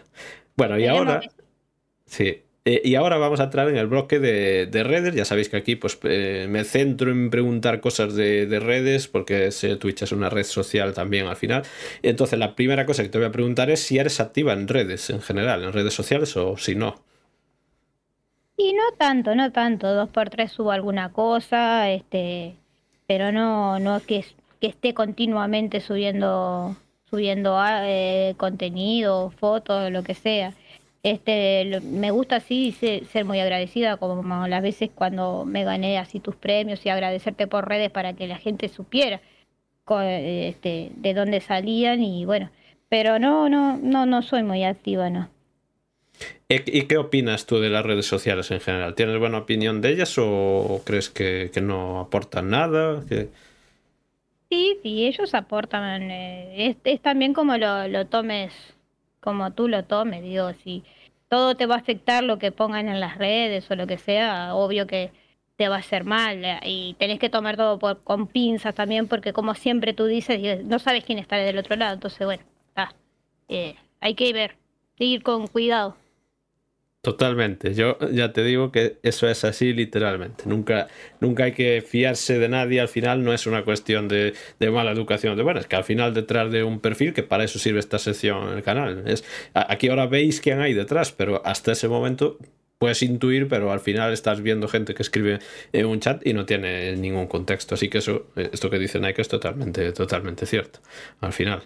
Bueno, 0.55 0.77
y 0.77 0.85
ahora. 0.87 1.21
Sí. 2.05 2.43
Eh, 2.65 2.81
y 2.83 2.95
ahora 2.95 3.17
vamos 3.17 3.39
a 3.39 3.45
entrar 3.45 3.69
en 3.69 3.77
el 3.77 3.87
bloque 3.87 4.19
de, 4.19 4.65
de 4.65 4.83
redes. 4.83 5.15
Ya 5.15 5.25
sabéis 5.25 5.49
que 5.49 5.57
aquí 5.57 5.75
pues, 5.75 5.97
eh, 6.03 6.47
me 6.49 6.63
centro 6.65 7.09
en 7.09 7.29
preguntar 7.29 7.79
cosas 7.79 8.13
de, 8.15 8.45
de 8.45 8.59
redes, 8.59 9.07
porque 9.07 9.49
Twitch 9.79 10.03
es 10.03 10.11
una 10.11 10.29
red 10.29 10.43
social 10.43 10.93
también 10.93 11.27
al 11.27 11.37
final. 11.37 11.63
Entonces, 12.03 12.37
la 12.37 12.55
primera 12.55 12.85
cosa 12.85 13.03
que 13.03 13.09
te 13.09 13.17
voy 13.17 13.27
a 13.27 13.31
preguntar 13.31 13.69
es 13.69 13.79
si 13.79 13.97
eres 13.97 14.19
activa 14.19 14.53
en 14.53 14.67
redes 14.67 15.09
en 15.09 15.21
general, 15.21 15.63
en 15.63 15.73
redes 15.73 15.93
sociales 15.93 16.35
o 16.35 16.57
si 16.57 16.75
no. 16.75 17.01
Y 18.57 18.73
no 18.73 18.83
tanto, 18.97 19.35
no 19.35 19.53
tanto. 19.53 19.93
Dos 19.93 20.09
por 20.09 20.29
tres 20.29 20.51
subo 20.51 20.71
alguna 20.71 21.13
cosa, 21.13 21.89
este, 21.91 22.55
pero 23.09 23.31
no, 23.31 23.79
no 23.79 23.99
que, 24.01 24.23
esté 24.61 24.93
continuamente 24.93 25.81
subiendo, 25.81 26.75
subiendo 27.09 27.57
ah, 27.57 27.89
eh, 27.89 28.35
contenido, 28.37 29.31
fotos, 29.31 29.91
lo 29.91 30.03
que 30.03 30.13
sea. 30.13 30.53
Este, 31.01 31.81
me 31.81 32.11
gusta 32.11 32.35
así 32.35 32.71
ser, 32.71 33.05
ser, 33.05 33.25
muy 33.25 33.39
agradecida, 33.39 33.97
como 33.97 34.47
las 34.47 34.61
veces 34.61 34.91
cuando 34.93 35.43
me 35.43 35.63
gané 35.63 35.97
así 35.97 36.19
tus 36.19 36.35
premios 36.35 36.85
y 36.85 36.89
agradecerte 36.89 37.47
por 37.47 37.67
redes 37.67 37.89
para 37.89 38.13
que 38.13 38.27
la 38.27 38.37
gente 38.37 38.69
supiera 38.69 39.21
este, 39.89 40.91
de 40.95 41.13
dónde 41.15 41.41
salían 41.41 42.03
y 42.03 42.25
bueno, 42.25 42.51
pero 42.89 43.17
no, 43.17 43.49
no, 43.49 43.77
no, 43.77 44.05
no 44.05 44.21
soy 44.21 44.43
muy 44.43 44.63
activa, 44.63 45.09
no. 45.09 45.29
¿Y 46.47 46.83
qué 46.83 46.97
opinas 46.97 47.45
tú 47.45 47.59
de 47.59 47.69
las 47.69 47.85
redes 47.85 48.07
sociales 48.07 48.49
en 48.49 48.59
general? 48.59 48.95
¿Tienes 48.95 49.19
buena 49.19 49.37
opinión 49.37 49.81
de 49.81 49.91
ellas 49.91 50.15
o 50.17 50.81
crees 50.83 51.09
que, 51.09 51.51
no 51.61 51.99
aportan 51.99 52.49
nada? 52.49 53.03
Sí, 54.49 54.79
sí, 54.81 55.05
ellos 55.05 55.35
aportan. 55.35 56.09
Eh, 56.09 56.75
es, 56.83 57.01
también 57.01 57.33
como 57.33 57.55
lo, 57.57 58.07
tomes, 58.07 58.51
como 59.19 59.51
tú 59.53 59.67
lo 59.67 59.85
tomes, 59.85 60.23
digo, 60.23 60.51
si 60.63 60.83
todo 61.27 61.55
te 61.55 61.67
va 61.67 61.75
a 61.75 61.79
afectar 61.79 62.23
lo 62.23 62.39
que 62.39 62.51
pongan 62.51 62.87
en 62.89 62.99
las 62.99 63.19
redes 63.19 63.69
o 63.69 63.75
lo 63.75 63.85
que 63.85 63.99
sea, 63.99 64.55
obvio 64.55 64.87
que 64.87 65.11
te 65.55 65.69
va 65.69 65.75
a 65.75 65.79
hacer 65.79 66.03
mal 66.03 66.43
eh, 66.43 66.59
y 66.63 66.95
tenés 66.97 67.19
que 67.19 67.29
tomar 67.29 67.57
todo 67.57 67.77
por, 67.77 68.01
con 68.01 68.27
pinzas 68.27 68.73
también 68.73 69.07
porque 69.07 69.33
como 69.33 69.53
siempre 69.53 69.93
tú 69.93 70.05
dices, 70.05 70.63
no 70.65 70.79
sabes 70.79 71.03
quién 71.03 71.19
está 71.19 71.35
del 71.35 71.57
otro 71.59 71.75
lado, 71.75 71.93
entonces 71.93 72.25
bueno, 72.25 72.43
eh, 73.49 73.75
hay 73.99 74.15
que 74.15 74.33
ver, 74.33 74.55
ir 74.97 75.21
con 75.21 75.47
cuidado. 75.47 75.95
Totalmente. 77.01 77.73
Yo 77.73 77.97
ya 78.11 78.33
te 78.33 78.43
digo 78.43 78.73
que 78.73 78.99
eso 79.03 79.29
es 79.29 79.45
así 79.45 79.71
literalmente. 79.71 80.43
Nunca, 80.47 80.87
nunca 81.21 81.45
hay 81.45 81.53
que 81.53 81.81
fiarse 81.81 82.39
de 82.39 82.49
nadie. 82.49 82.81
Al 82.81 82.89
final 82.89 83.23
no 83.23 83.31
es 83.31 83.47
una 83.47 83.63
cuestión 83.63 84.09
de, 84.09 84.33
mala 84.59 84.91
educación. 84.91 85.37
De, 85.37 85.43
bueno, 85.43 85.61
es 85.61 85.67
que 85.67 85.77
al 85.77 85.85
final 85.85 86.13
detrás 86.13 86.51
de 86.51 86.63
un 86.63 86.81
perfil, 86.81 87.13
que 87.13 87.23
para 87.23 87.45
eso 87.45 87.57
sirve 87.57 87.79
esta 87.79 87.99
sección 87.99 88.49
en 88.49 88.57
el 88.57 88.63
canal. 88.63 89.03
Es, 89.07 89.23
aquí 89.53 89.87
ahora 89.87 90.07
veis 90.07 90.41
quién 90.41 90.59
hay 90.59 90.73
detrás, 90.73 91.13
pero 91.13 91.41
hasta 91.45 91.71
ese 91.71 91.87
momento 91.87 92.37
puedes 92.77 93.01
intuir, 93.01 93.47
pero 93.47 93.71
al 93.71 93.79
final 93.79 94.11
estás 94.11 94.41
viendo 94.41 94.67
gente 94.67 94.93
que 94.93 95.03
escribe 95.03 95.39
en 95.71 95.85
un 95.85 96.01
chat 96.01 96.25
y 96.27 96.33
no 96.33 96.45
tiene 96.45 96.97
ningún 96.97 97.27
contexto. 97.27 97.75
Así 97.75 97.87
que 97.89 97.99
eso, 97.99 98.27
esto 98.35 98.69
que 98.69 98.77
dice 98.77 98.99
Nike 98.99 99.21
es 99.21 99.29
totalmente, 99.29 99.93
totalmente 99.93 100.45
cierto. 100.45 100.79
Al 101.21 101.31
final. 101.31 101.63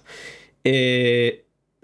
Eh, 0.63 1.43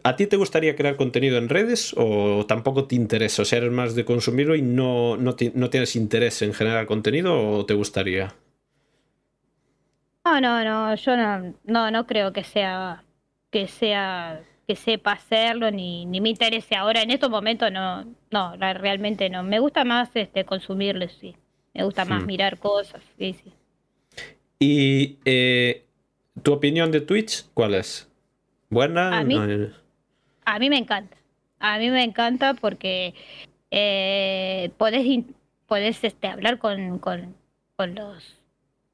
¿A 0.10 0.16
ti 0.16 0.26
te 0.26 0.38
gustaría 0.38 0.76
crear 0.76 0.96
contenido 0.96 1.38
en 1.38 1.50
redes 1.50 1.94
o 1.96 2.44
tampoco 2.48 2.86
te 2.86 2.96
interesa? 2.96 3.44
O 3.44 3.46
sea, 3.46 3.60
eres 3.60 3.72
más 3.72 3.94
de 3.94 4.06
consumirlo 4.06 4.56
y 4.56 4.64
no, 4.64 5.18
no, 5.18 5.36
tienes 5.36 5.96
interés 5.96 6.42
en 6.42 6.52
generar 6.52 6.88
contenido 6.88 7.40
o 7.40 7.64
te 7.68 7.76
gustaría? 7.76 8.34
No, 10.26 10.42
no, 10.42 10.64
no, 10.64 10.96
yo 10.96 11.16
no, 11.16 11.92
no, 11.92 12.08
creo 12.08 12.34
que 12.34 12.44
sea, 12.44 13.04
que 13.52 13.68
sea, 13.68 14.42
que 14.68 14.76
sepa 14.76 15.12
hacerlo 15.12 15.70
ni, 15.70 16.08
ni 16.08 16.22
me 16.22 16.30
interese 16.30 16.76
ahora. 16.76 17.04
En 17.04 17.12
estos 17.12 17.30
momentos 17.30 17.72
no, 17.72 18.04
no, 18.32 18.56
realmente 18.58 19.30
no. 19.30 19.44
Me 19.44 19.60
gusta 19.60 19.84
más 19.84 20.10
este 20.16 20.44
consumirlo, 20.44 21.08
sí. 21.08 21.36
Me 21.76 21.84
gusta 21.84 22.04
más 22.06 22.24
hmm. 22.24 22.26
mirar 22.26 22.58
cosas, 22.58 23.04
sí, 23.20 23.34
sí. 23.34 23.54
¿Y 24.58 25.20
eh, 25.24 25.86
tu 26.42 26.52
opinión 26.52 26.90
de 26.90 27.02
Twitch 27.02 27.46
cuál 27.54 27.76
es? 27.76 28.10
¿Buena? 28.72 29.20
A 29.20 29.24
mí 29.24 29.38
me 30.58 30.78
encanta. 30.78 31.18
A 31.60 31.78
mí 31.78 31.92
me 31.92 32.04
encanta 32.04 32.54
porque 32.54 33.14
eh, 33.72 34.72
podés, 34.78 36.04
este, 36.04 36.28
hablar 36.28 36.58
con, 36.58 37.00
con, 37.00 37.36
con, 37.76 37.96
los, 37.96 38.38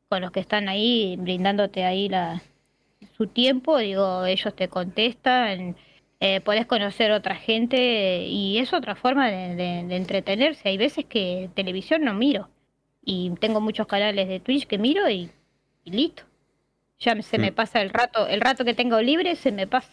con 0.10 0.22
los 0.22 0.32
que 0.32 0.40
están 0.40 0.68
ahí, 0.68 1.16
brindándote 1.18 1.86
ahí 1.86 2.10
la, 2.10 2.42
su 3.18 3.28
tiempo. 3.28 3.78
Digo, 3.78 4.26
ellos 4.26 4.56
te 4.56 4.68
contestan. 4.68 5.76
Eh, 6.20 6.42
podés 6.42 6.66
conocer 6.66 7.12
otra 7.12 7.36
gente 7.36 8.26
y 8.28 8.58
es 8.58 8.74
otra 8.74 8.96
forma 8.96 9.30
de, 9.30 9.80
entretenerse. 9.96 10.70
Hay 10.70 10.78
veces 10.78 11.06
que 11.06 11.50
televisión 11.56 12.04
no 12.04 12.14
miro 12.14 12.50
y 13.04 13.32
tengo 13.40 13.62
muchos 13.62 13.86
canales 13.88 14.28
de 14.28 14.40
Twitch 14.40 14.66
que 14.66 14.78
miro 14.78 15.10
y, 15.10 15.30
listo. 15.84 16.24
Ya 17.00 17.22
se 17.22 17.38
me 17.38 17.52
mm. 17.52 17.56
pasa 17.56 17.82
el 17.82 17.90
rato, 17.90 18.28
el 18.28 18.42
rato 18.42 18.64
que 18.64 18.74
tengo 18.74 19.02
libre 19.02 19.36
se 19.36 19.52
me 19.52 19.68
pasa. 19.68 19.92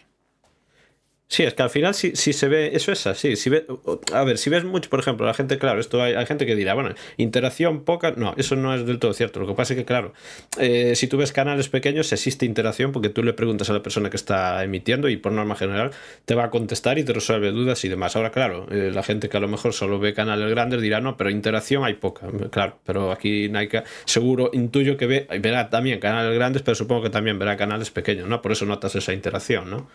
Sí, 1.27 1.41
es 1.41 1.55
que 1.55 1.63
al 1.63 1.71
final 1.71 1.95
si, 1.95 2.15
si 2.15 2.31
se 2.31 2.47
ve, 2.47 2.75
eso 2.75 2.91
es 2.91 3.07
así. 3.07 3.35
Si 3.35 3.49
ve, 3.49 3.65
a 4.13 4.23
ver, 4.23 4.37
si 4.37 4.51
ves 4.51 4.63
mucho, 4.63 4.89
por 4.89 4.99
ejemplo, 4.99 5.25
la 5.25 5.33
gente, 5.33 5.57
claro, 5.57 5.79
esto 5.79 6.01
hay, 6.01 6.23
gente 6.27 6.45
que 6.45 6.55
dirá, 6.55 6.75
bueno, 6.75 6.93
interacción 7.17 7.83
poca, 7.85 8.13
no, 8.15 8.35
eso 8.37 8.55
no 8.55 8.75
es 8.75 8.85
del 8.85 8.99
todo 8.99 9.13
cierto. 9.13 9.39
Lo 9.39 9.47
que 9.47 9.55
pasa 9.55 9.73
es 9.73 9.79
que, 9.79 9.85
claro, 9.85 10.13
eh, 10.59 10.95
si 10.95 11.07
tú 11.07 11.17
ves 11.17 11.31
canales 11.31 11.69
pequeños, 11.69 12.11
existe 12.13 12.45
interacción 12.45 12.91
porque 12.91 13.09
tú 13.09 13.23
le 13.23 13.33
preguntas 13.33 13.67
a 13.71 13.73
la 13.73 13.81
persona 13.81 14.11
que 14.11 14.17
está 14.17 14.63
emitiendo 14.63 15.09
y 15.09 15.17
por 15.17 15.31
norma 15.31 15.55
general 15.55 15.89
te 16.25 16.35
va 16.35 16.45
a 16.45 16.49
contestar 16.51 16.99
y 16.99 17.03
te 17.03 17.13
resuelve 17.13 17.51
dudas 17.51 17.83
y 17.83 17.89
demás. 17.89 18.15
Ahora, 18.15 18.29
claro, 18.29 18.67
eh, 18.69 18.91
la 18.93 19.01
gente 19.01 19.27
que 19.27 19.37
a 19.37 19.39
lo 19.39 19.47
mejor 19.47 19.73
solo 19.73 19.97
ve 19.97 20.13
canales 20.13 20.47
grandes 20.51 20.81
dirá, 20.81 21.01
no, 21.01 21.17
pero 21.17 21.31
interacción 21.31 21.83
hay 21.83 21.95
poca, 21.95 22.27
claro, 22.51 22.77
pero 22.85 23.11
aquí 23.11 23.49
Nike 23.49 23.81
seguro, 24.05 24.51
intuyo 24.53 24.97
que 24.97 25.07
ve, 25.07 25.27
verá 25.41 25.71
también 25.71 25.99
canales 25.99 26.35
grandes, 26.35 26.61
pero 26.61 26.75
supongo 26.75 27.01
que 27.01 27.09
también 27.09 27.39
verá 27.39 27.57
canales 27.57 27.89
pequeños, 27.89 28.27
¿no? 28.27 28.39
Por 28.41 28.51
eso 28.51 28.67
notas 28.67 28.95
esa 28.95 29.13
interacción, 29.13 29.69
¿no? 29.71 29.87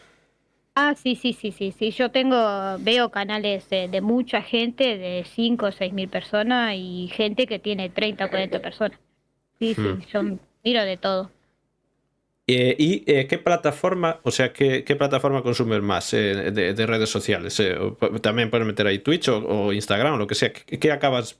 Ah, 0.81 0.95
sí, 0.95 1.17
sí, 1.17 1.33
sí, 1.33 1.51
sí, 1.51 1.75
sí. 1.77 1.91
Yo 1.91 2.13
tengo, 2.13 2.37
veo 2.79 3.11
canales 3.11 3.69
de, 3.69 4.01
mucha 4.01 4.43
gente, 4.43 4.97
de 4.97 5.25
5 5.25 5.67
o 5.67 5.73
6 5.73 5.93
mil 5.93 6.09
personas 6.09 6.73
y 6.77 7.11
gente 7.13 7.49
que 7.49 7.59
tiene 7.59 7.91
30 7.91 8.27
o 8.27 8.31
40 8.31 8.63
personas. 8.63 8.97
Sí, 9.59 9.75
sí, 9.75 9.81
hmm. 9.81 10.01
yo 10.13 10.23
miro 10.63 10.85
de 10.85 10.97
todo. 10.97 11.33
Eh, 12.47 12.77
¿Y 12.79 13.03
eh, 13.11 13.27
qué 13.27 13.39
plataforma, 13.39 14.21
o 14.23 14.31
sea, 14.31 14.53
qué, 14.53 14.85
plataforma 14.97 15.43
consumes 15.43 15.83
más 15.83 16.15
eh, 16.15 16.53
de, 16.53 16.87
redes 16.87 17.11
sociales? 17.11 17.61
también 18.23 18.49
puedes 18.49 18.65
meter 18.65 18.87
ahí 18.87 19.01
Twitch 19.01 19.29
o, 19.31 19.73
Instagram 19.73 20.15
o 20.15 20.17
lo 20.17 20.29
que 20.29 20.37
sea. 20.37 20.53
¿Qué, 20.53 20.93
acabas, 20.93 21.37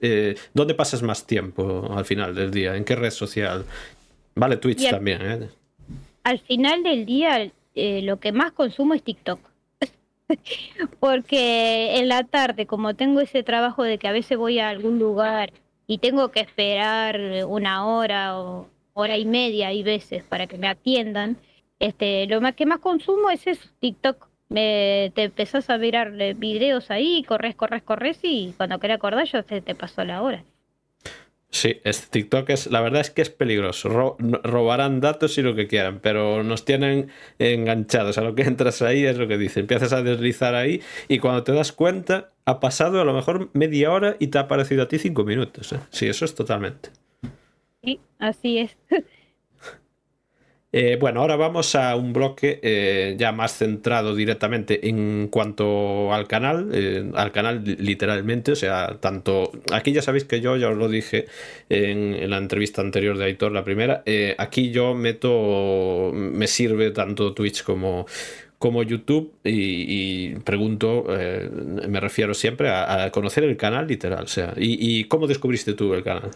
¿Dónde 0.53 0.75
pasas 0.75 1.01
más 1.01 1.29
tiempo 1.29 1.89
al 1.97 2.05
final 2.05 2.35
del 2.35 2.51
día? 2.51 2.75
¿En 2.75 2.85
qué 2.85 2.97
red 2.97 3.13
social? 3.13 3.65
Vale, 4.35 4.57
Twitch 4.57 4.91
también. 4.91 5.23
¿eh? 5.23 5.49
Al 6.25 6.41
final 6.41 6.83
del 6.83 7.07
día, 7.07 7.49
eh, 7.79 8.03
lo 8.03 8.19
que 8.19 8.33
más 8.33 8.53
consumo 8.53 8.95
es 8.95 9.03
TikTok. 9.03 9.41
Porque 11.01 11.99
en 11.99 12.09
la 12.09 12.25
tarde, 12.25 12.67
como 12.67 12.95
tengo 12.95 13.21
ese 13.21 13.43
trabajo 13.43 13.83
de 13.83 13.99
que 13.99 14.09
a 14.09 14.13
veces 14.13 14.37
voy 14.37 14.59
a 14.59 14.69
algún 14.69 14.99
lugar 14.99 15.53
y 15.87 15.99
tengo 15.99 16.31
que 16.31 16.41
esperar 16.41 17.19
una 17.47 17.87
hora 17.87 18.39
o 18.39 18.69
hora 18.95 19.17
y 19.17 19.25
media 19.25 19.69
hay 19.69 19.83
veces 19.83 20.25
para 20.25 20.47
que 20.47 20.59
me 20.59 20.69
atiendan, 20.69 21.39
este, 21.79 22.27
lo 22.27 22.41
que 22.55 22.67
más 22.67 22.81
consumo 22.81 23.31
es 23.31 23.47
eso, 23.47 23.69
TikTok. 23.81 24.29
Me, 24.49 25.13
te 25.15 25.25
empezás 25.25 25.71
a 25.71 25.79
mirar 25.79 26.13
videos 26.35 26.91
ahí, 26.91 27.23
corres, 27.25 27.55
corres, 27.55 27.83
corres 27.83 28.19
y 28.23 28.55
cuando 28.57 28.79
querés 28.79 28.97
acordar 28.97 29.27
ya 29.27 29.43
se 29.43 29.61
te 29.61 29.75
pasó 29.75 30.05
la 30.05 30.23
hora. 30.23 30.43
Sí, 31.51 31.81
este 31.85 32.07
TikTok 32.11 32.51
es, 32.51 32.67
la 32.67 32.83
verdad 32.83 33.01
es 33.01 33.11
que 33.11 33.23
es 33.23 33.31
peligroso. 33.31 33.89
robarán 34.19 35.01
datos 35.01 35.39
y 35.39 35.43
lo 35.43 35.55
que 35.55 35.67
quieran, 35.67 35.99
pero 36.01 36.43
nos 36.43 36.65
tienen 36.65 37.11
enganchados. 37.39 38.19
A 38.19 38.23
lo 38.23 38.35
que 38.35 38.43
entras 38.43 38.83
ahí 38.83 39.05
es 39.05 39.17
lo 39.17 39.29
que 39.29 39.39
dice. 39.39 39.61
Empiezas 39.61 39.93
a 39.95 40.03
deslizar 40.03 40.55
ahí 40.55 40.83
y 41.09 41.19
cuando 41.19 41.45
te 41.45 41.53
das 41.53 41.73
cuenta, 41.73 42.33
ha 42.45 42.61
pasado 42.61 43.01
a 43.01 43.05
lo 43.05 43.15
mejor 43.15 43.49
media 43.55 43.91
hora 43.91 44.17
y 44.19 44.27
te 44.27 44.39
ha 44.39 44.43
aparecido 44.43 44.83
a 44.83 44.89
ti 44.89 44.99
cinco 44.99 45.25
minutos. 45.25 45.73
¿eh? 45.73 45.81
Sí, 45.91 46.07
eso 46.07 46.27
es 46.27 46.35
totalmente. 46.35 46.91
Sí, 47.83 48.01
así 48.19 48.59
es. 48.59 48.77
Eh, 50.71 50.99
bueno, 51.01 51.21
ahora 51.23 51.37
vamos 51.37 51.75
a 51.75 51.97
un 51.97 52.13
bloque 52.13 52.61
eh, 52.63 53.17
ya 53.19 53.33
más 53.33 53.57
centrado 53.57 54.15
directamente 54.15 54.87
en 54.87 55.29
cuanto 55.29 56.13
al 56.13 56.29
canal, 56.29 56.69
eh, 56.75 57.11
al 57.15 57.33
canal 57.33 57.65
literalmente, 57.65 58.53
o 58.53 58.57
sea, 58.57 58.99
tanto, 59.01 59.51
aquí 59.73 59.93
ya 59.93 60.03
sabéis 60.03 60.25
que 60.25 60.43
yo 60.43 60.59
ya 60.59 60.69
os 60.69 60.77
lo 60.77 60.89
dije 60.89 61.25
en, 61.71 62.29
la 62.29 62.37
entrevista 62.37 62.83
anterior 62.83 63.17
de 63.17 63.25
Aitor, 63.25 63.51
la 63.53 63.65
primera, 63.65 64.03
aquí 64.37 64.71
yo 64.71 64.95
meto, 64.95 66.11
me 66.13 66.47
sirve 66.47 66.91
tanto 66.91 67.33
Twitch 67.33 67.63
como, 67.65 68.07
como 68.59 68.83
YouTube 68.83 69.33
y, 69.45 70.35
pregunto, 70.41 71.07
me 71.89 72.01
refiero 72.01 72.35
siempre 72.35 72.69
a, 72.71 73.11
conocer 73.11 73.45
el 73.45 73.57
canal 73.57 73.87
literal, 73.87 74.25
o 74.25 74.29
sea, 74.29 74.53
y, 74.57 75.01
¿y 75.01 75.05
cómo 75.05 75.27
descubriste 75.27 75.73
tú 75.73 75.95
el 75.95 76.05
canal? 76.05 76.31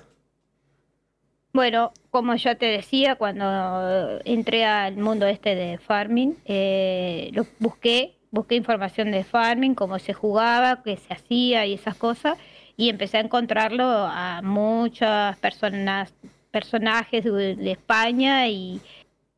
Bueno, 1.53 1.93
como 2.11 2.35
ya 2.37 2.55
te 2.55 2.67
decía, 2.67 3.17
cuando 3.17 4.21
entré 4.25 4.65
al 4.65 4.97
mundo 4.97 5.27
este 5.27 5.55
de 5.55 5.77
farming, 5.79 6.35
eh, 6.47 7.31
lo 7.35 7.47
busqué, 7.59 8.17
busqué 8.31 8.55
información 8.55 9.11
de 9.11 9.23
farming, 9.23 9.75
cómo 9.75 9.99
se 9.99 10.15
jugaba, 10.15 10.83
qué 10.83 10.97
se 10.97 11.13
hacía 11.13 11.67
y 11.67 11.75
esas 11.75 11.95
cosas, 11.97 12.39
y 12.77 12.89
empecé 12.89 13.19
a 13.19 13.21
encontrarlo 13.21 13.85
a 13.85 14.41
muchas 14.43 15.37
personas, 15.39 16.15
personajes 16.51 17.25
de, 17.25 17.71
España, 17.71 18.49
y 18.49 18.81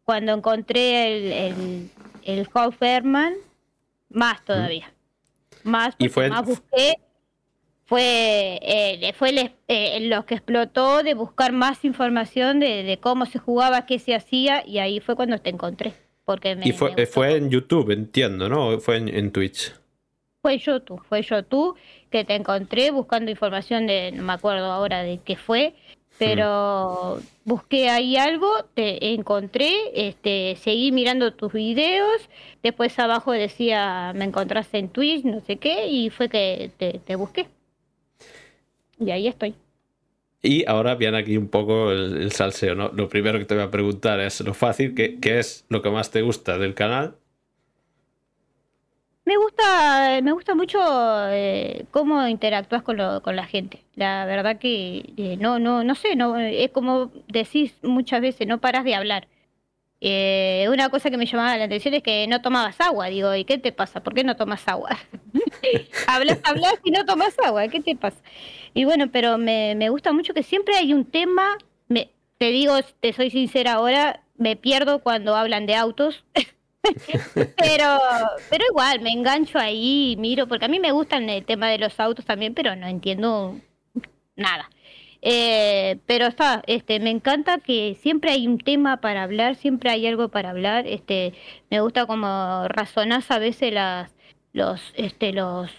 cuando 0.05 0.35
encontré 0.35 1.17
el, 1.17 1.33
el, 1.33 1.91
el 2.23 2.49
más 4.11 4.45
todavía. 4.45 4.93
Más, 5.65 5.97
¿Y 5.99 6.09
fue... 6.09 6.29
más 6.29 6.45
busqué 6.45 6.95
fue, 7.87 8.59
eh, 8.63 9.13
fue 9.15 9.53
eh, 9.69 10.01
lo 10.09 10.25
que 10.25 10.37
explotó 10.37 11.03
de 11.03 11.15
buscar 11.15 11.53
más 11.53 11.85
información 11.85 12.61
de, 12.61 12.99
cómo 13.01 13.27
se 13.27 13.39
jugaba, 13.39 13.87
qué 13.87 13.99
se 13.99 14.15
hacía, 14.15 14.67
y 14.67 14.79
ahí 14.79 15.01
fue 15.01 15.17
cuando 15.17 15.39
te 15.39 15.51
encontré. 15.51 15.93
Porque 16.25 16.57
y 16.63 16.73
fue, 16.73 17.07
fue 17.07 17.37
en 17.37 17.51
YouTube, 17.51 17.91
entiendo, 17.91 18.49
¿no? 18.49 18.81
Fue 18.81 18.97
en, 18.97 19.31
Twitch. 19.31 19.75
Fue 20.41 20.57
YouTube, 20.59 21.03
fue 21.07 21.21
YouTube 21.21 21.77
que 22.11 22.25
te 22.25 22.35
encontré 22.35 22.91
buscando 22.91 23.31
información 23.31 23.87
de, 23.87 24.13
no 24.13 24.23
me 24.23 24.33
acuerdo 24.33 24.73
ahora 24.73 25.03
de 25.03 25.21
qué 25.23 25.37
fue, 25.37 25.75
pero 26.19 27.21
busqué 27.45 27.91
ahí 27.91 28.17
algo, 28.17 28.51
te 28.73 29.13
encontré, 29.13 29.73
este, 29.95 30.57
seguí 30.57 30.93
mirando 30.93 31.35
tus 31.35 31.53
videos, 31.53 32.31
después 32.63 32.99
abajo 32.99 33.33
decía 33.33 34.13
me 34.15 34.25
encontraste 34.25 34.79
en 34.79 34.89
Twitch, 34.89 35.25
no 35.25 35.41
sé 35.41 35.57
qué, 35.57 35.89
y 35.89 36.09
fue 36.09 36.31
que 36.31 36.71
te 36.79 37.17
busqué. 37.17 37.47
Y 38.99 39.11
ahí 39.11 39.29
estoy. 39.29 39.55
Y 40.43 40.65
ahora 40.67 40.95
viene 40.95 41.17
aquí 41.17 41.39
un 41.39 41.49
poco 41.49 41.91
el, 41.91 42.31
salseo, 42.31 42.75
¿no? 42.75 42.91
Lo 42.91 43.09
primero 43.09 43.39
que 43.39 43.47
te 43.47 43.55
voy 43.55 43.65
a 43.65 43.71
preguntar 43.71 44.21
es 44.21 44.41
lo 44.43 44.53
fácil, 44.53 44.95
¿qué, 44.95 45.19
es 45.23 45.65
lo 45.71 45.81
que 45.81 45.91
más 45.91 46.11
te 46.11 46.21
gusta 46.21 46.59
del 46.59 46.75
canal? 46.75 47.17
Me 49.25 49.39
gusta, 49.39 50.21
me 50.23 50.33
gusta 50.33 50.55
mucho 50.55 50.79
eh, 51.31 51.87
cómo 51.91 52.29
interactúas 52.29 52.83
con, 52.83 52.99
con 53.23 53.37
la 53.37 53.47
gente. 53.47 53.83
La 53.95 54.27
verdad 54.27 54.59
que 54.59 55.15
eh, 55.17 55.39
no, 55.41 55.59
no, 55.59 55.83
no 55.83 55.95
sé, 55.95 56.15
no, 56.15 56.39
es 56.39 56.71
como 56.73 57.11
decís 57.27 57.75
muchas 57.83 58.21
veces, 58.21 58.47
no 58.47 58.61
paras 58.61 58.85
de 58.85 58.95
hablar. 58.95 59.29
Eh, 60.07 60.67
una 60.71 60.91
cosa 60.91 61.11
que 61.11 61.17
me 61.17 61.25
llamaba 61.25 61.57
la 61.57 61.65
atención 61.65 61.95
es 61.95 62.03
que 62.03 62.27
no 62.27 62.43
tomabas 62.43 62.79
agua. 62.79 63.07
Digo, 63.07 63.35
¿y 63.35 63.47
qué 63.47 63.57
te 63.57 63.73
pasa? 63.73 64.03
¿Por 64.03 64.13
qué 64.13 64.23
no 64.23 64.37
tomas 64.37 64.69
agua? 64.69 64.91
hablas, 66.07 66.41
hablas 66.45 66.75
y 66.85 66.91
no 66.91 67.07
tomas 67.07 67.35
agua. 67.39 67.69
¿Qué 67.69 67.81
te 67.81 67.97
pasa? 67.97 68.19
Y 68.75 68.85
bueno, 68.85 69.11
pero 69.11 69.39
me, 69.39 69.75
me 69.75 69.89
gusta 69.89 70.13
mucho 70.13 70.35
que 70.35 70.43
siempre 70.43 70.77
hay 70.77 70.93
un 70.93 71.07
tema. 71.07 71.57
Me, 71.89 72.11
te 72.37 72.51
digo, 72.51 72.75
te 73.01 73.15
soy 73.15 73.31
sincera 73.31 73.73
ahora, 73.73 74.21
me 74.37 74.57
pierdo 74.57 74.99
cuando 74.99 75.37
hablan 75.37 75.65
de 75.65 75.75
autos. 75.75 76.23
pero, 77.57 77.99
pero 78.51 78.65
igual, 78.69 79.01
me 79.01 79.11
engancho 79.11 79.59
ahí 79.59 80.13
y 80.13 80.17
miro, 80.17 80.47
porque 80.47 80.67
a 80.67 80.69
mí 80.69 80.81
me 80.81 80.93
gusta 80.93 81.17
el 81.17 81.47
tema 81.47 81.71
de 81.71 81.79
los 81.79 81.99
autos 81.99 82.27
también, 82.27 82.53
pero 82.53 82.77
no 82.77 82.87
entiendo 82.87 83.59
nada. 84.37 84.69
Eh, 85.27 86.01
pero 86.07 86.27
está, 86.27 86.63
este, 86.67 87.01
me 87.01 87.09
encanta 87.09 87.59
que 87.59 87.97
siempre 88.03 88.31
hay 88.31 88.47
un 88.47 88.59
tema 88.59 89.01
para 89.01 89.23
hablar, 89.23 89.57
siempre 89.57 89.91
hay 89.91 90.07
algo 90.07 90.29
para 90.29 90.51
hablar. 90.51 90.87
Este, 90.87 91.33
me 91.71 91.81
gusta 91.81 92.07
como 92.07 92.69
razonás 92.69 93.31
a 93.31 93.39
veces 93.39 93.73
las, 93.73 94.15
los, 94.53 94.93
este, 94.97 95.33
los, 95.33 95.71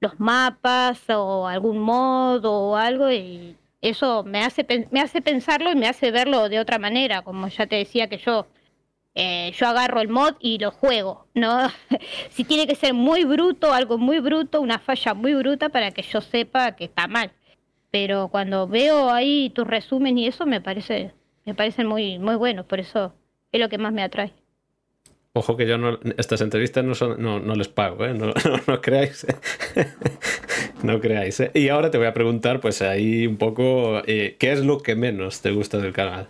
los 0.00 0.18
mapas 0.18 1.00
o 1.10 1.46
algún 1.46 1.78
modo 1.78 2.52
o 2.52 2.76
algo 2.76 3.12
y 3.12 3.56
eso 3.80 4.24
me 4.24 4.42
hace, 4.44 4.66
me 4.90 5.00
hace 5.00 5.22
pensarlo 5.22 5.70
y 5.70 5.76
me 5.76 5.86
hace 5.88 6.10
verlo 6.10 6.48
de 6.48 6.58
otra 6.60 6.78
manera, 6.80 7.22
como 7.22 7.48
ya 7.48 7.66
te 7.68 7.76
decía 7.76 8.08
que 8.08 8.18
yo 8.18 8.46
eh, 9.14 9.52
yo 9.56 9.66
agarro 9.68 10.00
el 10.00 10.08
mod 10.08 10.34
y 10.40 10.58
lo 10.58 10.70
juego, 10.72 11.26
¿no? 11.34 11.70
si 12.30 12.44
tiene 12.44 12.66
que 12.66 12.74
ser 12.74 12.94
muy 12.94 13.24
bruto, 13.24 13.72
algo 13.72 13.98
muy 13.98 14.20
bruto, 14.20 14.60
una 14.60 14.78
falla 14.80 15.14
muy 15.14 15.34
bruta 15.34 15.68
para 15.68 15.92
que 15.92 16.02
yo 16.02 16.20
sepa 16.20 16.72
que 16.72 16.84
está 16.84 17.06
mal 17.06 17.32
pero 17.92 18.28
cuando 18.28 18.66
veo 18.66 19.10
ahí 19.10 19.50
tus 19.50 19.66
resumen 19.66 20.18
y 20.18 20.26
eso 20.26 20.46
me 20.46 20.60
parece 20.60 21.12
me 21.44 21.54
parecen 21.54 21.86
muy 21.86 22.18
muy 22.18 22.34
buenos, 22.34 22.66
por 22.66 22.80
eso 22.80 23.12
es 23.52 23.60
lo 23.60 23.68
que 23.68 23.78
más 23.78 23.92
me 23.92 24.02
atrae. 24.02 24.32
Ojo 25.34 25.56
que 25.56 25.66
yo 25.66 25.78
no, 25.78 25.98
estas 26.18 26.42
entrevistas 26.42 26.84
no, 26.84 26.94
son, 26.94 27.22
no, 27.22 27.38
no 27.38 27.54
les 27.54 27.68
pago, 27.68 28.04
¿eh? 28.04 28.12
no, 28.12 28.34
no, 28.66 28.80
creáis. 28.82 29.26
no 30.82 31.00
creáis. 31.00 31.40
¿eh? 31.40 31.50
Y 31.54 31.68
ahora 31.68 31.90
te 31.90 31.96
voy 31.96 32.06
a 32.06 32.12
preguntar, 32.12 32.60
pues 32.60 32.82
ahí 32.82 33.26
un 33.26 33.38
poco, 33.38 34.02
eh, 34.06 34.36
¿qué 34.38 34.52
es 34.52 34.60
lo 34.60 34.82
que 34.82 34.94
menos 34.94 35.40
te 35.40 35.50
gusta 35.50 35.78
del 35.78 35.94
canal? 35.94 36.28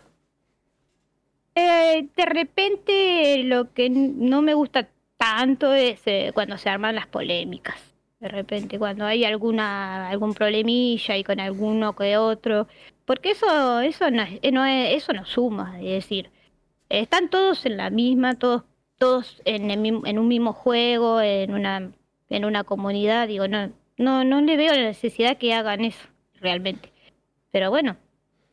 Eh, 1.56 2.06
de 2.16 2.26
repente 2.26 3.42
lo 3.44 3.72
que 3.72 3.90
no 3.90 4.40
me 4.40 4.54
gusta 4.54 4.88
tanto 5.16 5.74
es 5.74 6.00
cuando 6.32 6.56
se 6.56 6.70
arman 6.70 6.94
las 6.94 7.06
polémicas 7.06 7.91
de 8.22 8.28
repente 8.28 8.78
cuando 8.78 9.04
hay 9.04 9.24
alguna 9.24 10.08
algún 10.08 10.32
problemilla 10.32 11.16
y 11.16 11.24
con 11.24 11.40
alguno 11.40 11.96
que 11.96 12.16
otro 12.16 12.68
porque 13.04 13.32
eso 13.32 13.80
eso 13.80 14.10
no, 14.12 14.24
no 14.52 14.64
eso 14.64 15.12
no 15.12 15.26
suma 15.26 15.80
es 15.80 15.90
decir 15.90 16.30
están 16.88 17.28
todos 17.30 17.66
en 17.66 17.76
la 17.76 17.90
misma 17.90 18.34
todos 18.34 18.62
todos 18.96 19.42
en, 19.44 19.70
en 19.72 20.18
un 20.18 20.28
mismo 20.28 20.52
juego 20.52 21.20
en 21.20 21.52
una 21.52 21.90
en 22.30 22.44
una 22.44 22.62
comunidad 22.62 23.26
digo 23.26 23.48
no 23.48 23.70
no 23.98 24.24
no 24.24 24.40
le 24.40 24.56
veo 24.56 24.72
la 24.72 24.82
necesidad 24.82 25.36
que 25.36 25.52
hagan 25.54 25.84
eso 25.84 26.06
realmente. 26.40 26.92
Pero 27.50 27.70
bueno 27.70 27.96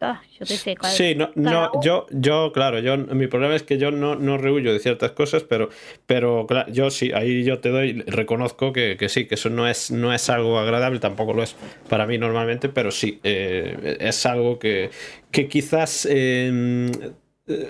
Ah, 0.01 0.21
yo 0.39 0.45
sé, 0.45 0.77
sí, 0.81 1.15
no, 1.15 1.29
no 1.35 1.71
yo, 1.83 2.05
yo, 2.09 2.53
claro, 2.53 2.79
yo, 2.79 2.97
mi 2.97 3.27
problema 3.27 3.53
es 3.53 3.63
que 3.63 3.77
yo 3.77 3.91
no, 3.91 4.15
no 4.15 4.37
rehuyo 4.37 4.71
de 4.71 4.79
ciertas 4.79 5.11
cosas, 5.11 5.43
pero, 5.43 5.67
pero 6.05 6.47
claro, 6.47 6.71
yo 6.71 6.89
sí, 6.89 7.11
ahí 7.11 7.43
yo 7.43 7.59
te 7.59 7.67
doy, 7.67 8.03
reconozco 8.07 8.71
que, 8.71 8.95
que, 8.97 9.09
sí, 9.09 9.27
que 9.27 9.35
eso 9.35 9.49
no 9.49 9.67
es, 9.67 9.91
no 9.91 10.13
es 10.13 10.29
algo 10.29 10.57
agradable, 10.57 10.99
tampoco 10.99 11.33
lo 11.33 11.43
es 11.43 11.57
para 11.89 12.07
mí 12.07 12.17
normalmente, 12.17 12.69
pero 12.69 12.91
sí, 12.91 13.19
eh, 13.23 13.97
es 13.99 14.25
algo 14.25 14.57
que, 14.57 14.89
que 15.31 15.49
quizás 15.49 16.07
eh, 16.09 16.89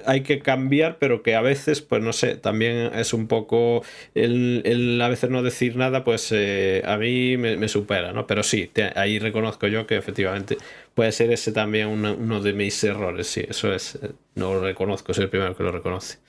hay 0.05 0.21
que 0.21 0.39
cambiar, 0.39 0.97
pero 0.99 1.23
que 1.23 1.35
a 1.35 1.41
veces, 1.41 1.81
pues 1.81 2.01
no 2.01 2.13
sé, 2.13 2.35
también 2.35 2.91
es 2.95 3.13
un 3.13 3.27
poco 3.27 3.83
el, 4.15 4.99
a 5.01 5.07
veces 5.09 5.29
no 5.29 5.43
decir 5.43 5.75
nada, 5.75 6.03
pues 6.03 6.31
eh, 6.31 6.81
a 6.85 6.97
mí 6.97 7.37
me, 7.37 7.67
supera, 7.67 8.11
¿no? 8.11 8.27
Pero 8.27 8.43
sí, 8.43 8.71
ahí 8.95 9.19
reconozco 9.19 9.67
yo 9.67 9.87
que 9.87 9.97
efectivamente 9.97 10.57
puede 10.93 11.11
ser 11.11 11.31
ese 11.31 11.51
también 11.51 11.87
uno 11.87 12.41
de 12.41 12.53
mis 12.53 12.83
errores, 12.83 13.27
sí, 13.27 13.45
eso 13.47 13.73
es, 13.73 13.95
eh, 13.95 14.11
no 14.35 14.53
lo 14.53 14.61
reconozco, 14.61 15.13
soy 15.13 15.25
el 15.25 15.29
primero 15.29 15.55
que 15.55 15.63
lo 15.63 15.71
reconoce. 15.71 16.19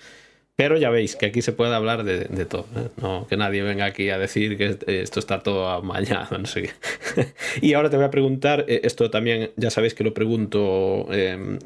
Pero 0.57 0.77
ya 0.77 0.91
veis 0.91 1.17
que 1.17 1.25
aquí 1.25 1.41
se 1.41 1.53
puede 1.53 1.75
hablar 1.75 2.05
de, 2.05 2.45
todo, 2.45 2.67
no 3.01 3.27
que 3.27 3.39
nadie 3.39 3.63
venga 3.63 3.87
aquí 3.87 4.11
a 4.11 4.19
decir 4.19 4.59
que 4.59 4.77
esto 5.01 5.19
está 5.19 5.43
todo 5.43 5.71
amañado, 5.71 6.37
no 6.39 6.45
sé 6.45 6.65
qué. 6.65 6.71
y 7.63 7.73
ahora 7.73 7.89
te 7.89 7.97
voy 7.97 8.05
a 8.05 8.11
preguntar, 8.11 8.67
esto 8.69 9.11
también 9.11 9.53
ya 9.57 9.71
sabéis 9.71 9.95
que 9.95 10.05
lo 10.05 10.13
pregunto 10.13 11.07
em, 11.13 11.59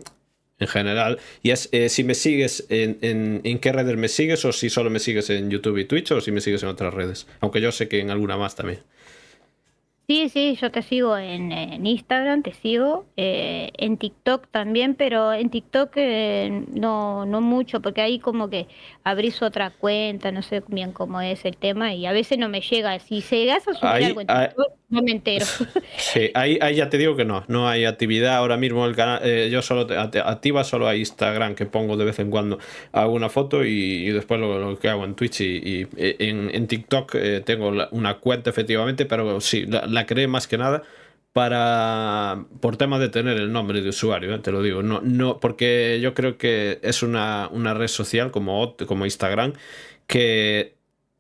en 0.59 0.69
general. 0.69 1.19
Y 1.43 1.51
es 1.51 1.69
eh, 1.73 1.89
si 1.89 2.05
me 2.05 2.15
sigues 2.15 2.67
en, 2.69 2.99
en, 3.03 3.41
en, 3.45 3.59
qué 3.59 3.73
redes 3.73 3.97
me 3.97 4.09
sigues 4.09 4.45
o 4.45 4.53
si 4.53 4.71
solo 4.71 4.91
me 4.91 4.99
sigues 4.99 5.31
en 5.31 5.51
YouTube 5.51 5.79
y 5.79 5.85
Twitch 5.85 6.13
o 6.13 6.21
si 6.21 6.33
me 6.33 6.41
sigues 6.41 6.63
en 6.63 6.69
otras 6.69 6.95
redes. 6.95 7.27
Aunque 7.41 7.61
yo 7.61 7.73
sé 7.73 7.89
que 7.89 8.01
en 8.01 8.11
alguna 8.11 8.37
más 8.37 8.55
también. 8.55 8.81
Sí, 10.07 10.29
sí, 10.29 10.59
yo 10.61 10.71
te 10.71 10.83
sigo 10.83 11.17
en, 11.17 11.51
Instagram, 11.87 12.43
te 12.43 12.53
sigo, 12.53 13.07
eh, 13.17 13.71
en 13.79 13.97
TikTok 13.97 14.49
también, 14.49 14.95
pero 14.97 15.33
en 15.33 15.49
TikTok 15.49 15.93
eh, 15.97 16.67
no, 16.75 17.25
no 17.25 17.41
mucho, 17.41 17.81
porque 17.81 18.03
ahí 18.03 18.19
como 18.19 18.51
que 18.51 18.69
abrís 19.03 19.41
otra 19.41 19.71
cuenta, 19.71 20.31
no 20.31 20.43
sé 20.43 20.63
bien 20.69 20.93
cómo 20.93 21.23
es 21.23 21.47
el 21.47 21.57
tema, 21.57 21.95
y 21.95 22.05
a 22.05 22.13
veces 22.13 22.37
no 22.37 22.51
me 22.51 22.61
llega. 22.61 22.99
Si 22.99 23.23
llegas 23.23 23.67
a 23.67 23.73
subir 23.73 24.05
algo 24.05 24.21
en 24.21 24.27
TikTok, 24.27 24.73
no 24.89 25.03
me 25.03 25.13
entero. 25.13 25.47
Sí, 25.97 26.31
ahí, 26.35 26.59
ahí 26.61 26.77
ya 26.77 26.89
te 26.89 26.99
digo 26.99 27.17
que 27.17 27.25
no, 27.25 27.45
no 27.49 27.69
hay 27.69 27.85
actividad 27.85 28.37
ahora 28.37 28.57
mismo 28.57 28.87
el 28.87 28.95
canal, 28.95 29.21
eh, 29.25 29.49
yo 29.51 29.63
solo 29.63 29.87
te, 29.87 30.21
activa 30.21 30.63
solo 30.63 30.87
a 30.87 30.95
Instagram, 30.95 31.55
que 31.55 31.67
pongo 31.67 31.97
de 31.97 32.05
vez 32.05 32.19
en 32.19 32.31
cuando 32.31 32.59
hago 32.93 33.13
una 33.13 33.29
foto 33.29 33.65
y, 33.65 34.11
después 34.11 34.39
lo, 34.39 34.79
que 34.79 34.89
hago 34.89 35.05
en 35.05 35.15
Twitch 35.15 35.41
y, 35.41 35.87
en, 35.97 36.55
en, 36.55 36.67
TikTok 36.67 37.17
tengo 37.45 37.73
una 37.91 38.19
cuenta 38.19 38.51
efectivamente, 38.51 39.07
pero 39.07 39.41
sí, 39.41 39.67
la, 39.67 39.87
la 39.87 40.07
creé 40.07 40.29
más 40.29 40.47
que 40.47 40.59
nada 40.59 40.83
para 41.35 42.45
por 42.61 42.77
tema 42.77 43.01
de 43.01 43.09
tener 43.09 43.37
el 43.39 43.53
nombre 43.53 43.83
de 43.83 43.89
usuario, 43.89 44.33
¿eh? 44.33 44.39
te 44.39 44.53
lo 44.53 44.63
digo, 44.63 44.85
no, 44.85 45.01
no, 45.03 45.41
porque 45.41 45.99
yo 46.01 46.15
creo 46.15 46.39
que 46.39 46.79
es 46.83 47.03
una, 47.03 47.49
una 47.51 47.75
red 47.75 47.89
social 47.89 48.31
como, 48.31 48.77
como 48.87 49.05
Instagram 49.05 49.53
que 50.07 50.74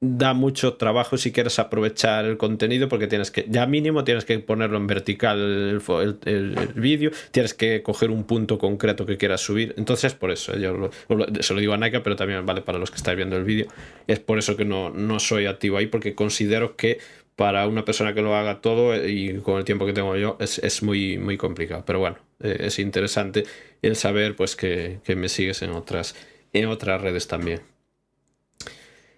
da 0.05 0.35
mucho 0.35 0.75
trabajo 0.75 1.17
si 1.17 1.33
quieres 1.33 1.59
aprovechar 1.59 2.25
el 2.25 2.37
contenido 2.37 2.89
porque 2.89 3.07
tienes 3.07 3.31
que, 3.31 3.47
ya 3.49 3.67
mínimo 3.67 4.05
tienes 4.05 4.25
que 4.25 4.39
ponerlo 4.39 4.77
en 4.77 4.87
vertical 4.87 5.39
el, 5.39 6.19
el, 6.25 6.69
vídeo, 6.75 7.11
tienes 7.31 7.55
que 7.55 7.83
coger 7.83 8.11
un 8.11 8.25
punto 8.25 8.59
concreto 8.59 9.07
que 9.07 9.17
quieras 9.17 9.41
subir. 9.41 9.75
Entonces, 9.77 10.15
por 10.15 10.31
eso, 10.31 10.57
yo 10.57 10.91
se 11.41 11.55
lo 11.55 11.61
digo 11.61 11.73
a 11.73 11.77
Naika, 11.77 12.03
pero 12.03 12.17
también 12.17 12.45
vale 12.47 12.61
para 12.61 12.79
los 12.79 12.91
que 12.91 12.97
estáis 12.97 13.17
viendo 13.17 13.37
el 13.37 13.45
vídeo. 13.45 13.67
Es 14.07 14.21
por 14.21 14.39
eso 14.39 14.57
que 14.57 14.65
no, 14.65 14.91
no 14.91 15.19
soy 15.21 15.47
activo 15.47 15.79
ahí 15.79 15.87
porque 15.87 16.15
considero 16.15 16.77
que 16.77 16.99
para 17.37 17.67
una 17.67 17.85
persona 17.85 18.15
que 18.15 18.23
lo 18.23 18.37
haga 18.37 18.61
todo 18.61 18.95
y 19.07 19.41
con 19.41 19.59
el 19.59 19.65
tiempo 19.65 19.87
que 19.87 19.93
tengo 19.93 20.17
yo 20.17 20.37
es, 20.41 20.59
es 20.59 20.83
muy, 20.83 21.19
muy 21.19 21.37
complicado. 21.37 21.83
Pero 21.87 21.99
bueno, 21.99 22.19
eh, 22.41 22.59
es 22.61 22.79
interesante 22.79 23.45
el 23.83 23.97
saber 23.97 24.37
pues 24.37 24.57
que, 24.57 25.01
que 25.05 25.17
me 25.17 25.29
sigues 25.29 25.63
en 25.63 25.71
otras, 25.71 26.15
en 26.53 26.67
otras 26.67 27.01
redes 27.01 27.27
también. 27.27 27.74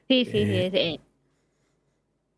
Sí, 0.08 0.24
sí, 0.24 0.30
sí, 0.32 0.70
eh, 0.72 1.00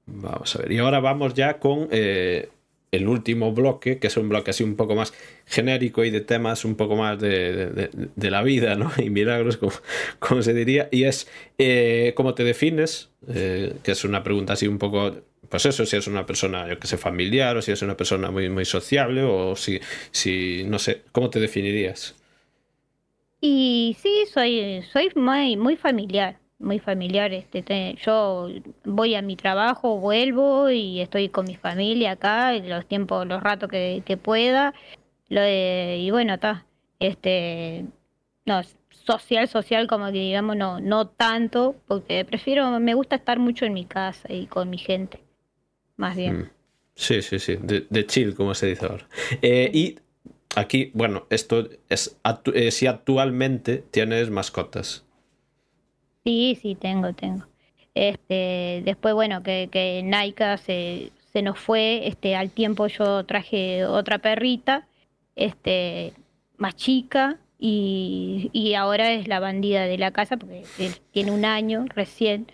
Vamos 0.07 0.57
a 0.57 0.61
ver. 0.61 0.73
Y 0.73 0.79
ahora 0.79 1.01
vamos 1.01 1.35
ya 1.35 1.59
con 1.59 1.89
eh, 1.91 2.49
el 2.91 3.07
último 3.07 3.53
bloque, 3.53 3.99
que 3.99 4.07
es 4.07 4.17
un 4.17 4.31
bloque 4.31 4.53
así 4.53 4.65
un 4.65 4.75
poco 4.75 4.95
más 4.95 5.13
genérico 5.45 6.03
y 6.03 6.11
de 6.11 6.23
temas 6.23 6.65
un 6.65 6.77
poco 6.77 6.97
más 6.97 7.21
de, 7.21 7.91
la 8.17 8.43
vida, 8.43 8.75
¿no? 8.75 8.91
Y 8.99 9.11
milagros, 9.11 9.59
como, 9.59 9.73
como 10.19 10.41
se 10.41 10.55
diría. 10.55 10.89
Y 10.91 11.05
es 11.05 11.29
eh, 11.59 12.15
cómo 12.17 12.35
te 12.35 12.43
defines, 12.43 13.11
que 13.27 13.75
es 13.85 14.05
una 14.05 14.23
pregunta 14.23 14.55
así 14.55 14.67
un 14.67 14.79
poco 14.79 15.15
pues 15.51 15.65
eso, 15.65 15.87
si 15.87 15.97
es 15.97 16.07
una 16.07 16.27
persona, 16.27 16.69
yo 16.69 16.79
que 16.79 16.87
sé, 16.87 16.99
familiar, 16.99 17.57
o 17.57 17.63
si 17.63 17.73
es 17.73 17.81
una 17.81 17.97
persona 17.97 18.31
muy, 18.31 18.51
muy 18.51 18.67
sociable, 18.67 19.23
o 19.23 19.57
si, 19.57 19.81
si, 20.11 20.63
no 20.67 20.79
sé, 20.79 21.05
¿cómo 21.11 21.31
te 21.31 21.41
definirías? 21.41 22.15
Y 23.41 23.97
sí, 23.99 24.25
soy, 24.31 24.83
soy 24.93 25.11
muy, 25.15 25.57
muy 25.57 25.77
familiar 25.77 26.39
muy 26.59 26.79
familiar. 26.79 27.33
Este, 27.33 27.97
yo 28.05 28.49
voy 28.85 29.15
a 29.15 29.23
mi 29.23 29.37
trabajo, 29.37 29.99
vuelvo 29.99 30.71
y 30.71 31.01
estoy 31.01 31.29
con 31.29 31.47
mi 31.47 31.57
familia 31.57 32.13
acá, 32.13 32.53
los 32.55 32.87
tiempos, 32.87 33.27
los 33.27 33.43
ratos 33.43 33.69
que, 33.71 34.19
pueda. 34.23 34.75
Lo 35.29 35.41
y 35.47 36.11
bueno, 36.11 36.35
está. 36.35 36.65
Este, 37.01 37.85
no, 38.45 38.63
social, 38.91 39.49
social, 39.49 39.87
como 39.87 40.07
que 40.07 40.19
digamos, 40.19 40.57
no, 40.57 40.81
no 40.81 41.09
tanto, 41.09 41.77
porque 41.87 42.25
prefiero, 42.25 42.79
me 42.81 42.95
gusta 42.95 43.17
estar 43.17 43.39
mucho 43.39 43.65
en 43.65 43.73
mi 43.73 43.85
casa 43.85 44.33
y 44.33 44.47
con 44.47 44.69
mi 44.69 44.79
gente, 44.79 45.21
más 45.97 46.17
bien. 46.17 46.39
Mm. 46.39 46.51
Sí, 46.95 47.23
sí, 47.23 47.39
sí, 47.39 47.57
de, 47.61 48.07
chill, 48.07 48.35
como 48.35 48.55
se 48.55 48.67
dice 48.67 48.87
ahora. 48.87 49.07
Eh, 49.41 49.71
y 49.73 49.99
aquí, 50.57 50.91
bueno, 50.95 51.27
esto 51.31 51.69
es 51.89 52.19
eh, 52.53 52.71
si 52.73 52.87
actualmente 52.89 53.85
tienes 53.91 54.31
mascotas. 54.31 55.05
Sí, 56.29 56.59
sí, 56.61 56.75
tengo, 56.75 57.15
tengo. 57.15 57.47
Este, 57.95 58.83
después, 58.85 59.15
bueno, 59.15 59.43
que, 59.43 59.71
que 59.73 60.03
Naika 60.05 60.59
se, 60.59 61.11
se 61.33 61.41
nos 61.41 61.59
fue, 61.59 62.07
este, 62.07 62.37
al 62.37 62.51
tiempo 62.51 62.87
yo 62.87 63.25
traje 63.25 63.87
otra 63.87 64.19
perrita, 64.19 64.87
este, 65.37 66.13
más 66.59 66.77
chica, 66.77 67.39
y, 67.59 68.51
y 68.53 68.75
ahora 68.75 69.13
es 69.13 69.27
la 69.27 69.41
bandida 69.41 69.85
de 69.85 69.97
la 69.97 70.11
casa, 70.11 70.37
porque 70.37 70.65
tiene 71.13 71.31
un 71.31 71.47
año 71.47 71.87
recién. 71.95 72.53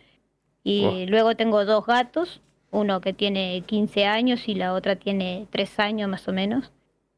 Y 0.62 1.06
luego 1.06 1.34
tengo 1.34 1.64
dos 1.64 1.84
gatos, 1.84 2.42
uno 2.70 3.00
que 3.00 3.12
tiene 3.12 3.64
15 3.66 4.04
años 4.06 4.46
y 4.46 4.54
la 4.54 4.72
otra 4.72 4.94
tiene 4.94 5.48
3 5.50 5.80
años 5.80 6.08
más 6.08 6.28
o 6.28 6.32
menos. 6.32 6.70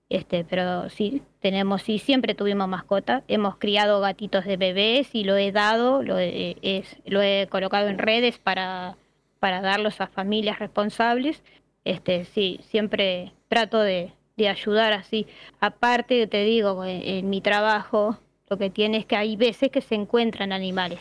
Este, 0.09 0.45
pero 0.45 0.89
sí, 0.89 1.23
tenemos, 1.41 1.89
y 1.89 1.99
siempre 1.99 2.35
tuvimos 2.35 2.69
mascota. 2.69 3.25
Hemos 3.29 3.57
criado 3.57 4.01
gatitos 4.01 4.45
de 4.45 4.57
bebés 4.57 5.15
y 5.15 5.25
lo 5.25 5.37
he 5.37 5.51
dado, 5.51 6.03
lo 6.03 6.19
he, 6.19 6.57
es, 6.63 6.97
lo 7.05 7.23
he 7.23 7.49
colocado 7.51 7.89
en 7.89 7.99
redes 7.99 8.39
para, 8.39 8.97
para 9.41 9.61
darlos 9.61 10.01
a 10.01 10.07
familias 10.07 10.59
responsables. 10.59 11.43
Este, 11.85 12.25
sí, 12.25 12.61
siempre 12.63 13.33
trato 13.49 13.81
de, 13.81 14.13
de 14.37 14.49
ayudar 14.49 14.93
así. 14.93 15.27
Aparte, 15.61 16.27
te 16.27 16.45
digo, 16.45 16.85
en, 16.85 17.29
mi 17.29 17.41
trabajo 17.41 18.19
lo 18.49 18.59
que 18.59 18.71
tiene 18.71 18.99
es 18.99 19.07
que 19.07 19.17
hay 19.17 19.37
veces 19.37 19.71
que 19.71 19.81
se 19.81 19.97
encuentran 19.97 20.53
animales 20.53 21.01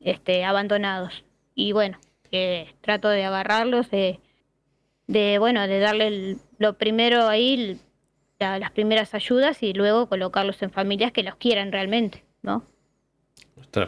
este, 0.00 0.44
abandonados. 0.44 1.24
Y 1.54 1.72
bueno, 1.72 1.98
trato 2.80 3.08
de 3.08 3.24
agarrarlos, 3.24 3.90
de, 3.90 4.20
de 5.06 5.38
bueno, 5.38 5.66
de 5.66 5.78
darle 5.78 6.36
lo 6.58 6.74
primero 6.74 7.28
ahí, 7.28 7.78
las 8.42 8.70
primeras 8.70 9.14
ayudas 9.14 9.62
y 9.62 9.72
luego 9.72 10.08
colocarlos 10.08 10.62
en 10.62 10.70
familias 10.70 11.12
que 11.12 11.22
los 11.22 11.36
quieran 11.36 11.72
realmente, 11.72 12.24
¿no? 12.42 12.66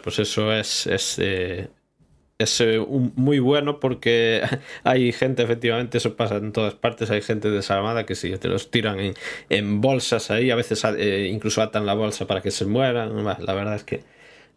pues 0.02 0.18
eso 0.18 0.52
es, 0.52 0.86
es, 0.86 1.18
eh, 1.18 1.68
es 2.38 2.60
eh, 2.60 2.78
muy 2.78 3.38
bueno 3.38 3.80
porque 3.80 4.42
hay 4.84 5.12
gente, 5.12 5.42
efectivamente, 5.42 5.98
eso 5.98 6.16
pasa 6.16 6.36
en 6.36 6.52
todas 6.52 6.74
partes, 6.74 7.10
hay 7.10 7.22
gente 7.22 7.50
desalmada 7.50 8.06
que 8.06 8.14
si 8.14 8.36
te 8.38 8.48
los 8.48 8.70
tiran 8.70 9.00
en, 9.00 9.14
en 9.50 9.80
bolsas 9.80 10.30
ahí, 10.30 10.50
a 10.50 10.56
veces 10.56 10.82
eh, 10.84 11.28
incluso 11.32 11.62
atan 11.62 11.86
la 11.86 11.94
bolsa 11.94 12.26
para 12.26 12.40
que 12.40 12.50
se 12.50 12.64
mueran, 12.64 13.24
la 13.24 13.54
verdad 13.54 13.76
es 13.76 13.84
que 13.84 14.02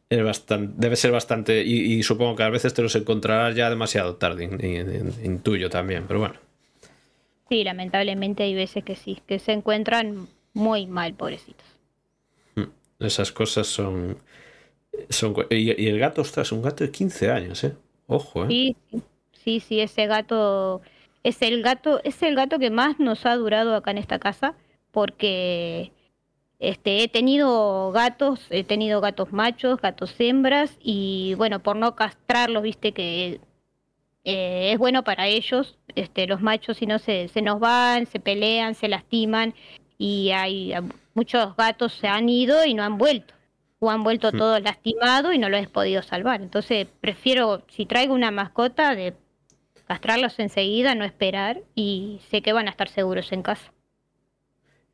es 0.09 0.23
bastante, 0.23 0.73
debe 0.77 0.95
ser 0.95 1.11
bastante, 1.11 1.63
y, 1.63 2.01
supongo 2.03 2.35
que 2.37 2.43
a 2.43 2.49
veces 2.49 2.73
te 2.73 2.81
los 2.81 2.95
encontrarás 2.95 3.55
ya 3.55 3.69
demasiado 3.69 4.15
tarde, 4.15 4.45
en 4.45 5.39
tuyo 5.39 5.69
también, 5.69 6.05
pero 6.07 6.19
bueno. 6.19 6.46
Sí, 7.49 7.63
lamentablemente 7.63 8.43
hay 8.43 8.53
veces 8.53 8.83
que 8.83 8.95
sí, 8.95 9.21
que 9.25 9.39
se 9.39 9.53
encuentran 9.53 10.27
muy 10.53 10.85
mal, 10.85 11.13
pobrecitos. 11.13 11.65
Hmm, 12.55 12.69
esas 12.99 13.31
cosas 13.31 13.67
son... 13.67 14.17
son 15.09 15.35
y, 15.49 15.87
el 15.87 15.99
gato, 15.99 16.21
ostras, 16.21 16.51
un 16.51 16.61
gato 16.61 16.83
de 16.83 16.91
15 16.91 17.31
años, 17.31 17.63
¿eh? 17.63 17.73
Ojo, 18.07 18.45
¿eh? 18.45 18.47
Sí, 18.49 18.75
sí, 19.31 19.59
sí, 19.59 19.79
ese 19.79 20.07
gato 20.07 20.81
es 21.23 21.41
el 21.41 21.61
gato, 21.61 22.01
es 22.03 22.21
el 22.23 22.35
gato 22.35 22.59
que 22.59 22.69
más 22.69 22.99
nos 22.99 23.25
ha 23.25 23.35
durado 23.35 23.75
acá 23.75 23.91
en 23.91 23.97
esta 23.97 24.19
casa, 24.19 24.55
porque 24.91 25.91
este, 26.59 27.03
he 27.03 27.07
tenido 27.07 27.91
gatos, 27.91 28.47
he 28.49 28.63
tenido 28.63 29.01
gatos 29.01 29.31
machos, 29.31 29.79
gatos 29.81 30.15
hembras, 30.19 30.77
y 30.81 31.35
bueno, 31.35 31.59
por 31.61 31.75
no 31.75 31.95
castrarlos, 31.95 32.63
viste 32.63 32.93
que 32.93 33.39
eh, 34.27 34.73
es 34.73 34.77
bueno 34.77 35.03
para 35.05 35.27
ellos. 35.27 35.77
Este, 35.95 36.27
los 36.27 36.41
machos, 36.41 36.77
si 36.77 36.85
no, 36.85 36.99
se, 36.99 37.29
se 37.29 37.41
nos 37.41 37.61
van, 37.61 38.05
se 38.07 38.19
pelean, 38.19 38.75
se 38.75 38.89
lastiman 38.89 39.55
y 39.97 40.31
hay 40.31 40.73
muchos 41.13 41.55
gatos 41.55 41.93
se 41.93 42.07
han 42.09 42.27
ido 42.27 42.65
y 42.65 42.73
no 42.73 42.83
han 42.83 42.97
vuelto. 42.97 43.33
O 43.79 43.89
han 43.89 44.03
vuelto 44.03 44.31
mm. 44.33 44.37
todos 44.37 44.61
lastimados 44.61 45.33
y 45.33 45.37
no 45.37 45.47
los 45.47 45.61
he 45.61 45.67
podido 45.67 46.01
salvar. 46.01 46.41
Entonces 46.41 46.87
prefiero, 46.99 47.63
si 47.69 47.85
traigo 47.85 48.13
una 48.13 48.31
mascota, 48.31 48.95
de 48.95 49.13
castrarlos 49.87 50.37
enseguida, 50.39 50.93
no 50.93 51.05
esperar 51.05 51.61
y 51.73 52.19
sé 52.29 52.41
que 52.41 52.51
van 52.51 52.67
a 52.67 52.71
estar 52.71 52.89
seguros 52.89 53.31
en 53.31 53.43
casa. 53.43 53.71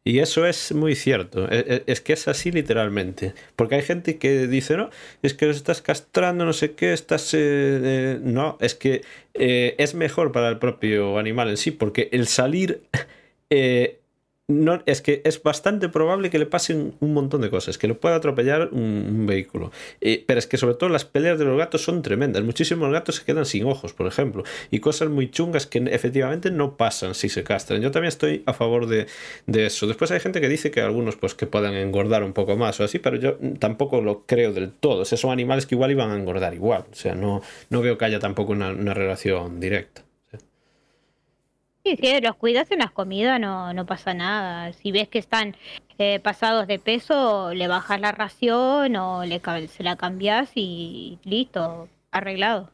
Y 0.05 0.19
eso 0.19 0.45
es 0.45 0.73
muy 0.73 0.95
cierto, 0.95 1.49
e, 1.49 1.59
e, 1.59 1.83
es 1.87 2.01
que 2.01 2.13
es 2.13 2.27
así 2.27 2.51
literalmente. 2.51 3.33
Porque 3.55 3.75
hay 3.75 3.81
gente 3.83 4.17
que 4.17 4.47
dice, 4.47 4.75
no, 4.75 4.89
es 5.21 5.33
que 5.33 5.45
los 5.45 5.55
estás 5.55 5.81
castrando, 5.81 6.45
no 6.45 6.53
sé 6.53 6.73
qué, 6.73 6.91
estás... 6.93 7.29
Eh, 7.33 8.19
no, 8.21 8.57
es 8.59 8.75
que 8.75 9.01
eh, 9.33 9.75
es 9.77 9.95
mejor 9.95 10.31
para 10.33 10.49
el 10.49 10.59
propio 10.59 11.17
animal 11.17 11.49
en 11.49 11.57
sí, 11.57 11.71
porque 11.71 12.09
el 12.11 12.27
salir 12.27 12.83
eh, 13.49 14.01
no, 14.49 14.83
es 14.85 15.01
que 15.01 15.21
es 15.23 15.41
bastante 15.41 15.87
probable 15.87 16.29
que 16.29 16.37
le 16.37 16.45
pasen 16.45 16.95
un 16.99 17.13
montón 17.13 17.39
de 17.39 17.49
cosas, 17.49 17.77
que 17.77 17.87
lo 17.87 17.97
pueda 17.99 18.15
atropellar 18.15 18.69
un, 18.73 19.25
vehículo. 19.25 19.71
Eh, 20.01 20.25
pero 20.27 20.37
es 20.37 20.47
que 20.47 20.57
sobre 20.57 20.75
todo 20.75 20.89
las 20.89 21.05
peleas 21.05 21.39
de 21.39 21.45
los 21.45 21.57
gatos 21.57 21.81
son 21.83 22.01
tremendas. 22.01 22.43
Muchísimos 22.43 22.91
gatos 22.91 23.15
se 23.15 23.23
quedan 23.23 23.45
sin 23.45 23.65
ojos, 23.65 23.93
por 23.93 24.05
ejemplo, 24.05 24.43
y 24.69 24.79
cosas 24.79 25.07
muy 25.07 25.31
chungas 25.31 25.65
que 25.65 25.79
efectivamente 25.91 26.51
no 26.51 26.75
pasan 26.75 27.15
si 27.15 27.29
se 27.29 27.43
castran. 27.43 27.81
Yo 27.81 27.91
también 27.91 28.09
estoy 28.09 28.43
a 28.45 28.53
favor 28.53 28.87
de, 28.87 29.07
eso. 29.47 29.87
Después 29.87 30.11
hay 30.11 30.19
gente 30.19 30.41
que 30.41 30.49
dice 30.49 30.71
que 30.71 30.81
algunos 30.81 31.15
pues 31.15 31.35
que 31.35 31.47
puedan 31.47 31.73
engordar 31.75 32.23
un 32.23 32.33
poco 32.33 32.57
más 32.57 32.81
o 32.81 32.83
así, 32.83 32.99
pero 32.99 33.15
yo 33.15 33.37
tampoco 33.59 34.01
lo 34.01 34.25
creo 34.25 34.51
del 34.51 34.73
todo. 34.73 35.03
O 35.03 35.05
sea, 35.05 35.17
son 35.17 35.31
animales 35.31 35.65
que 35.65 35.75
igual 35.75 35.91
iban 35.91 36.11
a 36.11 36.17
engordar 36.17 36.53
igual. 36.53 36.83
O 36.91 36.95
sea, 36.95 37.15
no, 37.15 37.41
no 37.69 37.81
veo 37.81 37.97
que 37.97 38.05
haya 38.05 38.19
tampoco 38.19 38.51
una 38.51 38.93
relación 38.93 39.61
directa. 39.61 40.03
Sí, 41.85 41.97
si 41.97 42.21
los 42.21 42.35
cuidas 42.37 42.71
en 42.71 42.79
las 42.79 42.91
comidas 42.91 43.39
no, 43.41 43.73
no 43.73 43.85
pasa 43.85 44.13
nada. 44.13 44.71
Si 44.71 44.91
ves 44.93 45.09
que 45.09 45.19
están 45.19 45.55
eh, 45.97 46.19
pasados 46.21 46.65
de 46.67 46.79
peso, 46.79 47.53
le 47.53 47.67
bajas 47.67 47.99
la 47.99 48.13
ración 48.13 48.95
o 48.95 49.25
le, 49.25 49.41
se 49.67 49.83
la 49.83 49.97
cambias 49.97 50.51
y 50.55 51.19
listo, 51.25 51.89
arreglado. 52.11 52.71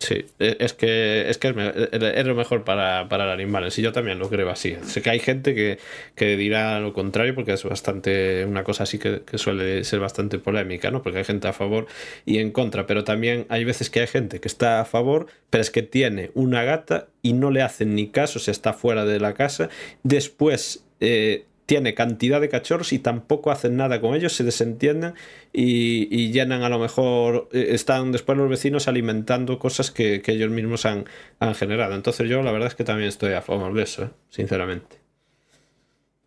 Sí, 0.00 0.24
e, 0.38 0.56
es 0.60 0.72
que 0.72 1.28
es, 1.28 1.36
que 1.36 1.48
es, 1.48 2.26
lo 2.26 2.34
mejor 2.34 2.64
para, 2.64 3.06
para 3.10 3.24
el 3.24 3.30
animal. 3.30 3.70
Sí, 3.70 3.82
yo 3.82 3.92
también 3.92 4.18
lo 4.18 4.30
creo 4.30 4.48
así. 4.48 4.76
Sé 4.82 5.02
que 5.02 5.10
hay 5.10 5.20
gente 5.20 5.54
que, 5.54 5.78
que 6.14 6.38
dirá 6.38 6.80
lo 6.80 6.94
contrario 6.94 7.34
porque 7.34 7.52
es 7.52 7.62
bastante 7.64 8.46
una 8.46 8.64
cosa 8.64 8.84
así 8.84 8.98
que, 8.98 9.20
que, 9.22 9.36
suele 9.36 9.84
ser 9.84 10.00
bastante 10.00 10.38
polémica, 10.38 10.90
¿no? 10.90 11.02
Porque 11.02 11.18
hay 11.18 11.24
gente 11.24 11.48
a 11.48 11.52
favor 11.52 11.86
y 12.24 12.38
en 12.38 12.50
contra, 12.50 12.86
pero 12.86 13.04
también 13.04 13.44
hay 13.50 13.64
veces 13.64 13.90
que 13.90 14.00
hay 14.00 14.06
gente 14.06 14.40
que 14.40 14.48
está 14.48 14.80
a 14.80 14.86
favor, 14.86 15.26
pero 15.50 15.60
es 15.60 15.70
que 15.70 15.82
tiene 15.82 16.30
una 16.34 16.64
gata 16.64 17.08
y 17.20 17.34
no 17.34 17.50
le 17.50 17.60
hacen 17.60 17.94
ni 17.94 18.08
caso, 18.08 18.38
se 18.38 18.52
está 18.52 18.72
fuera 18.72 19.04
de 19.04 19.20
la 19.20 19.34
casa. 19.34 19.68
Después 20.02 20.82
eh, 21.00 21.44
tiene 21.70 21.94
cantidad 21.94 22.40
de 22.40 22.48
cachorros 22.48 22.92
y 22.92 22.98
tampoco 22.98 23.52
hacen 23.52 23.76
nada 23.76 24.00
con 24.00 24.16
ellos, 24.16 24.32
se 24.32 24.42
desentienden 24.42 25.14
y, 25.52 26.32
llenan 26.32 26.64
a 26.64 26.68
lo 26.68 26.80
mejor, 26.80 27.48
eh, 27.52 27.68
están 27.68 28.10
después 28.10 28.36
los 28.36 28.50
vecinos 28.50 28.88
alimentando 28.88 29.60
cosas 29.60 29.92
que, 29.92 30.20
ellos 30.26 30.50
mismos 30.50 30.84
han, 30.84 31.04
han, 31.38 31.54
generado. 31.54 31.94
Entonces 31.94 32.28
yo 32.28 32.42
la 32.42 32.50
verdad 32.50 32.66
es 32.66 32.74
que 32.74 32.82
también 32.82 33.08
estoy 33.08 33.34
a 33.34 33.40
favor 33.40 33.72
de 33.72 33.84
eso, 33.84 34.02
¿eh? 34.02 34.10
sinceramente. 34.30 34.96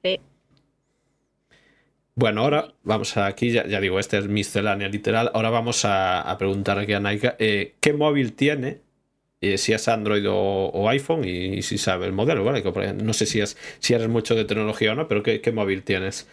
Sí. 0.01 0.21
Bueno, 2.15 2.39
ahora 2.39 2.73
vamos 2.83 3.17
a 3.17 3.25
aquí, 3.25 3.51
ya, 3.51 3.65
digo, 3.81 3.99
este 3.99 4.19
es 4.19 4.29
miscelánea 4.29 4.87
literal. 4.87 5.29
Ahora 5.33 5.49
vamos 5.49 5.83
a, 5.83 6.33
preguntar 6.39 6.79
aquí 6.79 6.93
a 6.93 7.01
Naika, 7.01 7.35
eh, 7.37 7.75
¿qué 7.81 7.91
móvil 7.91 8.31
tiene 8.31 8.79
eh, 9.43 9.57
si 9.57 9.73
es 9.73 9.89
Android 9.89 10.25
o, 10.29 10.87
iPhone 10.87 11.25
y, 11.25 11.61
si 11.63 11.77
sabe 11.77 12.05
el 12.05 12.13
modelo, 12.13 12.45
¿vale? 12.45 12.63
No 12.93 13.11
sé 13.11 13.25
si, 13.25 13.41
es, 13.41 13.57
si 13.79 13.93
eres 13.93 14.07
mucho 14.07 14.35
de 14.35 14.45
tecnología 14.45 14.93
o 14.93 14.95
no, 14.95 15.09
pero 15.09 15.21
¿qué, 15.21 15.51
móvil 15.51 15.83
tienes? 15.83 16.29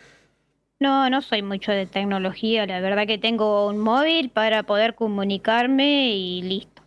No, 0.78 1.10
no 1.10 1.20
soy 1.20 1.42
mucho 1.42 1.72
de 1.72 1.86
tecnología, 1.86 2.66
la 2.66 2.80
verdad 2.80 3.08
que 3.08 3.18
tengo 3.18 3.66
un 3.66 3.78
móvil 3.78 4.30
para 4.30 4.62
poder 4.62 4.94
comunicarme 4.94 6.14
y 6.14 6.42
listo. 6.42 6.82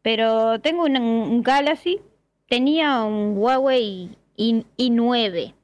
Pero 0.00 0.58
tengo 0.60 0.84
un, 0.84 1.42
Galaxy, 1.42 2.00
tenía 2.48 3.02
un 3.02 3.36
Huawei 3.36 4.08
i9, 4.38 5.54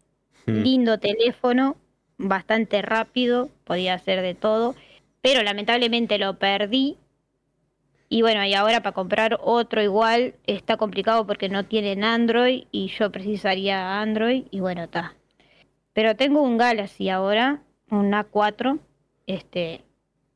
hmm. 0.46 0.52
lindo 0.52 0.98
teléfono, 0.98 1.76
bastante 2.18 2.82
rápido, 2.82 3.48
podía 3.64 3.94
hacer 3.94 4.20
de 4.20 4.34
todo, 4.34 4.74
pero 5.22 5.42
lamentablemente 5.42 6.18
lo 6.18 6.38
perdí 6.38 6.98
y 8.14 8.22
bueno, 8.22 8.44
y 8.44 8.54
ahora 8.54 8.80
para 8.80 8.94
comprar 8.94 9.40
otro 9.42 9.82
igual 9.82 10.36
está 10.46 10.76
complicado 10.76 11.26
porque 11.26 11.48
no 11.48 11.64
tienen 11.64 12.04
Android 12.04 12.62
y 12.70 12.86
yo 12.86 13.10
precisaría 13.10 14.00
Android 14.00 14.44
y 14.52 14.60
bueno, 14.60 14.84
está. 14.84 15.16
Pero 15.94 16.14
tengo 16.14 16.40
un 16.40 16.56
Galaxy 16.56 17.08
ahora, 17.08 17.64
un 17.90 18.12
A4, 18.12 18.78
este, 19.26 19.82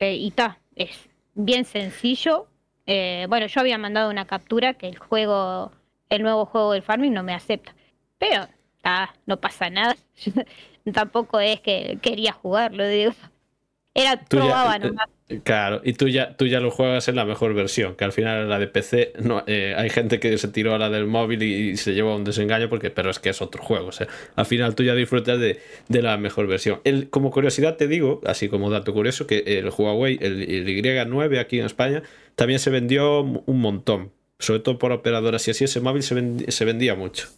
eh, 0.01 0.17
y 0.17 0.27
está, 0.27 0.59
es 0.75 1.09
bien 1.35 1.65
sencillo. 1.65 2.49
Eh, 2.85 3.27
bueno, 3.29 3.47
yo 3.47 3.61
había 3.61 3.79
mandado 3.79 4.11
una 4.11 4.25
captura 4.25 4.75
que 4.75 4.89
el 4.89 4.99
juego, 4.99 5.71
el 6.09 6.23
nuevo 6.23 6.47
juego 6.47 6.73
del 6.73 6.83
Farming 6.83 7.13
no 7.13 7.23
me 7.23 7.33
acepta. 7.33 7.77
Pero, 8.19 8.49
está, 8.77 9.15
no 9.25 9.37
pasa 9.37 9.71
nada. 9.71 9.95
Tampoco 10.93 11.39
es 11.39 11.61
que 11.61 12.01
quería 12.03 12.33
jugarlo, 12.33 12.89
digo. 12.89 13.13
Era 13.95 14.17
probaba 14.17 14.75
eh, 14.75 14.79
nomás. 14.81 15.18
Claro, 15.45 15.83
y 15.85 15.93
tú 15.93 16.09
ya, 16.09 16.35
tú 16.39 16.47
ya 16.47 16.59
lo 16.59 16.71
juegas 16.71 17.07
en 17.09 17.17
la 17.17 17.27
mejor 17.27 17.53
versión, 17.53 17.97
que 17.97 18.05
al 18.05 18.13
final 18.13 18.49
la 18.49 18.59
de 18.59 18.67
PC, 18.67 19.13
no, 19.21 19.45
eh, 19.47 19.75
hay 19.77 19.91
gente 19.91 20.21
que 20.21 20.39
se 20.39 20.49
tiró 20.49 20.75
a 20.75 20.79
la 20.79 20.89
del 20.89 21.07
móvil 21.07 21.43
y, 21.43 21.77
se 21.77 21.93
lleva 21.93 22.17
un 22.17 22.25
desengaño, 22.25 22.71
porque, 22.71 22.89
pero 22.89 23.11
es 23.11 23.19
que 23.19 23.29
es 23.29 23.43
otro 23.43 23.63
juego. 23.63 23.89
O 23.89 23.93
sea, 23.93 24.09
al 24.37 24.47
final 24.47 24.75
tú 24.75 24.85
ya 24.85 24.95
disfrutas 24.95 25.39
de, 25.39 25.61
la 25.89 26.17
mejor 26.17 26.47
versión. 26.47 26.81
El, 26.85 27.11
como 27.11 27.31
curiosidad 27.31 27.77
te 27.77 27.89
digo, 27.89 28.23
así 28.25 28.49
como 28.49 28.71
dato 28.71 28.95
curioso, 28.95 29.27
que 29.27 29.41
el 29.47 29.69
Huawei, 29.69 30.19
el, 30.23 30.67
Y9 30.67 31.39
aquí 31.39 31.59
en 31.59 31.67
España, 31.67 32.03
también 32.35 32.59
se 32.59 32.71
vendió 32.71 33.21
un 33.21 33.61
montón, 33.61 34.13
sobre 34.39 34.61
todo 34.61 34.79
por 34.79 34.93
operadoras 34.93 35.47
y 35.47 35.51
así 35.51 35.65
ese 35.65 35.81
móvil 35.81 36.03
se, 36.03 36.51
se 36.51 36.65
vendía 36.65 36.95
mucho. 36.95 37.29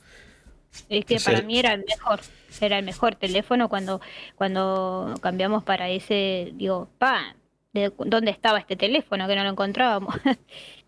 Es 0.89 1.05
que 1.05 1.19
para 1.19 1.43
mí 1.43 1.59
era 1.59 1.75
el 1.75 1.85
mejor, 1.85 2.21
era 2.61 2.79
el 2.79 2.85
mejor 2.85 3.17
teléfono 3.17 3.69
cuando, 3.69 4.01
cuando 4.37 5.15
cambiamos 5.21 5.65
para 5.65 5.89
ese, 5.89 6.53
digo, 6.55 6.89
pa, 6.99 7.35
de 7.73 7.93
dónde 7.99 8.31
estaba 8.31 8.59
este 8.59 8.77
teléfono, 8.77 9.27
que 9.29 9.37
no 9.37 9.45
lo 9.45 9.51
encontrábamos. 9.51 10.15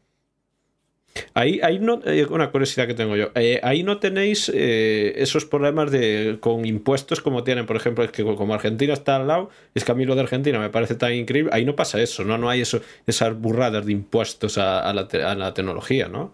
Ahí, 1.35 1.61
ahí 1.63 1.79
no, 1.79 2.01
eh, 2.05 2.27
una 2.31 2.51
curiosidad 2.51 2.87
que 2.87 2.95
tengo 2.95 3.17
yo. 3.17 3.31
Eh, 3.35 3.61
ahí 3.63 3.83
no 3.83 3.99
tenéis 3.99 4.51
eh, 4.55 5.13
esos 5.17 5.45
problemas 5.45 5.91
de 5.91 6.39
con 6.41 6.65
impuestos 6.65 7.21
como 7.21 7.45
tienen, 7.45 7.67
por 7.67 7.77
ejemplo, 7.77 8.05
es 8.05 8.11
que 8.13 8.25
como 8.25 8.55
Argentina 8.55 8.95
está 8.95 9.17
al 9.17 9.27
lado, 9.29 9.51
es 9.75 9.85
que 9.85 9.93
a 9.93 9.95
mí 9.95 10.07
lo 10.07 10.15
de 10.15 10.23
Argentina 10.23 10.59
me 10.59 10.71
parece 10.71 10.95
tan 10.95 11.13
increíble. 11.13 11.51
Ahí 11.55 11.65
no 11.65 11.77
pasa 11.77 12.01
eso, 12.01 12.25
no, 12.25 12.39
no 12.39 12.49
hay 12.49 12.63
eso, 12.63 12.81
esas 13.07 13.39
burradas 13.39 13.85
de 13.85 13.93
impuestos 13.93 14.59
a, 14.59 14.93
la, 14.93 15.03
a 15.03 15.35
la 15.35 15.55
tecnología, 15.55 16.09
¿no? 16.09 16.33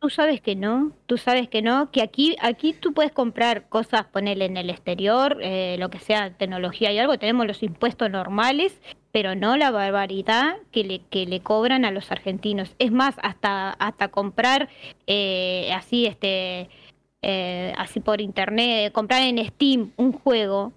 Tú 0.00 0.08
sabes 0.08 0.40
que 0.40 0.56
no, 0.56 0.92
tú 1.06 1.18
sabes 1.18 1.48
que 1.50 1.60
no, 1.60 1.90
que 1.90 2.00
aquí, 2.00 2.34
aquí 2.40 2.72
tú 2.72 2.94
puedes 2.94 3.12
comprar 3.12 3.68
cosas, 3.68 4.06
ponerle 4.06 4.46
en 4.46 4.56
el 4.56 4.70
exterior, 4.70 5.36
eh, 5.42 5.76
lo 5.78 5.90
que 5.90 5.98
sea 5.98 6.32
tecnología 6.38 6.90
y 6.90 6.98
algo, 6.98 7.18
tenemos 7.18 7.46
los 7.46 7.62
impuestos 7.62 8.10
normales, 8.10 8.80
pero 9.12 9.34
no 9.34 9.58
la 9.58 9.70
barbaridad 9.70 10.56
que 10.72 10.84
le, 10.84 11.00
que 11.10 11.26
le 11.26 11.40
cobran 11.40 11.84
a 11.84 11.90
los 11.90 12.10
argentinos. 12.10 12.74
Es 12.78 12.92
más, 12.92 13.14
hasta, 13.22 13.72
hasta 13.72 14.08
comprar 14.08 14.70
eh, 15.06 15.70
así, 15.74 16.06
este, 16.06 16.70
eh, 17.20 17.74
así 17.76 18.00
por 18.00 18.22
internet, 18.22 18.92
comprar 18.92 19.20
en 19.22 19.44
Steam 19.48 19.92
un 19.98 20.12
juego, 20.12 20.72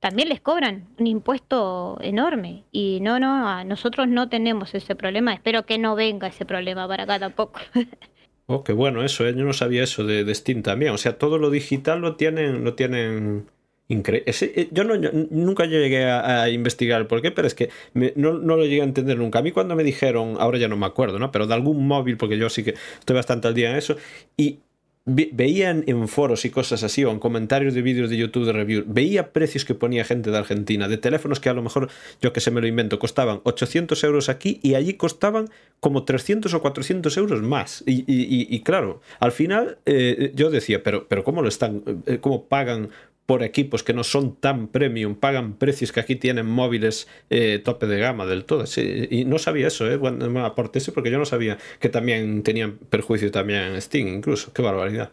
también 0.00 0.28
les 0.28 0.40
cobran 0.40 0.88
un 0.98 1.06
impuesto 1.06 1.98
enorme. 2.00 2.64
Y 2.72 2.98
no, 3.02 3.20
no, 3.20 3.62
nosotros 3.64 4.08
no 4.08 4.28
tenemos 4.28 4.74
ese 4.74 4.96
problema. 4.96 5.32
Espero 5.32 5.64
que 5.64 5.78
no 5.78 5.94
venga 5.94 6.26
ese 6.28 6.44
problema 6.44 6.88
para 6.88 7.04
acá 7.04 7.20
tampoco. 7.20 7.60
Oh, 8.46 8.62
qué 8.62 8.72
bueno 8.72 9.02
eso, 9.04 9.26
¿eh? 9.26 9.34
yo 9.34 9.44
no 9.44 9.54
sabía 9.54 9.82
eso 9.82 10.04
de, 10.04 10.24
de, 10.24 10.34
Steam 10.34 10.62
también. 10.62 10.92
O 10.92 10.98
sea, 10.98 11.16
todo 11.18 11.38
lo 11.38 11.50
digital 11.50 12.00
lo 12.00 12.16
tienen, 12.16 12.62
lo 12.62 12.74
tienen 12.74 13.46
increíble. 13.88 14.32
Eh, 14.40 14.68
yo, 14.70 14.84
no, 14.84 14.94
nunca 15.30 15.64
llegué 15.66 16.04
a, 16.04 16.48
investigar 16.50 17.06
por 17.06 17.22
qué, 17.22 17.30
pero 17.30 17.46
es 17.46 17.54
que 17.54 17.70
no, 17.94 18.34
no, 18.34 18.56
lo 18.56 18.64
llegué 18.64 18.82
a 18.82 18.84
entender 18.84 19.18
nunca. 19.18 19.38
A 19.38 19.42
mí 19.42 19.52
cuando 19.52 19.74
me 19.76 19.84
dijeron, 19.84 20.36
ahora 20.38 20.58
ya 20.58 20.68
no 20.68 20.76
me 20.76 20.86
acuerdo, 20.86 21.18
¿no? 21.18 21.30
Pero 21.32 21.46
de 21.46 21.54
algún 21.54 21.86
móvil, 21.86 22.16
porque 22.16 22.38
yo 22.38 22.50
sí 22.50 22.64
que 22.64 22.74
estoy 22.98 23.16
bastante 23.16 23.48
al 23.48 23.54
día 23.54 23.70
en 23.70 23.76
eso, 23.76 23.96
y 24.36 24.60
veían 25.06 25.84
en 25.86 26.08
foros 26.08 26.44
y 26.46 26.50
cosas 26.50 26.82
así 26.82 27.04
o 27.04 27.10
en 27.10 27.18
comentarios 27.18 27.74
de 27.74 27.82
vídeos 27.82 28.08
de 28.08 28.16
YouTube 28.16 28.46
de 28.46 28.52
review, 28.52 28.84
veía 28.86 29.32
precios 29.32 29.64
que 29.64 29.74
ponía 29.74 30.04
gente 30.04 30.30
de 30.30 30.38
Argentina, 30.38 30.88
de 30.88 30.96
teléfonos 30.96 31.40
que 31.40 31.50
a 31.50 31.52
lo 31.52 31.62
mejor, 31.62 31.90
yo 32.22 32.32
que 32.32 32.40
se 32.40 32.50
me 32.50 32.60
lo 32.60 32.66
invento, 32.66 32.98
costaban 32.98 33.40
800 33.44 34.02
euros 34.04 34.28
aquí 34.30 34.60
y 34.62 34.74
allí 34.74 34.94
costaban 34.94 35.50
como 35.80 36.04
300 36.04 36.54
o 36.54 36.62
400 36.62 37.16
euros 37.18 37.42
más. 37.42 37.84
Y, 37.86 38.60
claro, 38.60 39.02
al 39.20 39.32
final 39.32 39.78
eh, 39.84 40.32
yo 40.34 40.50
decía, 40.50 40.82
pero, 40.82 41.06
pero 41.06 41.22
¿cómo 41.22 41.42
lo 41.42 41.48
están, 41.48 41.82
eh, 42.06 42.18
cómo 42.20 42.44
pagan 42.44 42.88
por 43.26 43.42
equipos 43.42 43.82
que 43.82 43.94
no 43.94 44.04
son 44.04 44.36
tan 44.36 44.68
premium, 44.68 45.14
pagan 45.14 45.54
precios 45.54 45.92
que 45.92 46.00
aquí 46.00 46.16
tienen 46.16 46.46
móviles 46.46 47.08
eh, 47.30 47.60
tope 47.64 47.86
de 47.86 47.98
gama 47.98 48.26
del 48.26 48.44
todo. 48.44 48.64
y 48.76 49.24
no 49.24 49.38
sabía 49.38 49.68
eso, 49.68 49.90
¿eh? 49.90 49.96
Bueno, 49.96 50.28
me 50.28 50.40
aporté 50.40 50.80
porque 50.92 51.10
yo 51.10 51.18
no 51.18 51.24
sabía 51.24 51.58
que 51.80 51.88
también 51.88 52.42
tenían 52.42 52.78
perjuicio 52.90 53.30
también 53.30 53.80
Steam, 53.80 54.08
incluso. 54.08 54.52
Qué 54.52 54.62
barbaridad. 54.62 55.12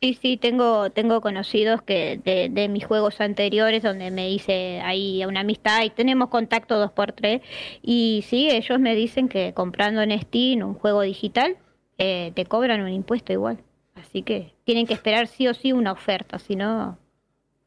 Sí, 0.00 0.18
sí, 0.20 0.36
tengo, 0.36 0.90
tengo 0.90 1.20
conocidos 1.20 1.80
que 1.82 2.20
de, 2.22 2.50
de, 2.50 2.68
mis 2.68 2.84
juegos 2.84 3.20
anteriores 3.20 3.82
donde 3.82 4.10
me 4.10 4.30
hice 4.30 4.80
ahí 4.82 5.24
una 5.24 5.40
amistad 5.40 5.82
y 5.82 5.90
tenemos 5.90 6.28
contacto 6.28 6.78
dos 6.78 6.92
por 6.92 7.12
tres. 7.12 7.40
Y 7.82 8.22
sí, 8.28 8.50
ellos 8.50 8.78
me 8.78 8.94
dicen 8.94 9.28
que 9.28 9.54
comprando 9.54 10.02
en 10.02 10.18
Steam 10.20 10.62
un 10.62 10.74
juego 10.74 11.00
digital 11.02 11.56
eh, 11.98 12.32
te 12.34 12.44
cobran 12.44 12.82
un 12.82 12.90
impuesto 12.90 13.32
igual. 13.32 13.58
Así 13.94 14.22
que 14.22 14.52
tienen 14.64 14.86
que 14.86 14.94
esperar 14.94 15.26
sí 15.26 15.48
o 15.48 15.54
sí 15.54 15.72
una 15.72 15.92
oferta, 15.92 16.38
si 16.38 16.56
no 16.56 16.98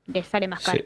les 0.08 0.26
sale 0.26 0.48
más 0.48 0.64
caro. 0.64 0.84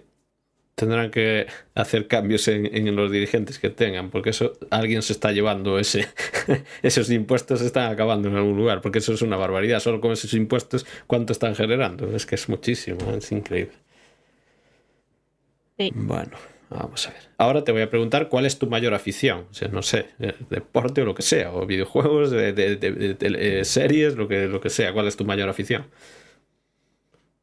Tendrán 0.75 1.11
que 1.11 1.47
hacer 1.75 2.07
cambios 2.07 2.47
en, 2.47 2.95
los 2.95 3.11
dirigentes 3.11 3.59
que 3.59 3.69
tengan, 3.69 4.09
porque 4.09 4.31
eso 4.31 4.53
alguien 4.71 5.01
se 5.03 5.13
está 5.13 5.31
llevando 5.31 5.77
ese, 5.77 6.07
esos 6.81 7.11
impuestos 7.11 7.59
se 7.59 7.67
están 7.67 7.91
acabando 7.91 8.29
en 8.29 8.35
algún 8.35 8.57
lugar, 8.57 8.81
porque 8.81 8.99
eso 8.99 9.13
es 9.13 9.21
una 9.21 9.37
barbaridad. 9.37 9.79
Solo 9.79 10.01
con 10.01 10.11
esos 10.11 10.33
impuestos, 10.33 10.85
¿cuánto 11.07 11.33
están 11.33 11.55
generando? 11.55 12.15
Es 12.15 12.25
que 12.25 12.35
es 12.35 12.49
muchísimo, 12.49 13.11
es 13.11 13.31
increíble. 13.31 13.73
Sí. 15.77 15.91
Bueno, 15.93 16.37
vamos 16.69 17.07
a 17.07 17.11
ver. 17.11 17.21
Ahora 17.37 17.63
te 17.63 17.71
voy 17.71 17.81
a 17.81 17.89
preguntar 17.89 18.29
cuál 18.29 18.45
es 18.45 18.57
tu 18.57 18.67
mayor 18.67 18.93
afición. 18.93 19.45
O 19.51 19.53
sea, 19.53 19.67
no 19.67 19.83
sé, 19.83 20.07
deporte 20.49 21.01
o 21.01 21.05
lo 21.05 21.13
que 21.13 21.21
sea, 21.21 21.53
o 21.53 21.65
videojuegos, 21.67 22.31
de, 22.31 22.53
eh, 22.55 23.65
series, 23.65 24.15
lo 24.15 24.27
que, 24.27 24.47
lo 24.47 24.61
que 24.61 24.69
sea. 24.69 24.93
¿Cuál 24.93 25.07
es 25.07 25.17
tu 25.17 25.25
mayor 25.25 25.49
afición? 25.49 25.85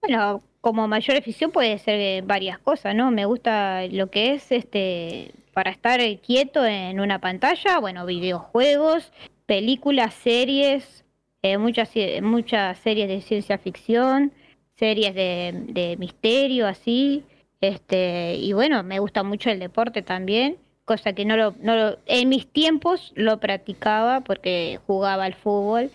Bueno, 0.00 0.42
como 0.60 0.88
mayor 0.88 1.16
afición 1.16 1.50
puede 1.50 1.78
ser 1.78 2.00
eh, 2.00 2.22
varias 2.24 2.58
cosas, 2.58 2.94
¿no? 2.94 3.10
Me 3.10 3.24
gusta 3.26 3.86
lo 3.86 4.10
que 4.10 4.34
es 4.34 4.50
este 4.52 5.32
para 5.52 5.70
estar 5.70 6.00
quieto 6.20 6.64
en 6.64 7.00
una 7.00 7.20
pantalla, 7.20 7.78
bueno, 7.80 8.06
videojuegos, 8.06 9.12
películas, 9.46 10.14
series, 10.14 11.04
eh, 11.42 11.58
muchas 11.58 11.90
muchas 12.22 12.78
series 12.78 13.08
de 13.08 13.20
ciencia 13.20 13.58
ficción, 13.58 14.32
series 14.76 15.14
de, 15.14 15.64
de 15.68 15.96
misterio, 15.96 16.66
así, 16.66 17.24
este 17.60 18.36
y 18.36 18.52
bueno, 18.52 18.82
me 18.82 19.00
gusta 19.00 19.22
mucho 19.22 19.50
el 19.50 19.58
deporte 19.58 20.02
también, 20.02 20.58
cosa 20.84 21.12
que 21.12 21.24
no 21.24 21.36
lo, 21.36 21.54
no 21.60 21.76
lo, 21.76 21.98
en 22.06 22.28
mis 22.28 22.46
tiempos 22.46 23.12
lo 23.14 23.38
practicaba 23.40 24.20
porque 24.20 24.78
jugaba 24.86 25.24
al 25.24 25.34
fútbol, 25.34 25.90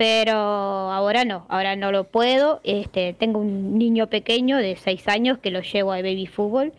pero 0.00 0.32
ahora 0.32 1.26
no, 1.26 1.44
ahora 1.50 1.76
no 1.76 1.92
lo 1.92 2.04
puedo. 2.04 2.62
Este, 2.64 3.12
tengo 3.12 3.38
un 3.38 3.76
niño 3.76 4.06
pequeño 4.06 4.56
de 4.56 4.76
seis 4.76 5.06
años 5.08 5.36
que 5.40 5.50
lo 5.50 5.60
llevo 5.60 5.92
al 5.92 6.02
baby 6.02 6.26
fútbol, 6.26 6.72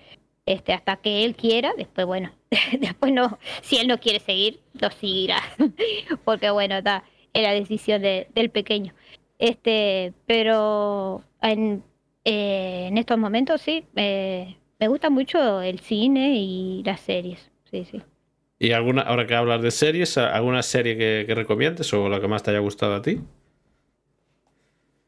este, 0.48 0.74
hasta 0.74 0.96
que 0.96 1.24
él 1.24 1.36
quiera. 1.36 1.72
Después, 1.78 2.08
bueno, 2.08 2.32
después 2.80 3.14
no, 3.14 3.38
si 3.62 3.78
él 3.78 3.88
no 3.88 4.00
quiere 4.00 4.22
seguir, 4.22 4.60
lo 4.74 4.90
seguirá, 4.90 5.40
porque 6.26 6.50
bueno, 6.50 6.78
está, 6.78 7.04
es 7.32 7.44
la 7.44 7.54
decisión 7.54 8.02
de, 8.02 8.28
del 8.34 8.50
pequeño. 8.50 8.96
Este, 9.38 10.14
pero 10.26 11.24
en, 11.44 11.84
eh, 12.26 12.88
en 12.88 12.98
estos 12.98 13.20
momentos 13.20 13.62
sí, 13.62 13.86
eh, 13.98 14.56
me 14.80 14.88
gusta 14.88 15.12
mucho 15.12 15.62
el 15.62 15.80
cine 15.82 16.34
y 16.38 16.82
las 16.84 17.02
series. 17.02 17.52
Sí, 17.70 17.86
sí. 17.86 18.02
¿Y 18.62 18.74
alguna, 18.74 19.02
ahora 19.02 19.26
que 19.26 19.34
hablas 19.34 19.64
de 19.64 19.72
series, 19.72 20.20
alguna 20.20 20.62
serie 20.62 20.96
que, 20.96 21.24
que 21.26 21.34
recomiendes 21.34 21.92
o 21.96 22.08
la 22.08 22.22
que 22.22 22.28
más 22.28 22.44
te 22.44 22.52
haya 22.52 22.60
gustado 22.60 22.94
a 22.94 23.02
ti? 23.02 23.20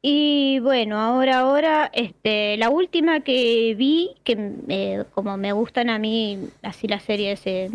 Y 0.01 0.57
bueno, 0.57 0.99
ahora, 0.99 1.41
ahora, 1.41 1.91
este, 1.93 2.57
la 2.57 2.71
última 2.71 3.19
que 3.19 3.75
vi, 3.77 4.15
que 4.23 5.05
como 5.13 5.37
me 5.37 5.51
gustan 5.51 5.91
a 5.91 5.99
mí, 5.99 6.49
así 6.63 6.87
las 6.87 7.03
series 7.03 7.43
de, 7.43 7.69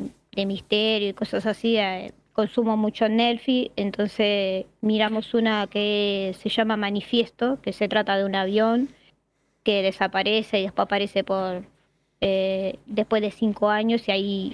misterio 0.46 1.10
y 1.10 1.12
cosas 1.12 1.46
así, 1.46 1.76
eh, 1.76 2.10
consumo 2.32 2.76
mucho 2.76 3.08
Netflix, 3.08 3.70
entonces 3.76 4.66
miramos 4.80 5.32
una 5.32 5.68
que 5.68 6.34
se 6.40 6.48
llama 6.48 6.76
Manifiesto, 6.76 7.60
que 7.62 7.72
se 7.72 7.86
trata 7.86 8.18
de 8.18 8.24
un 8.24 8.34
avión 8.34 8.88
que 9.62 9.82
desaparece 9.82 10.58
y 10.58 10.62
después 10.64 10.86
aparece 10.86 11.22
por 11.22 11.62
eh, 12.20 12.80
después 12.86 13.22
de 13.22 13.30
cinco 13.30 13.70
años 13.70 14.08
y 14.08 14.10
ahí 14.10 14.52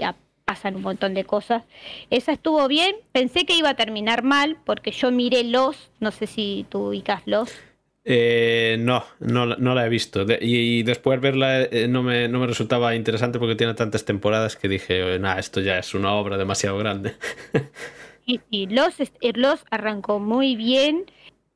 pasan 0.55 0.77
un 0.77 0.83
montón 0.83 1.15
de 1.15 1.25
cosas. 1.25 1.65
Esa 2.11 2.33
estuvo 2.33 2.69
bien, 2.69 2.95
pensé 3.11 3.45
que 3.45 3.57
iba 3.57 3.71
a 3.71 3.75
terminar 3.75 4.23
mal 4.23 4.57
porque 4.65 4.93
yo 4.93 5.11
miré 5.11 5.43
Los, 5.43 5.91
no 5.99 6.13
sé 6.13 6.29
si 6.29 6.65
tú 6.69 6.89
ubicas 6.89 7.23
Los. 7.27 7.53
Eh, 8.05 8.77
no, 8.79 9.03
no, 9.19 9.47
no, 9.47 9.75
la 9.75 9.87
he 9.87 9.89
visto. 9.89 10.25
y, 10.41 10.83
después 10.85 11.21
verla 11.21 11.63
eh, 11.63 11.89
no, 11.89 12.03
me, 12.03 12.29
no, 12.29 12.39
me, 12.39 12.47
resultaba 12.47 12.95
interesante 12.95 13.39
porque 13.39 13.57
tiene 13.57 13.75
tantas 13.75 14.05
temporadas 14.05 14.57
que 14.57 14.69
dije, 14.69 15.19
nada, 15.19 15.41
esto 15.41 15.61
ya 15.61 15.79
es 15.79 15.93
una 15.95 16.13
obra 16.15 16.37
demasiado 16.37 16.79
grande. 16.79 17.15
y 18.27 18.41
sí, 18.51 18.67
Los, 18.67 18.95
Los 19.35 19.65
arrancó 19.71 20.21
muy 20.21 20.55
bien. 20.55 21.07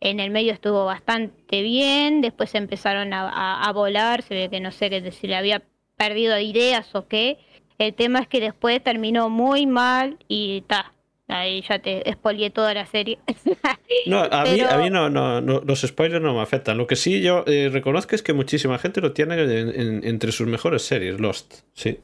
En 0.01 0.21
el 0.21 0.31
medio 0.31 0.53
estuvo 0.53 0.85
bastante 0.85 1.63
bien, 1.63 2.21
después 2.21 2.55
empezaron 2.55 3.13
a, 3.13 3.63
a, 3.63 3.73
volar, 3.73 4.23
se 4.23 4.35
ve 4.35 4.49
que 4.49 4.61
no 4.61 4.71
sé 4.71 4.91
qué 4.91 5.11
si 5.11 5.27
le 5.27 5.35
había 5.35 5.63
perdido 5.97 6.39
ideas 6.39 6.95
o 6.95 7.09
qué, 7.09 7.37
el 7.79 7.95
tema 7.95 8.21
es 8.21 8.29
que 8.29 8.41
después 8.41 8.83
terminó 8.83 9.31
muy 9.31 9.67
mal 9.67 10.19
y 10.29 10.63
ta. 10.63 10.93
Ahí 11.29 11.63
ya 11.69 11.79
te 11.79 12.09
expolié 12.09 12.51
toda 12.51 12.73
la 12.73 12.87
serie. 12.87 13.19
no, 14.07 14.21
a 14.21 14.45
mí, 14.45 14.61
a 14.61 14.79
mí 14.79 14.89
no, 14.89 15.11
no, 15.11 15.41
los 15.41 15.83
spoilers 15.83 16.23
no 16.23 16.35
me 16.35 16.41
afectan. 16.41 16.79
Lo 16.79 16.87
que 16.87 16.97
sí 16.97 17.21
yo 17.21 17.45
eh, 17.47 17.69
reconozco 17.71 18.15
es 18.15 18.23
que 18.23 18.33
muchísima 18.33 18.79
gente 18.79 19.03
lo 19.03 19.13
tiene 19.13 19.37
entre 20.09 20.33
sus 20.33 20.47
mejores 20.47 20.83
series, 20.83 21.21
Lost. 21.21 21.61
Sí. 21.75 22.01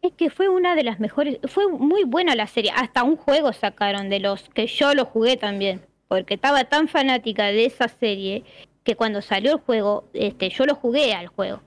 Es 0.00 0.12
que 0.12 0.30
fue 0.30 0.48
una 0.48 0.76
de 0.76 0.84
las 0.84 1.00
mejores, 1.00 1.38
fue 1.48 1.68
muy 1.68 2.04
buena 2.04 2.36
la 2.36 2.46
serie. 2.46 2.70
Hasta 2.74 3.02
un 3.02 3.16
juego 3.16 3.52
sacaron 3.52 4.08
de 4.08 4.20
Lost, 4.20 4.46
que 4.52 4.68
yo 4.68 4.94
lo 4.94 5.06
jugué 5.06 5.36
también, 5.36 5.80
porque 6.06 6.34
estaba 6.34 6.64
tan 6.64 6.86
fanática 6.86 7.46
de 7.46 7.64
esa 7.64 7.88
serie 7.88 8.44
que 8.84 8.94
cuando 8.94 9.20
salió 9.20 9.54
el 9.54 9.58
juego, 9.58 10.08
este, 10.14 10.50
yo 10.50 10.64
lo 10.64 10.76
jugué 10.76 11.12
al 11.14 11.26
juego. 11.26 11.60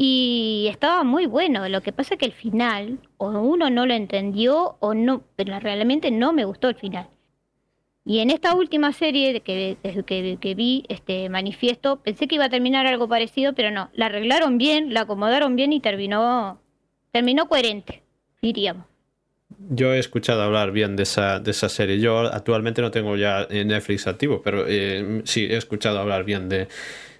Y 0.00 0.68
estaba 0.70 1.02
muy 1.02 1.26
bueno. 1.26 1.68
Lo 1.68 1.80
que 1.80 1.92
pasa 1.92 2.14
es 2.14 2.20
que 2.20 2.26
el 2.26 2.32
final, 2.32 3.00
o 3.16 3.30
uno 3.30 3.68
no 3.68 3.84
lo 3.84 3.94
entendió, 3.94 4.76
o 4.78 4.94
no, 4.94 5.24
pero 5.34 5.58
realmente 5.58 6.12
no 6.12 6.32
me 6.32 6.44
gustó 6.44 6.68
el 6.68 6.76
final. 6.76 7.08
Y 8.04 8.20
en 8.20 8.30
esta 8.30 8.54
última 8.54 8.92
serie 8.92 9.40
que, 9.40 9.76
que, 9.82 10.38
que, 10.40 10.54
vi, 10.54 10.84
este 10.88 11.28
manifiesto, 11.28 11.96
pensé 11.96 12.28
que 12.28 12.36
iba 12.36 12.44
a 12.44 12.48
terminar 12.48 12.86
algo 12.86 13.08
parecido, 13.08 13.54
pero 13.54 13.72
no. 13.72 13.90
La 13.92 14.06
arreglaron 14.06 14.56
bien, 14.56 14.94
la 14.94 15.00
acomodaron 15.00 15.56
bien 15.56 15.72
y 15.72 15.80
terminó, 15.80 16.62
terminó 17.10 17.48
coherente, 17.48 18.04
diríamos. 18.40 18.86
Yo 19.68 19.92
he 19.92 19.98
escuchado 19.98 20.42
hablar 20.42 20.70
bien 20.70 20.94
de 20.94 21.02
esa, 21.02 21.40
de 21.40 21.50
esa 21.50 21.68
serie. 21.68 21.98
Yo 21.98 22.20
actualmente 22.20 22.82
no 22.82 22.92
tengo 22.92 23.16
ya 23.16 23.48
Netflix 23.50 24.06
activo, 24.06 24.42
pero 24.44 24.64
eh, 24.68 25.22
sí 25.24 25.46
he 25.46 25.56
escuchado 25.56 25.98
hablar 25.98 26.22
bien 26.22 26.48
de, 26.48 26.68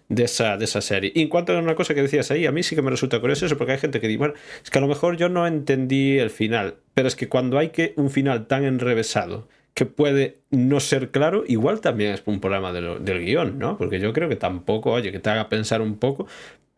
de 0.09 0.25
esa, 0.25 0.57
de 0.57 0.65
esa 0.65 0.81
serie. 0.81 1.13
Y 1.15 1.23
en 1.23 1.29
cuanto 1.29 1.53
a 1.53 1.59
una 1.59 1.75
cosa 1.75 1.95
que 1.95 2.03
decías 2.03 2.31
ahí, 2.31 2.47
a 2.47 2.53
mí 2.53 2.63
sí 2.63 2.75
que 2.75 2.83
me 2.83 2.91
resulta 2.91 3.21
curioso 3.21 3.47
eso, 3.47 3.57
porque 3.57 3.73
hay 3.73 3.79
gente 3.79 4.01
que 4.01 4.09
dice, 4.09 4.19
bueno, 4.19 4.35
es 4.63 4.71
que 4.71 4.79
a 4.79 4.81
lo 4.81 4.89
mejor 4.89 5.17
yo 5.17 5.29
no 5.29 5.47
entendí 5.47 6.19
el 6.19 6.31
final, 6.31 6.77
pero 6.95 7.09
es 7.09 7.17
que 7.17 7.29
cuando 7.29 7.59
hay 7.59 7.71
que 7.71 7.95
un 7.97 8.11
final 8.11 8.47
tan 8.47 8.65
enrevesado 8.65 9.49
que 9.75 9.87
puede 9.87 10.39
no 10.51 10.81
ser 10.81 11.11
claro, 11.11 11.45
igual 11.47 11.81
también 11.81 12.15
es 12.15 12.23
un 12.27 12.41
problema 12.41 12.73
del 12.73 13.25
guion, 13.25 13.59
¿no? 13.61 13.79
Porque 13.79 14.01
yo 14.01 14.13
creo 14.13 14.29
que 14.29 14.35
tampoco, 14.35 14.91
oye, 14.91 15.13
que 15.13 15.21
te 15.21 15.31
haga 15.31 15.49
pensar 15.49 15.83
un 15.83 15.99
poco, 15.99 16.27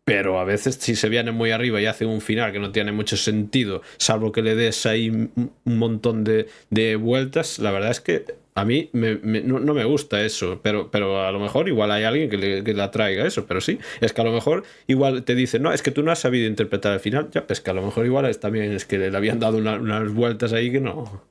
pero 0.04 0.38
a 0.38 0.44
veces 0.44 0.74
si 0.74 0.96
se 0.96 1.08
viene 1.08 1.30
muy 1.30 1.50
arriba 1.50 1.80
y 1.80 1.86
hace 1.86 2.04
un 2.04 2.20
final 2.20 2.52
que 2.52 2.58
no 2.58 2.72
tiene 2.72 2.92
mucho 2.92 3.16
sentido, 3.16 3.80
salvo 3.96 4.32
que 4.32 4.42
le 4.42 4.54
des 4.54 4.84
ahí 4.84 5.08
un 5.08 5.52
montón 5.64 6.24
de, 6.24 6.48
de 6.68 6.96
vueltas, 6.96 7.58
la 7.58 7.70
verdad 7.70 7.92
es 7.92 8.00
que 8.00 8.24
a 8.60 8.64
mí 8.66 8.90
no, 8.92 9.74
me 9.74 9.84
gusta 9.84 10.22
eso, 10.22 10.60
pero, 10.62 10.90
pero 10.90 11.24
a 11.24 11.32
lo 11.32 11.38
mejor 11.38 11.66
igual 11.68 11.90
hay 11.90 12.04
alguien 12.04 12.28
que 12.28 12.36
le, 12.36 12.62
que 12.62 12.74
traiga 12.88 13.26
eso, 13.26 13.46
pero 13.46 13.62
sí, 13.62 13.78
es 14.02 14.12
que 14.12 14.20
a 14.20 14.24
lo 14.24 14.32
mejor 14.32 14.64
igual 14.86 15.24
te 15.24 15.34
dice, 15.34 15.58
no, 15.58 15.72
es 15.72 15.82
que 15.82 15.90
tú 15.90 16.02
no 16.02 16.12
has 16.12 16.18
sabido 16.18 16.46
interpretar 16.46 16.92
el 16.92 17.00
final, 17.00 17.30
ya, 17.30 17.46
pues 17.46 17.62
que 17.62 17.70
a 17.70 17.74
lo 17.74 17.82
mejor 17.82 18.04
igual 18.04 18.26
es 18.26 18.38
también 18.38 18.72
es 18.72 18.84
que 18.84 18.98
le 18.98 19.16
habían 19.16 19.40
dado 19.40 19.56
unas 19.56 20.12
vueltas 20.12 20.52
ahí 20.52 20.70
que 20.70 20.80
no. 20.80 21.22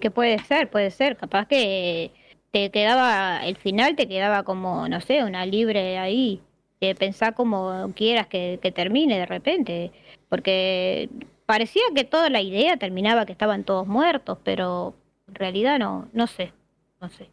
Que 0.00 0.10
puede 0.10 0.40
ser, 0.40 0.68
puede 0.70 0.90
ser, 0.90 1.16
capaz 1.16 1.46
que 1.46 2.10
te 2.50 2.70
quedaba, 2.70 3.46
el 3.46 3.56
final 3.56 3.94
te 3.94 4.08
quedaba 4.08 4.42
como, 4.42 4.88
no 4.88 5.00
sé, 5.00 5.22
una 5.22 5.46
libre 5.46 5.98
ahí, 5.98 6.40
de 6.80 6.96
pensar 6.96 7.34
como 7.34 7.92
quieras 7.94 8.26
que, 8.26 8.58
que 8.60 8.72
termine 8.72 9.20
de 9.20 9.26
repente, 9.26 9.92
porque 10.28 11.08
parecía 11.46 11.82
que 11.94 12.02
toda 12.02 12.28
la 12.28 12.40
idea 12.40 12.76
terminaba 12.76 13.24
que 13.24 13.32
estaban 13.32 13.62
todos 13.62 13.86
muertos, 13.86 14.38
pero 14.42 14.94
en 15.28 15.34
realidad 15.34 15.78
no, 15.78 16.08
no 16.12 16.26
sé, 16.26 16.52
no 17.00 17.08
sé. 17.08 17.28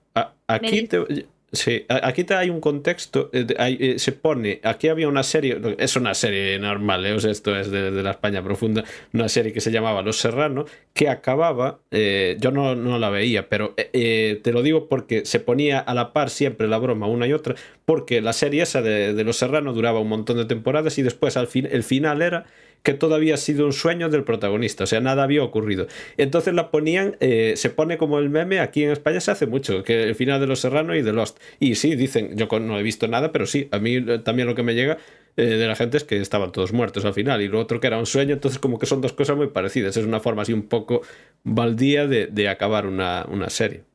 aquí 0.48 0.88
te, 0.88 1.26
Sí, 1.54 1.86
aquí 1.90 2.24
te 2.24 2.34
hay 2.34 2.50
un 2.50 2.62
contexto, 2.62 3.30
eh, 3.34 3.46
eh, 3.58 4.00
se 4.00 4.14
pone, 4.14 4.62
aquí 4.64 4.88
había 4.88 5.10
una 5.10 5.22
serie, 5.22 5.60
es 5.80 5.98
una 5.98 6.14
serie 6.14 6.58
normal, 6.60 7.06
¿eh? 7.06 7.14
esto 7.30 7.60
es 7.60 7.70
de, 7.70 7.92
la 7.92 8.12
España 8.12 8.42
profunda, 8.42 8.86
una 9.12 9.28
serie 9.28 9.52
que 9.52 9.60
se 9.60 9.70
llamaba 9.70 10.02
Los 10.02 10.16
Serrano, 10.16 10.64
que 10.94 11.10
acababa, 11.10 11.82
yo 11.92 12.52
no, 12.52 12.76
no, 12.76 12.98
la 12.98 13.10
veía, 13.10 13.50
pero 13.50 13.76
te 13.76 14.52
lo 14.54 14.64
digo 14.64 14.88
porque 14.88 15.26
se 15.26 15.42
ponía 15.42 15.80
a 15.80 15.94
la 15.94 16.14
par 16.14 16.30
siempre 16.30 16.70
la 16.70 16.78
broma 16.78 17.08
una 17.08 17.28
y 17.28 17.34
otra, 17.34 17.56
porque 17.84 18.22
la 18.22 18.32
serie 18.32 18.64
esa 18.64 18.82
de, 18.82 19.14
de 19.14 19.24
Los 19.26 19.36
Serrano 19.36 19.74
duraba 19.74 20.00
un 20.00 20.08
montón 20.08 20.38
de 20.38 20.46
temporadas 20.46 20.98
y 21.00 21.02
después 21.02 21.36
al 21.36 21.48
fin, 21.48 21.68
el 21.70 21.84
final 21.84 22.22
era 22.22 22.46
que 22.84 22.94
todavía 22.94 23.36
ha 23.36 23.38
sido 23.38 23.66
un 23.66 23.74
sueño 23.74 24.10
del 24.10 24.24
protagonista, 24.24 24.84
o 24.86 24.88
sea, 24.88 25.00
nada 25.02 25.24
había 25.24 25.44
ocurrido. 25.44 25.88
Entonces 26.18 26.54
la 26.54 26.72
ponían, 26.72 27.18
eh, 27.20 27.54
se 27.56 27.70
pone 27.70 27.98
como 27.98 28.20
el 28.20 28.30
meme, 28.30 28.60
aquí 28.60 28.84
en 28.84 28.92
España 28.92 29.20
se 29.20 29.32
hace 29.32 29.46
mucho, 29.48 29.84
que 29.84 30.04
el 30.04 30.16
final 30.16 30.40
de 30.40 30.48
Los 30.48 30.60
Serrano 30.60 30.96
y 30.96 31.02
de 31.02 31.14
Lost. 31.14 31.40
Y 31.60 31.76
sí, 31.76 31.96
dicen, 31.96 32.36
yo 32.36 32.48
no 32.60 32.80
he 32.80 32.84
visto 32.84 33.08
nada, 33.08 33.32
pero 33.32 33.46
sí, 33.46 33.68
a 33.72 33.80
mí 33.80 33.96
eh, 33.96 34.20
también 34.20 34.48
lo 34.48 34.56
que 34.56 34.64
me 34.64 34.74
llega 34.74 34.98
eh, 35.38 35.44
de 35.44 35.68
la 35.68 35.76
gente 35.76 35.98
es 35.98 36.04
que 36.04 36.20
estaban 36.20 36.52
todos 36.52 36.74
muertos 36.74 37.06
al 37.06 37.14
final 37.14 37.42
y 37.42 37.48
lo 37.48 37.60
otro 37.60 37.80
que 37.80 37.88
era 37.88 37.98
un 37.98 38.06
sueño, 38.06 38.34
entonces 38.34 38.60
como 38.60 38.80
que 38.80 38.86
son 38.86 39.02
dos 39.02 39.14
cosas 39.14 39.38
muy 39.38 39.48
parecidas, 39.48 39.96
es 39.98 40.06
una 40.06 40.20
forma 40.20 40.42
así 40.42 40.54
un 40.54 40.64
poco 40.64 41.02
baldía 41.44 42.08
de, 42.08 42.28
de 42.28 42.50
acabar 42.50 42.86
una, 42.88 43.26
una 43.30 43.50
serie. 43.50 43.91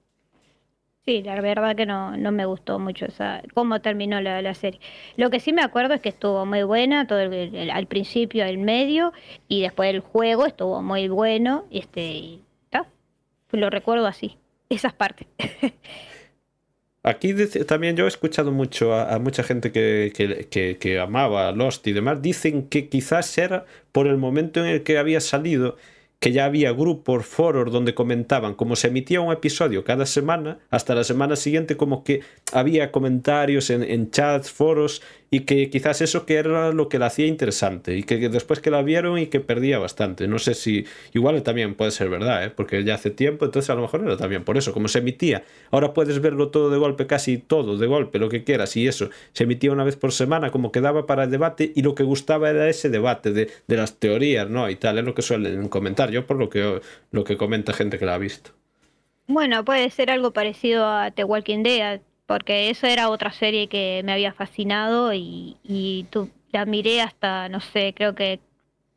Sí, 1.06 1.22
la 1.22 1.40
verdad 1.40 1.76
que 1.76 1.86
no, 1.86 2.16
no 2.16 2.32
me 2.32 2.46
gustó 2.46 2.80
mucho 2.80 3.06
esa, 3.06 3.40
cómo 3.54 3.80
terminó 3.80 4.20
la, 4.20 4.42
la 4.42 4.54
serie. 4.54 4.80
Lo 5.16 5.30
que 5.30 5.38
sí 5.38 5.52
me 5.52 5.62
acuerdo 5.62 5.94
es 5.94 6.00
que 6.00 6.08
estuvo 6.08 6.44
muy 6.44 6.64
buena, 6.64 7.06
todo 7.06 7.20
el, 7.20 7.70
al 7.70 7.86
principio, 7.86 8.44
el 8.44 8.58
medio, 8.58 9.12
y 9.46 9.62
después 9.62 9.88
el 9.88 10.00
juego 10.00 10.46
estuvo 10.46 10.82
muy 10.82 11.06
bueno, 11.08 11.64
este, 11.70 12.02
y 12.02 12.42
lo 13.52 13.70
recuerdo 13.70 14.06
así, 14.06 14.36
esas 14.68 14.92
partes. 14.92 15.28
Aquí 17.02 17.34
también 17.68 17.94
yo 17.94 18.06
he 18.06 18.08
escuchado 18.08 18.50
mucho 18.50 18.92
a, 18.92 19.16
mucha 19.20 19.44
gente 19.44 19.70
que, 19.70 20.12
que, 20.50 20.76
que, 20.76 20.98
amaba 20.98 21.52
Lost 21.52 21.86
y 21.86 21.92
demás. 21.92 22.20
Dicen 22.20 22.68
que 22.68 22.88
quizás 22.88 23.38
era 23.38 23.64
por 23.92 24.08
el 24.08 24.16
momento 24.16 24.58
en 24.58 24.66
el 24.66 24.82
que 24.82 24.98
había 24.98 25.20
salido 25.20 25.76
que 26.18 26.32
ya 26.32 26.46
había 26.46 26.72
grupos, 26.72 27.26
foros 27.26 27.72
donde 27.72 27.94
comentaban, 27.94 28.54
como 28.54 28.74
se 28.74 28.88
emitía 28.88 29.20
un 29.20 29.32
episodio 29.32 29.84
cada 29.84 30.06
semana, 30.06 30.58
hasta 30.70 30.94
la 30.94 31.04
semana 31.04 31.36
siguiente 31.36 31.76
como 31.76 32.04
que 32.04 32.20
había 32.52 32.90
comentarios 32.90 33.70
en, 33.70 34.10
chats, 34.10 34.50
foros, 34.50 35.02
y 35.30 35.40
que 35.40 35.70
quizás 35.70 36.00
eso 36.02 36.24
que 36.26 36.36
era 36.36 36.72
lo 36.72 36.88
que 36.88 36.98
la 36.98 37.06
hacía 37.06 37.26
interesante 37.26 37.96
y 37.96 38.02
que 38.02 38.28
después 38.28 38.60
que 38.60 38.70
la 38.70 38.82
vieron 38.82 39.18
y 39.18 39.26
que 39.26 39.40
perdía 39.40 39.78
bastante. 39.78 40.28
No 40.28 40.38
sé 40.38 40.54
si 40.54 40.86
igual 41.12 41.42
también 41.42 41.74
puede 41.74 41.90
ser 41.90 42.08
verdad, 42.08 42.44
¿eh? 42.44 42.50
porque 42.50 42.84
ya 42.84 42.94
hace 42.94 43.10
tiempo, 43.10 43.44
entonces 43.44 43.70
a 43.70 43.74
lo 43.74 43.82
mejor 43.82 44.02
era 44.04 44.16
también 44.16 44.44
por 44.44 44.56
eso, 44.56 44.72
como 44.72 44.88
se 44.88 45.00
emitía. 45.00 45.44
Ahora 45.70 45.92
puedes 45.94 46.20
verlo 46.20 46.48
todo 46.48 46.70
de 46.70 46.78
golpe, 46.78 47.06
casi 47.06 47.38
todo 47.38 47.76
de 47.76 47.86
golpe, 47.86 48.18
lo 48.18 48.28
que 48.28 48.44
quieras 48.44 48.76
y 48.76 48.86
eso. 48.86 49.10
Se 49.32 49.44
emitía 49.44 49.72
una 49.72 49.84
vez 49.84 49.96
por 49.96 50.12
semana, 50.12 50.50
como 50.50 50.72
quedaba 50.72 51.06
para 51.06 51.24
el 51.24 51.30
debate 51.30 51.72
y 51.74 51.82
lo 51.82 51.94
que 51.94 52.04
gustaba 52.04 52.50
era 52.50 52.68
ese 52.68 52.88
debate 52.88 53.32
de, 53.32 53.50
de 53.66 53.76
las 53.76 53.94
teorías, 53.98 54.48
¿no? 54.48 54.70
Y 54.70 54.76
tal, 54.76 54.98
es 54.98 55.04
lo 55.04 55.14
que 55.14 55.22
suelen 55.22 55.68
comentar 55.68 56.10
yo 56.10 56.26
por 56.26 56.36
lo 56.36 56.48
que, 56.48 56.80
lo 57.10 57.24
que 57.24 57.36
comenta 57.36 57.72
gente 57.72 57.98
que 57.98 58.06
la 58.06 58.14
ha 58.14 58.18
visto. 58.18 58.50
Bueno, 59.28 59.64
puede 59.64 59.90
ser 59.90 60.10
algo 60.10 60.32
parecido 60.32 60.86
a 60.86 61.10
The 61.10 61.24
Walking 61.24 61.64
Dead 61.64 62.00
porque 62.26 62.70
eso 62.70 62.86
era 62.86 63.08
otra 63.08 63.32
serie 63.32 63.68
que 63.68 64.02
me 64.04 64.12
había 64.12 64.32
fascinado 64.32 65.12
y, 65.14 65.56
y 65.62 66.06
tú, 66.10 66.30
la 66.52 66.64
miré 66.64 67.00
hasta, 67.00 67.48
no 67.48 67.60
sé, 67.60 67.94
creo 67.96 68.14
que 68.14 68.40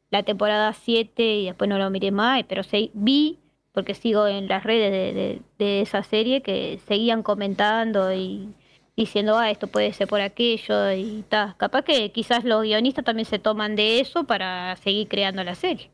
la 0.09 0.23
temporada 0.23 0.73
7 0.73 1.23
y 1.23 1.45
después 1.45 1.69
no 1.69 1.77
lo 1.77 1.89
miré 1.89 2.11
más, 2.11 2.43
pero 2.47 2.63
sí, 2.63 2.91
vi, 2.93 3.37
porque 3.73 3.93
sigo 3.93 4.27
en 4.27 4.47
las 4.47 4.63
redes 4.63 4.91
de, 4.91 5.41
de, 5.57 5.81
esa 5.81 6.03
serie, 6.03 6.41
que 6.41 6.79
seguían 6.87 7.21
comentando 7.21 8.11
y 8.13 8.49
diciendo, 8.95 9.37
ah, 9.37 9.51
esto 9.51 9.67
puede 9.67 9.93
ser 9.93 10.07
por 10.07 10.21
aquello 10.21 10.91
y 10.91 11.23
tal. 11.29 11.55
Capaz 11.57 11.83
que 11.83 12.11
quizás 12.11 12.43
los 12.43 12.63
guionistas 12.63 13.05
también 13.05 13.25
se 13.25 13.39
toman 13.39 13.75
de 13.75 13.99
eso 13.99 14.25
para 14.25 14.75
seguir 14.77 15.07
creando 15.07 15.43
la 15.43 15.55
serie. 15.55 15.89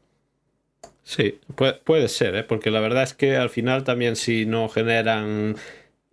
Sí, 1.03 1.39
puede, 1.55 1.73
puede 1.73 2.07
ser, 2.07 2.35
¿eh? 2.35 2.43
porque 2.43 2.71
la 2.71 2.79
verdad 2.79 3.03
es 3.03 3.13
que 3.13 3.35
al 3.35 3.49
final 3.49 3.83
también 3.83 4.15
si 4.15 4.45
no 4.45 4.69
generan 4.69 5.55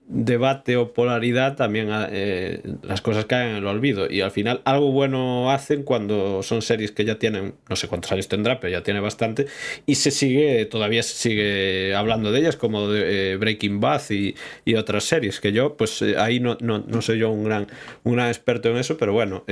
debate 0.07 0.77
o 0.77 0.93
polaridad 0.93 1.57
también 1.57 1.89
eh, 1.91 2.61
las 2.83 3.01
cosas 3.01 3.25
caen 3.25 3.51
en 3.51 3.57
el 3.57 3.67
olvido. 3.67 4.11
Y 4.11 4.21
al 4.21 4.31
final 4.31 4.61
algo 4.65 4.93
bueno 4.93 5.51
hacen 5.51 5.85
cuando 5.85 6.43
son 6.43 6.61
series 6.63 6.93
que 6.93 7.05
ya 7.05 7.19
tienen 7.19 7.55
no 7.69 7.77
sé 7.77 7.89
cuántos 7.89 8.13
años 8.13 8.29
tendrá 8.29 8.61
pero 8.61 8.73
ya 8.73 8.83
tiene 8.83 9.01
bastante 9.01 9.47
y 9.87 9.95
se 9.95 10.11
sigue 10.11 10.67
todavía 10.67 11.03
se 11.03 11.15
sigue 11.15 11.95
hablando 11.95 12.33
de 12.33 12.41
ellas 12.41 12.57
como 12.57 12.89
de, 12.89 13.33
eh, 13.33 13.37
Breaking 13.37 13.81
Bad 13.81 14.03
y, 14.11 14.35
y, 14.65 14.75
otras 14.75 15.05
series 15.05 15.41
que 15.41 15.53
yo 15.53 15.77
pues 15.77 16.03
eh, 16.03 16.17
ahí 16.19 16.41
no, 16.41 16.57
no, 16.61 16.81
no, 16.81 17.03
soy 17.03 17.19
yo 17.19 17.31
un 17.31 17.45
gran 17.45 17.67
un 18.03 18.21
experto 18.21 18.71
en 18.71 18.77
eso 18.77 18.97
pero 18.99 19.13
bueno 19.13 19.45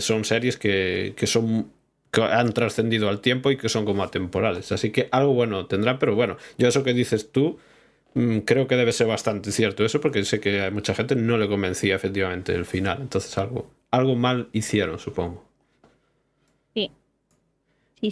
son 0.00 0.24
series 0.24 0.56
que, 0.56 1.14
que 1.16 1.26
son 1.26 1.70
que 2.10 2.22
han 2.22 2.52
trascendido 2.52 3.08
al 3.08 3.20
tiempo 3.20 3.50
y 3.50 3.56
que 3.56 3.68
son 3.68 3.84
como 3.84 4.02
atemporales. 4.02 4.72
Así 4.72 4.90
que 4.90 5.08
algo 5.12 5.34
bueno 5.34 5.66
tendrá 5.66 5.98
pero 5.98 6.14
bueno 6.14 6.36
yo 6.56 6.68
eso 6.68 6.82
que 6.82 6.94
dices 6.94 7.30
tú 7.32 7.58
creo 8.14 8.66
que 8.66 8.76
debe 8.76 8.92
ser 8.92 9.06
bastante 9.06 9.52
cierto 9.52 9.84
eso 9.84 10.00
porque 10.00 10.24
sé 10.24 10.40
que 10.40 10.62
a 10.62 10.70
mucha 10.70 10.94
gente 10.94 11.14
no 11.14 11.38
le 11.38 11.48
convencía 11.48 11.96
efectivamente 11.96 12.54
el 12.54 12.64
final. 12.64 12.98
Entonces 13.00 13.36
algo, 13.38 13.70
algo 13.90 14.16
mal 14.16 14.48
hicieron, 14.52 14.98
supongo. 14.98 15.44
Sí. 16.74 16.90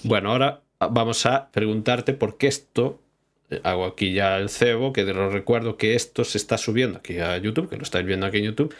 Bueno, 0.04 0.32
ahora 0.32 0.62
vamos 0.78 1.26
a 1.26 1.50
preguntarte 1.50 2.12
por 2.12 2.36
qué 2.36 2.48
esto, 2.48 3.00
eh, 3.50 3.60
hago 3.62 3.86
aquí 3.86 4.12
ya 4.12 4.38
el 4.38 4.48
cebo, 4.48 4.92
que 4.92 5.04
lo 5.04 5.30
recuerdo 5.30 5.76
que 5.76 5.94
esto 5.94 6.24
se 6.24 6.38
está 6.38 6.58
subiendo 6.58 6.98
aquí 6.98 7.18
a 7.18 7.36
YouTube, 7.38 7.68
que 7.68 7.76
lo 7.76 7.82
estáis 7.82 8.06
viendo 8.06 8.26
aquí 8.26 8.38
en 8.38 8.44
YouTube, 8.44 8.74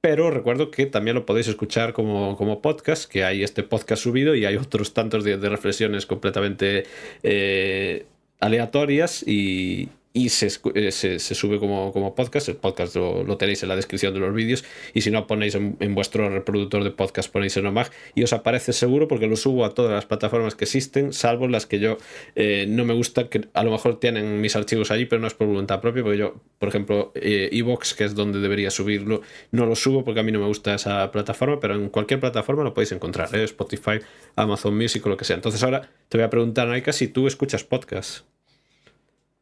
pero 0.00 0.30
recuerdo 0.30 0.70
que 0.70 0.86
también 0.86 1.14
lo 1.14 1.26
podéis 1.26 1.48
escuchar 1.48 1.92
como, 1.92 2.36
como 2.36 2.62
podcast, 2.62 3.10
que 3.10 3.24
hay 3.24 3.42
este 3.42 3.62
podcast 3.62 4.02
subido 4.02 4.34
y 4.34 4.44
hay 4.46 4.56
otros 4.56 4.94
tantos 4.94 5.24
de, 5.24 5.36
reflexiones 5.36 6.06
completamente 6.06 6.84
eh, 7.22 8.06
aleatorias 8.38 9.22
y, 9.26 9.90
y 10.12 10.26
eh, 10.26 10.30
se, 10.30 11.18
se, 11.20 11.34
sube 11.34 11.58
como, 11.60 11.92
como, 11.92 12.14
podcast. 12.14 12.48
El 12.48 12.56
podcast 12.56 12.96
lo, 12.96 13.36
tenéis 13.36 13.62
en 13.62 13.68
la 13.68 13.76
descripción 13.76 14.12
de 14.12 14.20
los 14.20 14.34
vídeos. 14.34 14.64
Y 14.92 15.02
si 15.02 15.10
no, 15.10 15.26
ponéis 15.26 15.54
en, 15.54 15.94
vuestro 15.94 16.28
reproductor 16.28 16.82
de 16.82 16.90
podcast, 16.90 17.30
ponéis 17.30 17.56
en 17.56 17.66
OMAG 17.66 17.90
y 18.14 18.24
os 18.24 18.32
aparece 18.32 18.72
seguro 18.72 19.06
porque 19.06 19.28
lo 19.28 19.36
subo 19.36 19.64
a 19.64 19.72
todas 19.72 19.92
las 19.92 20.06
plataformas 20.06 20.56
que 20.56 20.64
existen, 20.64 21.12
salvo 21.12 21.46
las 21.46 21.66
que 21.66 21.78
yo 21.78 21.96
eh, 22.34 22.66
no 22.68 22.84
me 22.84 22.94
gusta, 22.94 23.28
que 23.28 23.48
a 23.54 23.62
lo 23.62 23.70
mejor 23.70 24.00
tienen 24.00 24.40
mis 24.40 24.56
archivos 24.56 24.90
allí, 24.90 25.06
pero 25.06 25.20
no 25.20 25.28
es 25.28 25.34
por 25.34 25.46
voluntad 25.46 25.80
propia. 25.80 26.02
Porque 26.02 26.18
yo, 26.18 26.40
por 26.58 26.68
ejemplo, 26.68 27.12
eh, 27.14 27.48
Evox, 27.52 27.94
que 27.94 28.04
es 28.04 28.14
donde 28.16 28.40
debería 28.40 28.70
subirlo, 28.70 29.22
no 29.52 29.66
lo 29.66 29.76
subo 29.76 30.04
porque 30.04 30.20
a 30.20 30.22
mí 30.24 30.32
no 30.32 30.40
me 30.40 30.46
gusta 30.46 30.74
esa 30.74 31.12
plataforma, 31.12 31.60
pero 31.60 31.76
en 31.76 31.88
cualquier 31.88 32.18
plataforma 32.18 32.64
lo 32.64 32.74
podéis 32.74 32.90
encontrar: 32.92 33.32
Spotify, 33.34 34.00
Amazon 34.34 34.76
Music 34.76 35.06
o 35.06 35.08
lo 35.08 35.16
que 35.16 35.24
sea. 35.24 35.36
Entonces, 35.36 35.62
ahora 35.62 35.88
te 36.08 36.18
voy 36.18 36.24
a 36.24 36.30
preguntar, 36.30 36.66
Naika, 36.66 36.92
si 36.92 37.06
tú 37.06 37.28
escuchas 37.28 37.62
podcast. 37.62 38.24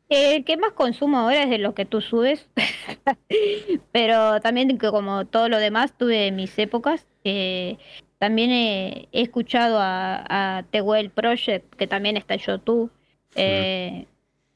El 0.09 0.45
que 0.45 0.57
más 0.57 0.73
consumo 0.73 1.19
ahora 1.19 1.43
es 1.43 1.51
de 1.51 1.59
lo 1.59 1.75
que 1.75 1.85
tú 1.85 2.01
subes, 2.01 2.49
pero 3.93 4.41
también 4.41 4.79
como 4.79 5.27
todo 5.27 5.49
lo 5.51 5.59
demás 5.59 5.97
tuve 5.97 6.33
mis 6.33 6.59
épocas. 6.59 7.07
Eh, 7.25 7.77
también 8.19 8.51
he, 8.51 9.09
escuchado 9.13 9.79
a, 9.79 10.59
a 10.59 10.63
The 10.71 10.81
Well 10.81 11.11
Project, 11.11 11.75
que 11.77 11.87
también 11.87 12.17
está 12.17 12.35
en 12.35 12.41
YouTube. 12.41 12.91
Eh, 13.35 14.07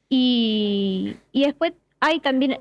y, 0.09 1.17
y, 1.33 1.45
después 1.45 1.75
hay 2.01 2.21
también 2.21 2.61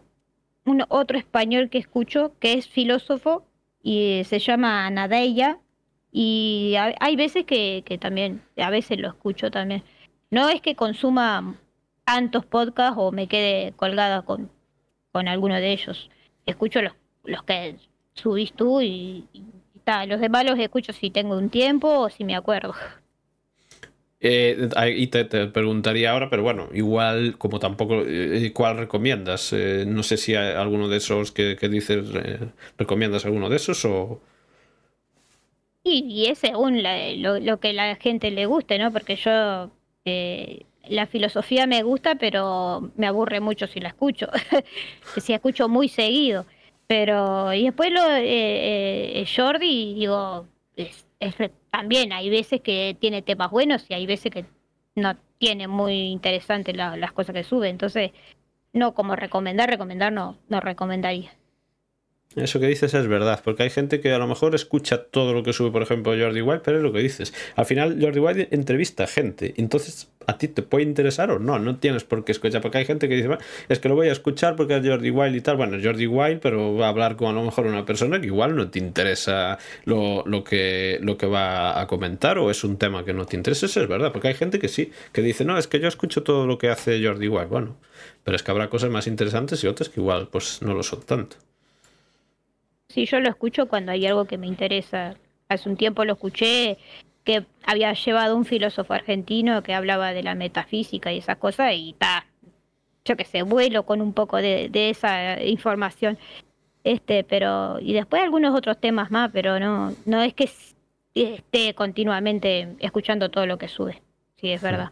un, 0.65 0.83
otro 0.89 1.17
español 1.17 1.69
que 1.69 1.77
escucho, 1.77 2.33
que 2.39 2.53
es 2.53 2.67
filósofo, 2.67 3.45
y 3.81 4.23
se 4.25 4.39
llama 4.39 4.89
Nadeya. 4.89 5.59
Y 6.11 6.75
hay 6.99 7.15
veces 7.15 7.45
que, 7.45 7.83
que 7.85 7.97
también, 7.97 8.41
a 8.57 8.69
veces 8.69 8.99
lo 8.99 9.07
escucho 9.07 9.49
también. 9.49 9.83
No 10.29 10.49
es 10.49 10.61
que 10.61 10.75
consuma 10.75 11.55
tantos 12.05 12.45
podcasts 12.45 12.95
o 12.97 13.11
me 13.11 13.27
quede 13.27 13.73
colgada 13.73 14.21
con, 14.23 14.49
con 15.11 15.27
alguno 15.27 15.55
de 15.55 15.71
ellos. 15.71 16.09
Escucho 16.45 16.81
los, 16.81 16.93
los 17.23 17.43
que 17.43 17.75
subís 18.13 18.53
tú 18.53 18.81
y, 18.81 19.27
tal. 19.83 20.09
Los 20.09 20.19
demás 20.19 20.45
los 20.45 20.59
escucho 20.59 20.93
si 20.93 21.09
tengo 21.09 21.37
un 21.37 21.49
tiempo 21.49 21.87
o 21.87 22.09
si 22.09 22.23
me 22.23 22.35
acuerdo. 22.35 22.73
Eh, 24.19 24.69
y 24.95 25.07
te, 25.07 25.25
preguntaría 25.25 26.11
ahora, 26.11 26.29
pero 26.29 26.43
bueno, 26.43 26.69
igual 26.73 27.37
como 27.39 27.57
tampoco, 27.57 28.03
eh, 28.05 28.51
¿cuál 28.53 28.77
recomiendas? 28.77 29.51
Eh, 29.51 29.85
no 29.87 30.03
sé 30.03 30.17
si 30.17 30.35
hay 30.35 30.53
alguno 30.53 30.87
de 30.89 30.97
esos 30.97 31.31
que, 31.31 31.55
dices, 31.55 32.05
¿recomiendas 32.77 33.25
alguno 33.25 33.49
de 33.49 33.55
esos 33.55 33.83
o...? 33.85 34.21
Y, 35.83 36.05
y 36.07 36.27
es 36.27 36.37
según 36.37 36.83
lo, 36.83 37.39
lo, 37.39 37.59
que 37.59 37.73
la 37.73 37.95
gente 37.95 38.29
le 38.29 38.45
guste, 38.45 38.77
¿no? 38.77 38.91
Porque 38.91 39.15
yo 39.15 39.71
la 40.87 41.07
filosofía 41.07 41.67
me 41.67 41.83
gusta, 41.83 42.15
pero 42.15 42.91
me 42.95 43.07
aburre 43.07 43.39
mucho 43.39 43.67
si 43.67 43.79
la 43.79 43.89
escucho. 43.89 44.27
si 45.17 45.33
escucho 45.33 45.69
muy 45.69 45.89
seguido. 45.89 46.45
Pero, 46.87 47.53
y 47.53 47.65
después 47.65 47.91
lo 47.91 48.01
eh, 48.15 49.21
eh, 49.21 49.25
Jordi, 49.33 49.93
digo, 49.93 50.47
es, 50.75 51.05
también 51.69 52.11
hay 52.11 52.29
veces 52.29 52.61
que 52.61 52.97
tiene 52.99 53.21
temas 53.21 53.51
buenos 53.51 53.85
y 53.89 53.93
hay 53.93 54.05
veces 54.05 54.31
que 54.31 54.45
no 54.95 55.15
tiene 55.37 55.67
muy 55.67 56.09
interesantes 56.09 56.75
las 56.75 57.11
cosas 57.13 57.33
que 57.33 57.43
sube. 57.43 57.69
Entonces, 57.69 58.11
no 58.73 58.93
como 58.93 59.15
recomendar, 59.15 59.69
recomendar 59.69 60.11
no, 60.11 60.37
no 60.49 60.59
recomendaría. 60.59 61.31
Eso 62.35 62.61
que 62.61 62.67
dices 62.67 62.93
es 62.93 63.07
verdad, 63.07 63.41
porque 63.43 63.63
hay 63.63 63.69
gente 63.69 63.99
que 63.99 64.13
a 64.13 64.17
lo 64.17 64.25
mejor 64.25 64.55
escucha 64.55 65.03
todo 65.03 65.33
lo 65.33 65.43
que 65.43 65.51
sube, 65.51 65.69
por 65.69 65.81
ejemplo, 65.81 66.13
Jordi 66.17 66.41
Wild, 66.41 66.61
pero 66.63 66.77
es 66.77 66.83
lo 66.83 66.93
que 66.93 66.99
dices. 66.99 67.33
Al 67.57 67.65
final, 67.65 67.97
Jordi 67.99 68.19
Wild 68.19 68.47
entrevista 68.51 69.05
gente, 69.05 69.53
entonces 69.57 70.09
a 70.27 70.37
ti 70.37 70.47
te 70.47 70.61
puede 70.61 70.83
interesar 70.83 71.29
o 71.31 71.39
no, 71.39 71.59
no 71.59 71.77
tienes 71.77 72.05
por 72.05 72.23
qué 72.23 72.31
escuchar, 72.31 72.61
porque 72.61 72.77
hay 72.77 72.85
gente 72.85 73.09
que 73.09 73.15
dice, 73.15 73.29
es 73.67 73.79
que 73.79 73.89
lo 73.89 73.95
voy 73.95 74.07
a 74.07 74.13
escuchar 74.13 74.55
porque 74.55 74.77
es 74.77 74.87
Jordi 74.87 75.09
Wild 75.09 75.35
y 75.35 75.41
tal. 75.41 75.57
Bueno, 75.57 75.75
es 75.75 75.83
Jordi 75.83 76.07
Wild, 76.07 76.39
pero 76.39 76.75
va 76.75 76.85
a 76.85 76.89
hablar 76.89 77.17
con 77.17 77.27
a 77.29 77.33
lo 77.33 77.43
mejor 77.43 77.65
una 77.65 77.85
persona 77.85 78.21
que 78.21 78.27
igual 78.27 78.55
no 78.55 78.69
te 78.69 78.79
interesa 78.79 79.57
lo, 79.83 80.23
lo, 80.25 80.43
que, 80.45 80.99
lo 81.01 81.17
que 81.17 81.25
va 81.25 81.81
a 81.81 81.87
comentar 81.87 82.37
o 82.37 82.49
es 82.49 82.63
un 82.63 82.77
tema 82.77 83.03
que 83.03 83.13
no 83.13 83.25
te 83.25 83.35
interesa. 83.35 83.65
Eso 83.65 83.81
es 83.81 83.89
verdad, 83.89 84.13
porque 84.13 84.29
hay 84.29 84.35
gente 84.35 84.57
que 84.59 84.69
sí, 84.69 84.91
que 85.11 85.21
dice, 85.21 85.43
no, 85.43 85.57
es 85.57 85.67
que 85.67 85.79
yo 85.81 85.89
escucho 85.89 86.23
todo 86.23 86.47
lo 86.47 86.57
que 86.57 86.69
hace 86.69 87.05
Jordi 87.05 87.27
Wild. 87.27 87.49
Bueno, 87.49 87.77
pero 88.23 88.35
es 88.35 88.43
que 88.43 88.51
habrá 88.51 88.69
cosas 88.69 88.89
más 88.89 89.07
interesantes 89.07 89.63
y 89.63 89.67
otras 89.67 89.89
que 89.89 89.99
igual 89.99 90.29
pues 90.31 90.61
no 90.61 90.73
lo 90.73 90.83
son 90.83 91.01
tanto. 91.01 91.35
Sí, 92.91 93.05
yo 93.05 93.19
lo 93.19 93.29
escucho 93.29 93.67
cuando 93.67 93.91
hay 93.91 94.05
algo 94.05 94.25
que 94.25 94.37
me 94.37 94.47
interesa. 94.47 95.15
Hace 95.47 95.69
un 95.69 95.77
tiempo 95.77 96.05
lo 96.05 96.13
escuché 96.13 96.77
que 97.23 97.45
había 97.63 97.93
llevado 97.93 98.35
un 98.35 98.45
filósofo 98.45 98.93
argentino 98.93 99.63
que 99.63 99.73
hablaba 99.73 100.11
de 100.13 100.23
la 100.23 100.35
metafísica 100.35 101.13
y 101.13 101.19
esas 101.19 101.37
cosas 101.37 101.73
y 101.73 101.91
está, 101.91 102.25
yo 103.05 103.15
que 103.15 103.25
sé, 103.25 103.43
vuelo 103.43 103.85
con 103.85 104.01
un 104.01 104.13
poco 104.13 104.37
de, 104.37 104.69
esa 104.89 105.41
información. 105.43 106.17
Este, 106.83 107.23
pero, 107.23 107.79
y 107.79 107.93
después 107.93 108.23
algunos 108.23 108.55
otros 108.55 108.79
temas 108.79 109.11
más, 109.11 109.29
pero 109.31 109.59
no, 109.59 109.93
no 110.05 110.21
es 110.21 110.33
que 110.33 110.49
esté 111.13 111.75
continuamente 111.75 112.75
escuchando 112.79 113.29
todo 113.29 113.45
lo 113.45 113.57
que 113.57 113.67
sube. 113.67 114.01
Sí, 114.37 114.51
es 114.51 114.61
verdad. 114.61 114.91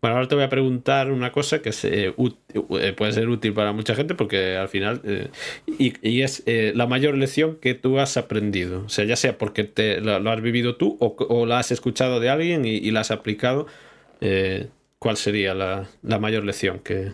Bueno, 0.00 0.16
ahora 0.16 0.28
te 0.28 0.34
voy 0.34 0.44
a 0.44 0.48
preguntar 0.48 1.10
una 1.12 1.32
cosa 1.32 1.62
que 1.62 1.70
eh, 1.84 2.92
puede 2.96 3.12
ser 3.12 3.28
útil 3.28 3.52
para 3.52 3.72
mucha 3.72 3.94
gente 3.94 4.14
porque 4.14 4.56
al 4.56 4.68
final, 4.68 5.00
eh, 5.04 5.28
y, 5.66 6.22
es 6.22 6.42
eh, 6.46 6.72
la 6.74 6.86
mayor 6.86 7.16
lección 7.16 7.56
que 7.56 7.74
tú 7.74 7.98
has 7.98 8.16
aprendido, 8.16 8.84
o 8.84 8.88
sea, 8.88 9.04
ya 9.04 9.16
sea 9.16 9.38
porque 9.38 9.64
te, 9.64 10.00
lo, 10.00 10.30
has 10.30 10.40
vivido 10.42 10.76
tú 10.76 10.96
o, 11.00 11.46
la 11.46 11.58
has 11.60 11.70
escuchado 11.70 12.20
de 12.20 12.30
alguien 12.30 12.64
y, 12.64 12.90
la 12.90 13.00
has 13.00 13.10
aplicado, 13.10 13.66
¿cuál 14.98 15.16
sería 15.16 15.54
la, 15.54 15.88
mayor 16.18 16.44
lección 16.44 16.80
que... 16.80 17.12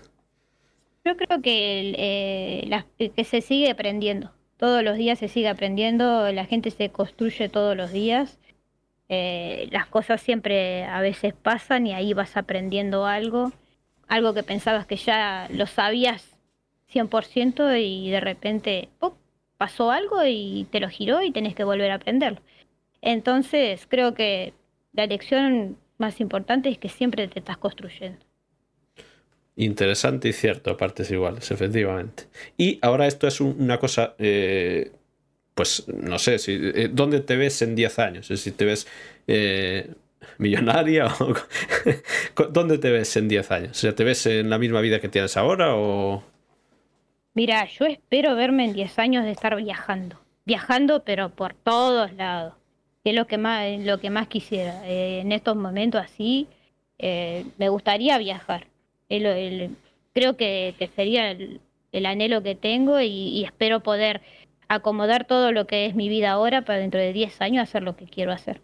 Yo 1.05 1.17
creo 1.17 1.41
que, 1.41 2.69
que 3.15 3.25
se 3.25 3.41
sigue 3.41 3.71
aprendiendo, 3.71 4.33
todos 4.57 4.83
los 4.83 4.97
días 4.97 5.19
se 5.19 5.29
sigue 5.29 5.49
aprendiendo, 5.49 6.31
la 6.33 6.45
gente 6.45 6.71
se 6.71 6.91
construye 6.91 7.49
todos 7.49 7.77
los 7.77 7.93
días. 7.93 8.39
Eh, 9.09 9.69
las 9.71 9.87
cosas 9.87 10.21
siempre 10.21 10.85
a 10.85 11.01
veces 11.01 11.35
pasan 11.35 11.87
y 11.87 11.95
ahí 11.95 12.13
vas 12.13 12.37
aprendiendo 12.37 13.07
algo, 13.07 13.53
algo 14.07 14.35
que 14.35 14.43
pensabas 14.43 14.87
que 14.87 14.97
ya 14.97 15.49
lo 15.51 15.67
sabías 15.67 16.37
100% 16.93 17.77
y 17.81 18.11
de 18.11 18.21
repente 18.21 18.89
pasó 19.57 19.91
algo 19.91 20.25
y 20.27 20.67
te 20.71 20.81
lo 20.81 20.89
giró 20.89 21.23
y 21.23 21.33
tenés 21.33 21.55
que 21.55 21.65
volver 21.65 21.91
a 21.91 21.97
aprenderlo. 21.97 22.41
Entonces 23.01 23.87
creo 23.89 24.15
que 24.15 24.53
la 24.93 25.07
lección 25.07 25.77
más 25.99 26.21
importante 26.21 26.69
es 26.69 26.79
que 26.79 26.89
siempre 26.89 27.29
te 27.29 27.39
estás 27.39 27.59
construyendo. 27.59 28.19
Interesante 29.57 30.29
y 30.29 30.33
cierto 30.33 30.71
a 30.71 30.77
partes 30.77 31.11
iguales, 31.11 31.51
efectivamente. 31.51 32.25
Y 32.57 32.79
ahora 32.81 33.09
esto 33.09 33.27
es 33.27 33.41
una 33.41 33.79
cosa, 33.79 34.15
eh, 34.19 34.93
pues 35.59 35.89
no 35.89 36.21
sé, 36.21 36.39
si, 36.39 36.53
eh, 36.53 36.89
¿dónde 36.89 37.19
te 37.19 37.37
ves 37.37 37.61
en 37.63 37.75
10 37.75 37.99
años? 37.99 38.29
Si 38.29 38.53
te 38.53 38.65
ves 38.65 38.87
eh, 39.27 39.93
millonaria 40.39 41.07
o... 41.07 41.35
¿Dónde 42.51 42.79
te 42.79 42.93
ves 42.93 43.17
en 43.17 43.27
10 43.27 43.51
años? 43.51 43.71
O 43.73 43.75
sea, 43.75 43.93
¿te 43.93 44.05
ves 44.05 44.25
en 44.27 44.51
la 44.51 44.59
misma 44.59 44.81
vida 44.81 45.01
que 45.01 45.09
tienes 45.09 45.37
ahora 45.37 45.75
o...? 45.75 46.23
Mira, 47.35 47.67
yo 47.67 47.87
espero 47.87 48.37
verme 48.37 48.67
en 48.67 48.73
10 48.73 48.99
años 49.01 49.25
de 49.25 49.33
estar 49.33 49.57
viajando. 49.57 50.21
Viajando, 50.45 51.03
pero 51.03 51.31
por 51.31 51.55
todos 51.55 52.13
lados. 52.13 52.55
Es 53.03 53.15
lo 53.15 53.27
que 53.27 53.37
más, 53.37 53.81
lo 53.81 53.99
que 53.99 54.11
más 54.11 54.29
quisiera. 54.29 54.87
en 54.87 55.33
estos 55.33 55.57
momentos 55.57 56.01
así, 56.01 56.47
me 57.01 57.69
gustaría 57.69 58.17
viajar 58.19 58.69
creo 59.09 60.37
que, 60.37 60.75
sería 60.95 61.31
el, 61.31 62.07
anhelo 62.07 62.43
que 62.43 62.55
tengo 62.55 63.01
y, 63.01 63.45
espero 63.45 63.81
poder 63.81 64.21
acomodar 64.69 65.27
todo 65.27 65.53
lo 65.53 65.66
que 65.66 65.87
es 65.87 65.95
mi 65.95 66.09
vida 66.09 66.31
ahora 66.31 66.64
para 66.64 66.79
dentro 66.79 67.01
de 67.01 67.12
10 67.12 67.41
años 67.41 67.62
hacer 67.62 67.83
lo 67.83 67.97
que 67.97 68.07
quiero 68.07 68.33
hacer. 68.33 68.61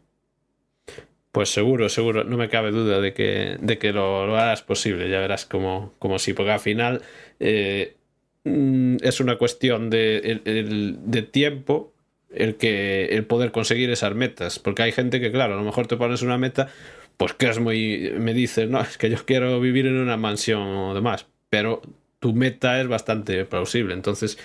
Pues 1.33 1.49
seguro, 1.49 1.89
seguro, 1.89 2.23
no 2.23 2.37
me 2.37 2.49
cabe 2.49 2.71
duda 2.71 3.01
de 3.01 3.13
que, 3.13 3.57
de 3.61 3.79
que 3.79 3.93
lo, 3.93 4.37
harás 4.37 4.63
posible, 4.63 5.11
ya 5.11 5.19
verás 5.19 5.47
como, 5.47 5.93
como 5.99 6.21
sí, 6.21 6.33
porque 6.33 6.53
al 6.53 6.61
final 6.61 7.03
eh, 7.41 7.97
mm, 8.45 8.99
es 9.03 9.19
una 9.19 9.37
cuestión 9.37 9.91
de, 9.91 10.41
de 10.45 11.23
tiempo 11.23 11.93
el 12.33 12.57
que 12.57 13.07
el 13.07 13.25
poder 13.25 13.51
conseguir 13.51 13.91
esas 13.91 14.15
metas, 14.15 14.59
porque 14.59 14.83
hay 14.83 14.93
gente 14.93 15.21
que, 15.21 15.33
claro, 15.33 15.55
a 15.55 15.57
lo 15.57 15.65
mejor 15.65 15.87
te 15.87 15.97
pones 15.97 16.23
una 16.23 16.39
meta 16.39 16.69
pues 17.17 17.33
que 17.35 17.49
es 17.49 17.59
muy, 17.61 18.13
me 18.19 18.35
dices, 18.35 18.69
no, 18.69 18.81
es 18.81 18.99
que 18.99 19.11
yo 19.11 19.25
quiero 19.25 19.61
vivir 19.61 19.87
en 19.87 19.97
una 19.97 20.17
mansión 20.17 20.63
o 20.63 20.95
demás, 20.95 21.27
pero 21.49 21.83
tu 22.19 22.33
meta 22.33 22.81
es 22.81 22.89
bastante 22.89 23.45
plausible, 23.45 23.95
entonces 23.95 24.39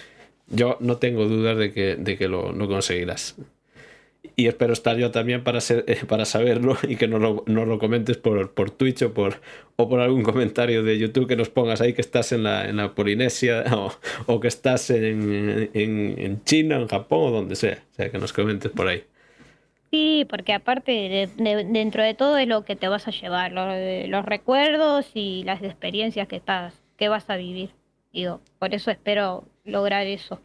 yo 0.50 0.78
no 0.80 0.98
tengo 0.98 1.26
dudas 1.26 1.58
de 1.58 1.72
que, 1.72 1.96
de 1.96 2.18
que 2.18 2.28
lo, 2.28 2.54
conseguirás. 2.68 3.36
Y 4.36 4.48
espero 4.48 4.74
estar 4.74 4.98
yo 4.98 5.12
también 5.12 5.44
para, 5.44 5.62
ser, 5.62 5.86
eh, 5.88 6.00
para 6.08 6.26
saberlo 6.26 6.78
y 6.88 6.96
que 6.96 7.08
nos 7.08 7.22
lo, 7.22 7.44
lo 7.46 7.80
comentes 7.80 8.18
por, 8.18 8.54
por 8.54 8.72
Twitch 8.72 9.02
o 9.04 9.14
por, 9.14 9.42
o 9.76 9.90
por 9.90 10.00
algún 10.00 10.24
comentario 10.24 10.84
de 10.84 10.98
YouTube 10.98 11.28
que 11.28 11.36
nos 11.36 11.50
pongas 11.50 11.82
ahí 11.82 11.94
que 11.94 12.02
estás 12.02 12.32
en 12.32 12.44
la, 12.44 12.68
en 12.68 12.78
la 12.78 12.96
Polinesia 12.96 13.64
o, 14.28 14.40
que 14.40 14.48
estás 14.48 14.90
en, 14.90 15.70
en, 15.74 16.44
China, 16.44 16.78
en 16.78 16.88
Japón 16.88 17.30
o 17.30 17.32
donde 17.32 17.56
sea. 17.56 17.84
O 17.92 17.96
sea, 17.96 18.10
que 18.10 18.18
nos 18.18 18.34
comentes 18.34 18.72
por 18.72 18.88
ahí. 18.88 19.04
Sí, 19.92 20.26
porque 20.30 20.54
aparte 20.54 21.30
dentro 21.38 22.04
de 22.04 22.14
todo 22.14 22.38
es 22.38 22.48
lo 22.48 22.64
que 22.64 22.76
te 22.76 22.88
vas 22.88 23.08
a 23.08 23.12
llevar, 23.12 23.52
los, 23.52 24.26
recuerdos 24.26 25.10
y 25.16 25.44
las 25.46 25.64
experiencias 25.64 26.28
que 26.28 26.36
estás, 26.36 26.80
que 26.96 27.10
vas 27.10 27.28
a 27.30 27.38
vivir. 27.38 27.72
Digo, 28.14 28.42
por 28.60 28.74
eso 28.76 28.92
espero 28.92 29.46
lograr 29.70 30.08
eso. 30.08 30.42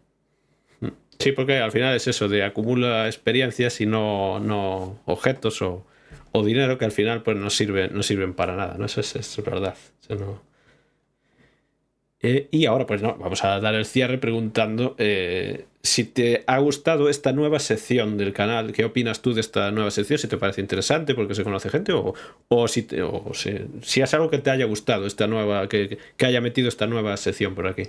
Sí, 1.18 1.32
porque 1.32 1.58
al 1.58 1.70
final 1.70 1.94
es 1.94 2.06
eso, 2.08 2.28
de 2.28 2.42
acumula 2.42 3.06
experiencias 3.06 3.80
y 3.80 3.86
no, 3.86 4.40
no 4.40 5.00
objetos 5.06 5.62
o, 5.62 5.86
o 6.32 6.44
dinero 6.44 6.76
que 6.76 6.84
al 6.84 6.92
final 6.92 7.22
pues 7.22 7.36
no 7.36 7.50
sirven, 7.50 7.94
no 7.94 8.02
sirven 8.02 8.34
para 8.34 8.56
nada, 8.56 8.76
¿no? 8.78 8.86
Eso 8.86 9.00
es, 9.00 9.14
es 9.14 9.42
verdad. 9.44 9.76
Eso 10.02 10.40
eh, 12.26 12.48
y 12.50 12.64
ahora, 12.64 12.86
pues 12.86 13.02
no, 13.02 13.16
vamos 13.16 13.44
a 13.44 13.60
dar 13.60 13.74
el 13.74 13.84
cierre 13.84 14.16
preguntando 14.16 14.94
eh, 14.96 15.66
si 15.82 16.04
te 16.04 16.42
ha 16.46 16.56
gustado 16.56 17.10
esta 17.10 17.32
nueva 17.34 17.58
sección 17.58 18.16
del 18.16 18.32
canal. 18.32 18.72
¿Qué 18.72 18.86
opinas 18.86 19.20
tú 19.20 19.34
de 19.34 19.42
esta 19.42 19.70
nueva 19.72 19.90
sección? 19.90 20.18
Si 20.18 20.26
te 20.26 20.38
parece 20.38 20.62
interesante 20.62 21.14
porque 21.14 21.34
se 21.34 21.44
conoce 21.44 21.68
gente 21.68 21.92
o, 21.92 22.14
o, 22.48 22.66
si, 22.66 22.86
o 23.02 23.32
si, 23.34 24.00
es 24.00 24.14
algo 24.14 24.30
que 24.30 24.38
te 24.38 24.48
haya 24.48 24.64
gustado, 24.64 25.04
esta 25.04 25.26
nueva, 25.26 25.68
que, 25.68 25.98
que, 26.16 26.24
haya 26.24 26.40
metido 26.40 26.68
esta 26.68 26.86
nueva 26.86 27.14
sección 27.18 27.54
por 27.54 27.66
aquí. 27.66 27.88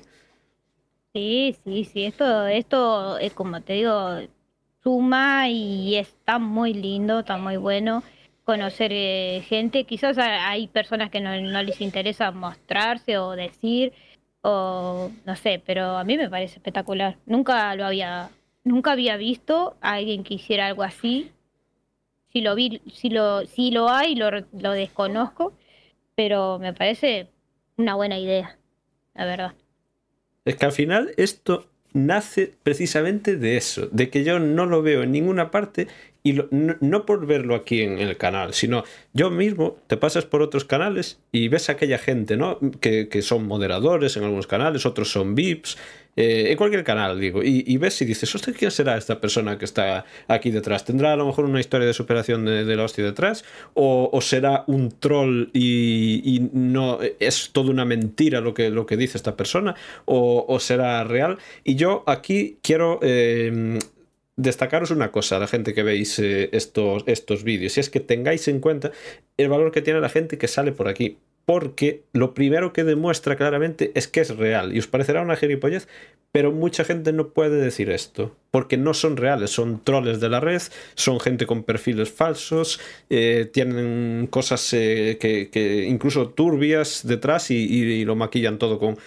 Sí, 1.15 1.55
sí, 1.63 1.85
sí. 1.85 2.05
Esto, 2.05 2.45
esto 2.47 3.17
es 3.19 3.33
como 3.33 3.61
te 3.61 3.73
digo, 3.73 4.19
suma 4.83 5.49
y 5.49 5.95
está 5.95 6.39
muy 6.39 6.73
lindo, 6.73 7.19
está 7.19 7.37
muy 7.37 7.55
bueno 7.57 8.03
conocer 8.43 8.91
eh, 8.93 9.41
gente. 9.47 9.85
Quizás 9.85 10.17
hay 10.17 10.67
personas 10.67 11.09
que 11.11 11.21
no, 11.21 11.39
no 11.39 11.63
les 11.63 11.79
interesa 11.79 12.31
mostrarse 12.31 13.17
o 13.17 13.31
decir 13.31 13.93
o 14.41 15.09
no 15.25 15.35
sé, 15.37 15.61
pero 15.65 15.97
a 15.97 16.03
mí 16.03 16.17
me 16.17 16.29
parece 16.29 16.57
espectacular. 16.57 17.17
Nunca 17.25 17.73
lo 17.75 17.85
había, 17.85 18.29
nunca 18.65 18.91
había 18.91 19.15
visto 19.17 19.77
a 19.81 19.93
alguien 19.93 20.23
que 20.23 20.33
hiciera 20.35 20.67
algo 20.67 20.83
así. 20.83 21.31
Si 22.31 22.41
lo 22.41 22.55
vi, 22.55 22.81
si 22.93 23.09
lo, 23.09 23.45
si 23.45 23.71
lo 23.71 23.89
hay, 23.89 24.15
lo, 24.15 24.29
lo 24.31 24.71
desconozco, 24.73 25.53
pero 26.15 26.59
me 26.59 26.73
parece 26.73 27.29
una 27.77 27.95
buena 27.95 28.19
idea, 28.19 28.57
la 29.13 29.25
verdad. 29.25 29.55
Es 30.45 30.55
que 30.55 30.65
al 30.65 30.71
final 30.71 31.11
esto 31.17 31.67
nace 31.93 32.53
precisamente 32.63 33.37
de 33.37 33.57
eso, 33.57 33.87
de 33.91 34.09
que 34.09 34.23
yo 34.23 34.37
no 34.37 34.65
lo 34.65 34.81
veo 34.81 35.03
en 35.03 35.11
ninguna 35.11 35.49
parte 35.49 35.87
y 36.23 36.33
no, 36.51 37.05
por 37.05 37.25
verlo 37.25 37.55
aquí 37.55 37.81
en 37.81 37.99
el 37.99 38.17
canal, 38.17 38.53
sino 38.53 38.83
yo 39.13 39.29
mismo 39.29 39.77
te 39.87 39.95
pasas 39.95 40.25
por 40.25 40.41
otros 40.41 40.65
canales 40.65 41.19
y 41.31 41.47
ves 41.47 41.69
a 41.69 41.73
aquella 41.73 41.97
gente, 41.97 42.35
¿no? 42.35 42.59
Que, 42.81 43.07
son 43.21 43.45
moderadores 43.45 44.17
en 44.17 44.23
algunos 44.23 44.47
canales, 44.47 44.85
otros 44.85 45.11
son 45.11 45.35
VIPs, 45.35 45.77
eh, 46.15 46.51
en 46.51 46.57
cualquier 46.57 46.83
canal, 46.83 47.19
digo, 47.19 47.41
y, 47.43 47.77
ves 47.77 48.01
y 48.01 48.05
dices, 48.05 48.33
¿usted 48.33 48.55
quién 48.55 48.71
será 48.71 48.97
esta 48.97 49.19
persona 49.19 49.57
que 49.57 49.65
está 49.65 50.05
aquí 50.27 50.49
detrás? 50.49 50.85
¿Tendrá 50.85 51.13
a 51.13 51.15
lo 51.15 51.25
mejor 51.25 51.45
una 51.45 51.59
historia 51.59 51.85
de 51.87 51.93
superación 51.93 52.45
de, 52.45 52.75
la 52.75 52.83
hostia 52.83 53.03
detrás? 53.03 53.43
¿O, 53.73 54.19
será 54.21 54.63
un 54.67 54.91
troll 54.99 55.49
y, 55.53 56.49
no 56.53 56.99
es 57.19 57.51
toda 57.51 57.69
una 57.69 57.85
mentira 57.85 58.39
lo 58.39 58.53
que, 58.53 58.69
lo 58.69 58.85
que 58.85 58.97
dice 58.97 59.17
esta 59.17 59.35
persona? 59.35 59.75
¿O, 60.05 60.57
será 60.59 61.03
real? 61.03 61.37
Y 61.63 61.75
yo 61.75 62.03
aquí 62.07 62.59
quiero 62.61 62.99
eh, 63.01 63.79
destacaros 64.37 64.91
una 64.91 65.11
cosa, 65.11 65.39
la 65.39 65.47
gente 65.47 65.73
que 65.73 65.83
veis 65.83 66.19
eh, 66.19 66.49
estos, 66.51 67.03
estos 67.07 67.43
vídeos, 67.43 67.77
y 67.77 67.79
es 67.79 67.89
que 67.89 67.99
tengáis 67.99 68.47
en 68.47 68.59
cuenta 68.59 68.91
el 69.37 69.49
valor 69.49 69.71
que 69.71 69.81
tiene 69.81 69.99
la 69.99 70.09
gente 70.09 70.37
que 70.37 70.47
sale 70.47 70.71
por 70.71 70.87
aquí. 70.87 71.17
Porque 71.45 72.03
lo 72.11 72.33
primero 72.33 72.73
que 72.73 72.83
demuestra 72.83 73.35
claramente 73.35 73.91
es 73.93 74.07
que 74.07 74.21
es 74.21 74.35
real. 74.35 74.75
Y 74.75 74.79
os 74.79 74.87
parecerá 74.87 75.21
una 75.21 75.35
gilipollez, 75.35 75.87
pero 76.31 76.51
mucha 76.51 76.83
gente 76.83 77.13
no 77.13 77.29
puede 77.29 77.61
decir 77.61 77.89
esto. 77.89 78.35
Porque 78.51 78.77
no 78.77 78.93
son 78.93 79.15
reales, 79.15 79.51
son 79.51 79.83
troles 79.83 80.19
de 80.19 80.29
la 80.29 80.39
red, 80.39 80.61
son 80.95 81.19
gente 81.19 81.45
con 81.45 81.63
perfiles 81.63 82.11
falsos, 82.11 82.79
eh, 83.09 83.49
tienen 83.53 84.27
cosas 84.29 84.73
eh, 84.73 85.17
que, 85.19 85.85
incluso 85.87 86.29
turbias 86.29 87.07
detrás 87.07 87.51
y 87.51 88.03
lo 88.05 88.15
maquillan 88.15 88.57
todo 88.57 88.79
con, 88.79 88.97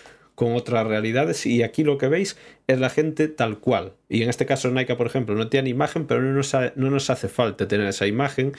otras 0.54 0.86
realidades 0.86 1.46
y 1.46 1.62
aquí 1.62 1.82
lo 1.82 1.98
que 1.98 2.08
veis 2.08 2.36
es 2.66 2.78
la 2.78 2.90
gente 2.90 3.28
tal 3.28 3.58
cual. 3.58 3.94
Y 4.08 4.22
en 4.22 4.30
este 4.30 4.46
caso 4.46 4.70
Naika, 4.70 4.96
por 4.96 5.06
ejemplo, 5.06 5.34
no 5.34 5.48
tiene 5.48 5.68
imagen, 5.68 6.06
pero 6.06 6.22
no 6.22 6.90
nos 6.90 7.10
hace 7.10 7.28
falta 7.28 7.66
tener 7.66 7.88
esa 7.88 8.06
imagen 8.06 8.52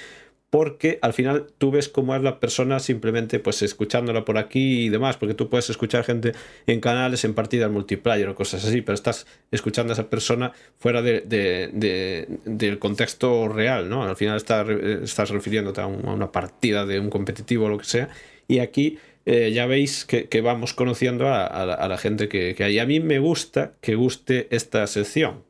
porque 0.49 0.97
al 1.01 1.13
final 1.13 1.47
tú 1.57 1.71
ves 1.71 1.89
cómo 1.89 2.15
es 2.15 2.23
la 2.23 2.39
persona 2.39 2.79
simplemente 2.79 3.39
pues 3.39 3.61
escuchándola 3.61 4.25
por 4.25 4.37
aquí 4.37 4.85
y 4.85 4.89
demás, 4.89 5.17
porque 5.17 5.35
tú 5.35 5.49
puedes 5.49 5.69
escuchar 5.69 6.03
gente 6.03 6.31
en 6.65 6.79
canales, 6.81 7.23
en 7.23 7.35
partidas 7.35 7.71
multiplayer 7.71 8.27
o 8.29 8.35
cosas 8.35 8.65
así, 8.65 8.81
pero 8.81 8.95
estás 8.95 9.27
escuchando 9.51 9.91
a 9.91 9.93
esa 9.93 10.09
persona 10.09 10.51
fuera 10.79 11.01
de, 11.01 12.27
del 12.45 12.79
contexto 12.79 13.47
real, 13.47 13.89
¿no? 13.89 14.03
Al 14.03 14.15
final 14.15 14.37
estás, 14.37 14.67
estás 14.69 15.29
refiriéndote 15.29 15.81
a, 15.81 15.87
una 15.87 16.31
partida 16.31 16.85
de 16.85 16.99
un 16.99 17.09
competitivo 17.09 17.65
o 17.65 17.69
lo 17.69 17.77
que 17.77 17.85
sea, 17.85 18.09
y 18.47 18.59
aquí 18.59 18.97
eh, 19.25 19.51
ya 19.53 19.67
veis 19.67 20.05
que, 20.05 20.41
vamos 20.41 20.73
conociendo 20.73 21.27
a, 21.27 21.87
la, 21.87 21.97
gente 21.99 22.27
que, 22.27 22.55
hay. 22.59 22.79
A 22.79 22.87
mí 22.87 22.99
me 22.99 23.19
gusta 23.19 23.73
que 23.81 23.93
guste 23.93 24.47
esta 24.49 24.87
sección. 24.87 25.43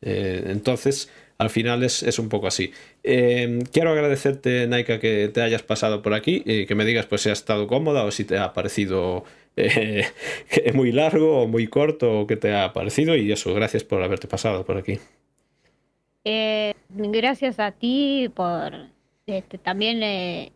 Eh, 0.00 0.44
entonces, 0.46 1.10
al 1.40 1.48
final 1.48 1.82
es, 1.82 2.18
un 2.18 2.28
poco 2.28 2.46
así. 2.46 2.70
Eh, 3.02 3.60
quiero 3.72 3.92
agradecerte, 3.92 4.66
Naika, 4.66 5.00
que 5.00 5.30
te 5.32 5.40
hayas 5.40 5.62
pasado 5.62 6.02
por 6.02 6.12
aquí 6.12 6.42
y 6.44 6.66
que 6.66 6.74
me 6.74 6.84
digas 6.84 7.06
pues 7.06 7.22
si 7.22 7.30
ha 7.30 7.32
estado 7.32 7.66
cómoda 7.66 8.04
o 8.04 8.10
si 8.10 8.26
te 8.26 8.36
ha 8.36 8.52
parecido 8.52 9.24
muy 10.74 10.92
largo 10.92 11.40
o 11.40 11.46
muy 11.46 11.66
corto 11.66 12.20
o 12.20 12.26
qué 12.26 12.36
te 12.36 12.54
ha 12.54 12.74
parecido 12.74 13.16
y 13.16 13.32
eso, 13.32 13.54
gracias 13.54 13.84
por 13.84 14.02
haberte 14.02 14.28
pasado 14.28 14.66
por 14.66 14.76
aquí. 14.76 14.98
gracias 16.90 17.58
a 17.58 17.72
ti 17.72 18.30
por 18.34 18.74
este, 19.26 19.56
también 19.56 20.02
eh, 20.02 20.52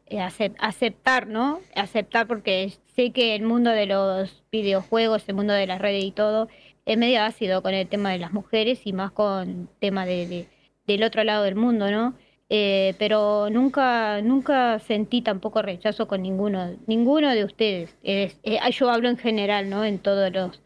aceptar, 0.58 1.28
¿no? 1.28 1.60
Aceptar 1.74 2.26
porque 2.26 2.74
sé 2.94 3.10
que 3.10 3.34
el 3.34 3.44
mundo 3.44 3.70
de 3.70 3.86
los 3.86 4.42
videojuegos, 4.52 5.26
el 5.30 5.34
mundo 5.34 5.54
de 5.54 5.66
las 5.66 5.80
redes 5.80 6.04
y 6.04 6.10
todo, 6.10 6.48
es 6.84 6.98
medio 6.98 7.22
ácido 7.22 7.62
con 7.62 7.72
el 7.72 7.88
tema 7.88 8.10
de 8.10 8.18
las 8.18 8.34
mujeres 8.34 8.82
y 8.84 8.92
más 8.92 9.12
con 9.12 9.70
tema 9.80 10.04
de, 10.04 10.46
del 10.86 11.02
otro 11.04 11.24
lado 11.24 11.44
del 11.44 11.56
mundo, 11.56 11.90
¿no? 11.90 12.14
Eh, 12.50 12.94
pero 12.98 13.48
nunca 13.50 14.20
nunca 14.22 14.78
sentí 14.78 15.22
tampoco 15.22 15.62
rechazo 15.62 16.06
con 16.06 16.22
ninguno 16.22 16.76
ninguno 16.86 17.30
de 17.30 17.44
ustedes. 17.44 17.96
Eh, 18.02 18.32
yo 18.72 18.90
hablo 18.90 19.08
en 19.08 19.16
general, 19.18 19.70
¿no? 19.70 19.84
En 19.84 19.98
todos 19.98 20.32
los 20.32 20.60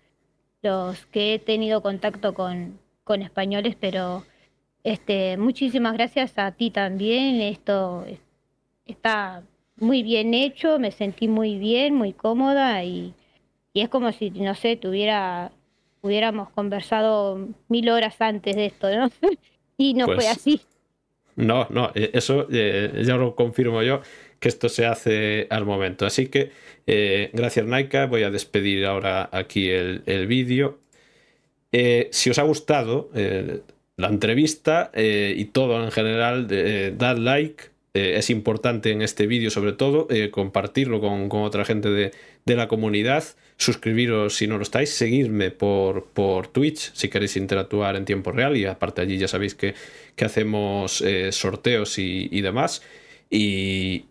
los 0.62 1.06
que 1.06 1.34
he 1.34 1.38
tenido 1.38 1.82
contacto 1.82 2.34
con, 2.34 2.78
con 3.04 3.22
españoles, 3.22 3.76
pero 3.80 4.24
este 4.84 5.36
muchísimas 5.36 5.94
gracias 5.94 6.38
a 6.38 6.52
ti 6.52 6.70
también. 6.70 7.40
Esto 7.40 8.04
está 8.86 9.42
muy 9.76 10.02
bien 10.02 10.34
hecho, 10.34 10.78
me 10.78 10.90
sentí 10.92 11.28
muy 11.28 11.58
bien, 11.58 11.94
muy 11.94 12.12
cómoda 12.12 12.82
y, 12.84 13.14
y 13.72 13.80
es 13.82 13.88
como 13.88 14.12
si 14.12 14.30
no 14.30 14.54
sé 14.54 14.76
tuviera 14.76 15.52
hubiéramos 16.02 16.50
conversado 16.50 17.48
mil 17.68 17.90
horas 17.90 18.20
antes 18.20 18.56
de 18.56 18.66
esto, 18.66 18.88
¿no? 18.96 19.10
y 19.78 19.94
no 19.94 20.04
fue 20.04 20.16
pues 20.16 20.28
así. 20.28 20.60
No, 21.36 21.68
no, 21.70 21.92
eh, 21.94 22.10
eso 22.12 22.48
eh, 22.50 23.02
ya 23.06 23.16
lo 23.16 23.34
confirmo 23.34 23.82
yo, 23.82 24.02
que 24.40 24.48
esto 24.48 24.68
se 24.68 24.84
hace 24.84 25.46
al 25.48 25.64
momento. 25.64 26.04
Así 26.04 26.26
que, 26.26 26.50
eh, 26.86 27.30
gracias 27.32 27.64
Naika, 27.64 28.06
voy 28.06 28.24
a 28.24 28.30
despedir 28.30 28.84
ahora 28.84 29.30
aquí 29.32 29.70
el, 29.70 30.02
el 30.06 30.26
vídeo. 30.26 30.80
si 31.72 32.30
os 32.30 32.38
ha 32.38 32.42
gustado 32.42 33.10
la 33.96 34.08
entrevista 34.08 34.90
y 34.94 35.44
todo 35.46 35.82
en 35.84 35.90
general, 35.92 36.48
dad 36.98 37.18
like, 37.18 37.78
eh, 37.98 38.16
es 38.18 38.30
importante 38.30 38.92
en 38.92 39.02
este 39.02 39.26
vídeo 39.26 39.50
sobre 39.50 39.72
todo 39.72 40.06
eh, 40.10 40.30
compartirlo 40.30 41.00
con, 41.00 41.28
otra 41.42 41.64
gente 41.64 41.88
de, 41.88 42.12
la 42.56 42.68
comunidad, 42.68 43.24
suscribiros 43.56 44.36
si 44.36 44.46
no 44.46 44.56
lo 44.56 44.62
estáis, 44.62 44.90
seguirme 44.90 45.50
por, 45.50 46.06
por 46.06 46.48
Twitch 46.48 46.92
si 46.94 47.08
queréis 47.08 47.36
interactuar 47.36 47.96
en 47.96 48.04
tiempo 48.04 48.32
real 48.32 48.56
y 48.56 48.64
aparte 48.64 49.00
allí 49.00 49.18
ya 49.18 49.28
sabéis 49.28 49.54
que, 49.54 49.74
que 50.16 50.24
hacemos 50.24 51.00
eh, 51.00 51.32
sorteos 51.32 51.98
y, 51.98 52.28
y 52.30 52.40
demás. 52.40 52.82
Y 53.30 54.06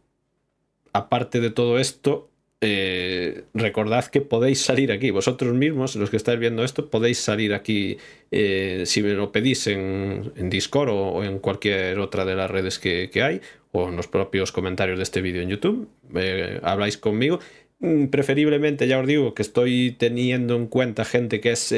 aparte 0.93 1.39
de 1.39 1.49
todo 1.49 1.79
esto, 1.79 2.29
eh, 2.59 3.43
recordad 3.53 4.05
que 4.05 4.21
podéis 4.21 4.61
salir 4.61 4.91
aquí, 4.91 5.11
vosotros 5.11 5.53
mismos, 5.53 5.95
los 5.95 6.09
que 6.09 6.17
estáis 6.17 6.39
viendo 6.39 6.63
esto, 6.63 6.89
podéis 6.89 7.19
salir 7.19 7.53
aquí 7.53 7.97
eh, 8.31 8.83
si 8.87 9.03
me 9.03 9.13
lo 9.13 9.31
pedís 9.31 9.67
en, 9.67 10.31
Discord 10.49 10.89
o, 10.89 11.23
en 11.23 11.37
cualquier 11.37 11.99
otra 11.99 12.25
de 12.25 12.35
las 12.35 12.49
redes 12.49 12.79
que, 12.79 13.11
hay, 13.21 13.41
o 13.73 13.89
en 13.89 13.95
los 13.95 14.07
propios 14.07 14.51
comentarios 14.51 14.97
de 14.97 15.03
este 15.03 15.21
vídeo 15.21 15.43
en 15.43 15.49
YouTube. 15.49 15.87
Habláis 16.63 16.97
conmigo. 16.97 17.39
Mm, 17.79 18.07
preferiblemente, 18.07 18.87
ya 18.87 18.99
os 18.99 19.07
digo, 19.07 19.33
que 19.33 19.41
estoy 19.43 19.95
teniendo 19.97 20.55
en 20.55 20.67
cuenta 20.67 21.05
gente 21.05 21.39
que 21.39 21.51
es 21.51 21.73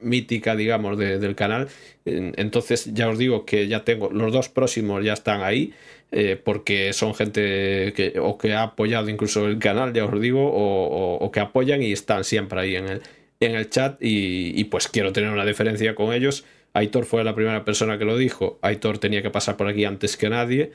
mítica, 0.00 0.56
digamos, 0.56 0.98
del 0.98 1.34
canal. 1.34 1.68
Entonces, 2.04 2.92
ya 2.94 3.08
os 3.08 3.18
digo 3.18 3.44
que 3.44 3.68
ya 3.68 3.84
tengo 3.84 4.10
los 4.10 4.32
dos 4.32 4.48
próximos, 4.48 5.04
ya 5.04 5.12
están 5.12 5.42
ahí. 5.42 5.72
Eh, 6.10 6.40
porque 6.42 6.94
son 6.94 7.14
gente 7.14 7.92
que 7.94 8.14
o 8.18 8.38
que 8.38 8.54
ha 8.54 8.62
apoyado 8.62 9.10
incluso 9.10 9.46
el 9.46 9.58
canal, 9.58 9.92
ya 9.92 10.06
os 10.06 10.20
digo, 10.20 10.40
o, 10.50 11.30
que 11.30 11.40
apoyan 11.40 11.82
y 11.82 11.92
están 11.92 12.24
siempre 12.24 12.60
ahí 12.60 12.76
en 12.76 12.88
el, 12.88 13.02
en 13.40 13.54
el 13.54 13.68
chat 13.68 13.98
y, 14.00 14.64
pues 14.64 14.88
quiero 14.88 15.12
tener 15.12 15.30
una 15.30 15.44
diferencia 15.44 15.94
con 15.94 16.14
ellos. 16.14 16.44
Aitor 16.72 17.04
fue 17.04 17.24
la 17.24 17.34
primera 17.34 17.64
persona 17.64 17.98
que 17.98 18.04
lo 18.06 18.16
dijo, 18.16 18.58
Aitor 18.62 18.98
tenía 18.98 19.22
que 19.22 19.30
pasar 19.30 19.56
por 19.56 19.68
aquí 19.68 19.84
antes 19.84 20.16
que 20.16 20.30
nadie 20.30 20.72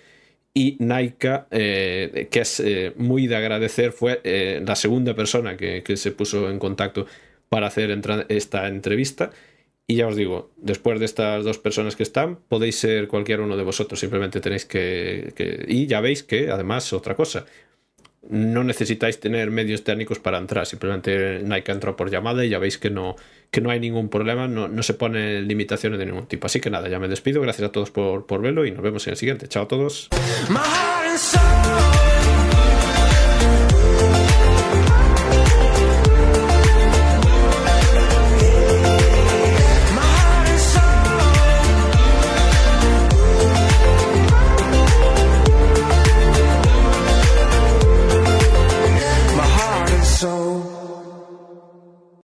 y 0.53 0.77
Naika, 0.79 1.47
eh, 1.51 2.27
que 2.31 2.41
es 2.41 2.59
eh, 2.59 2.93
muy 2.97 3.27
de 3.27 3.35
agradecer, 3.35 3.91
fue 3.91 4.21
la 4.65 4.75
segunda 4.75 5.15
persona 5.15 5.57
que, 5.57 5.83
que, 5.83 5.97
se 5.97 6.11
puso 6.11 6.49
en 6.49 6.59
contacto 6.59 7.07
para 7.49 7.67
hacer 7.67 7.91
esta 8.29 8.67
entrevista. 8.67 9.31
Y 9.85 9.95
ya 9.95 10.07
os 10.07 10.15
digo, 10.15 10.51
después 10.57 10.99
de 10.99 11.05
estas 11.05 11.43
dos 11.43 11.57
personas 11.57 11.95
que 11.95 12.03
están, 12.03 12.37
podéis 12.47 12.77
ser 12.77 13.07
cualquier 13.07 13.41
uno 13.41 13.57
de 13.57 13.63
vosotros, 13.63 13.99
simplemente 13.99 14.39
tenéis 14.39 14.65
que, 14.65 15.65
Y 15.67 15.87
ya 15.87 15.99
veis 15.99 16.23
que, 16.23 16.49
además, 16.49 16.93
otra 16.93 17.15
cosa, 17.15 17.45
no 18.29 18.63
necesitáis 18.63 19.19
tener 19.19 19.51
medios 19.51 19.83
técnicos 19.83 20.19
para 20.19 20.37
entrar, 20.37 20.65
simplemente 20.65 21.41
Nike 21.43 21.71
entró 21.71 21.95
por 21.97 22.09
llamada 22.09 22.45
y 22.45 22.49
ya 22.49 22.59
veis 22.59 22.77
que 22.77 22.89
no, 22.89 23.17
que 23.53 23.61
no 23.61 23.69
hay 23.69 23.79
ningún 23.79 24.09
problema, 24.09 24.47
no, 24.47 24.67
no 24.67 24.81
se 24.81 24.95
pone 24.95 25.39
limitaciones 25.43 25.99
de 25.99 26.07
ningún 26.07 26.25
tipo. 26.25 26.47
Así 26.47 26.59
que 26.59 26.71
nada, 26.71 26.89
ya 26.89 26.97
me 26.97 27.07
despido, 27.07 27.39
gracias 27.39 27.69
a 27.69 27.71
todos 27.71 27.91
por, 27.91 28.25
por 28.25 28.41
verlo 28.41 28.65
y 28.65 28.71
nos 28.71 28.81
vemos 28.81 29.05
en 29.05 29.11
el 29.11 29.17
siguiente. 29.17 29.47
Chao 29.47 29.65
a 29.65 29.67
todos. 29.67 30.09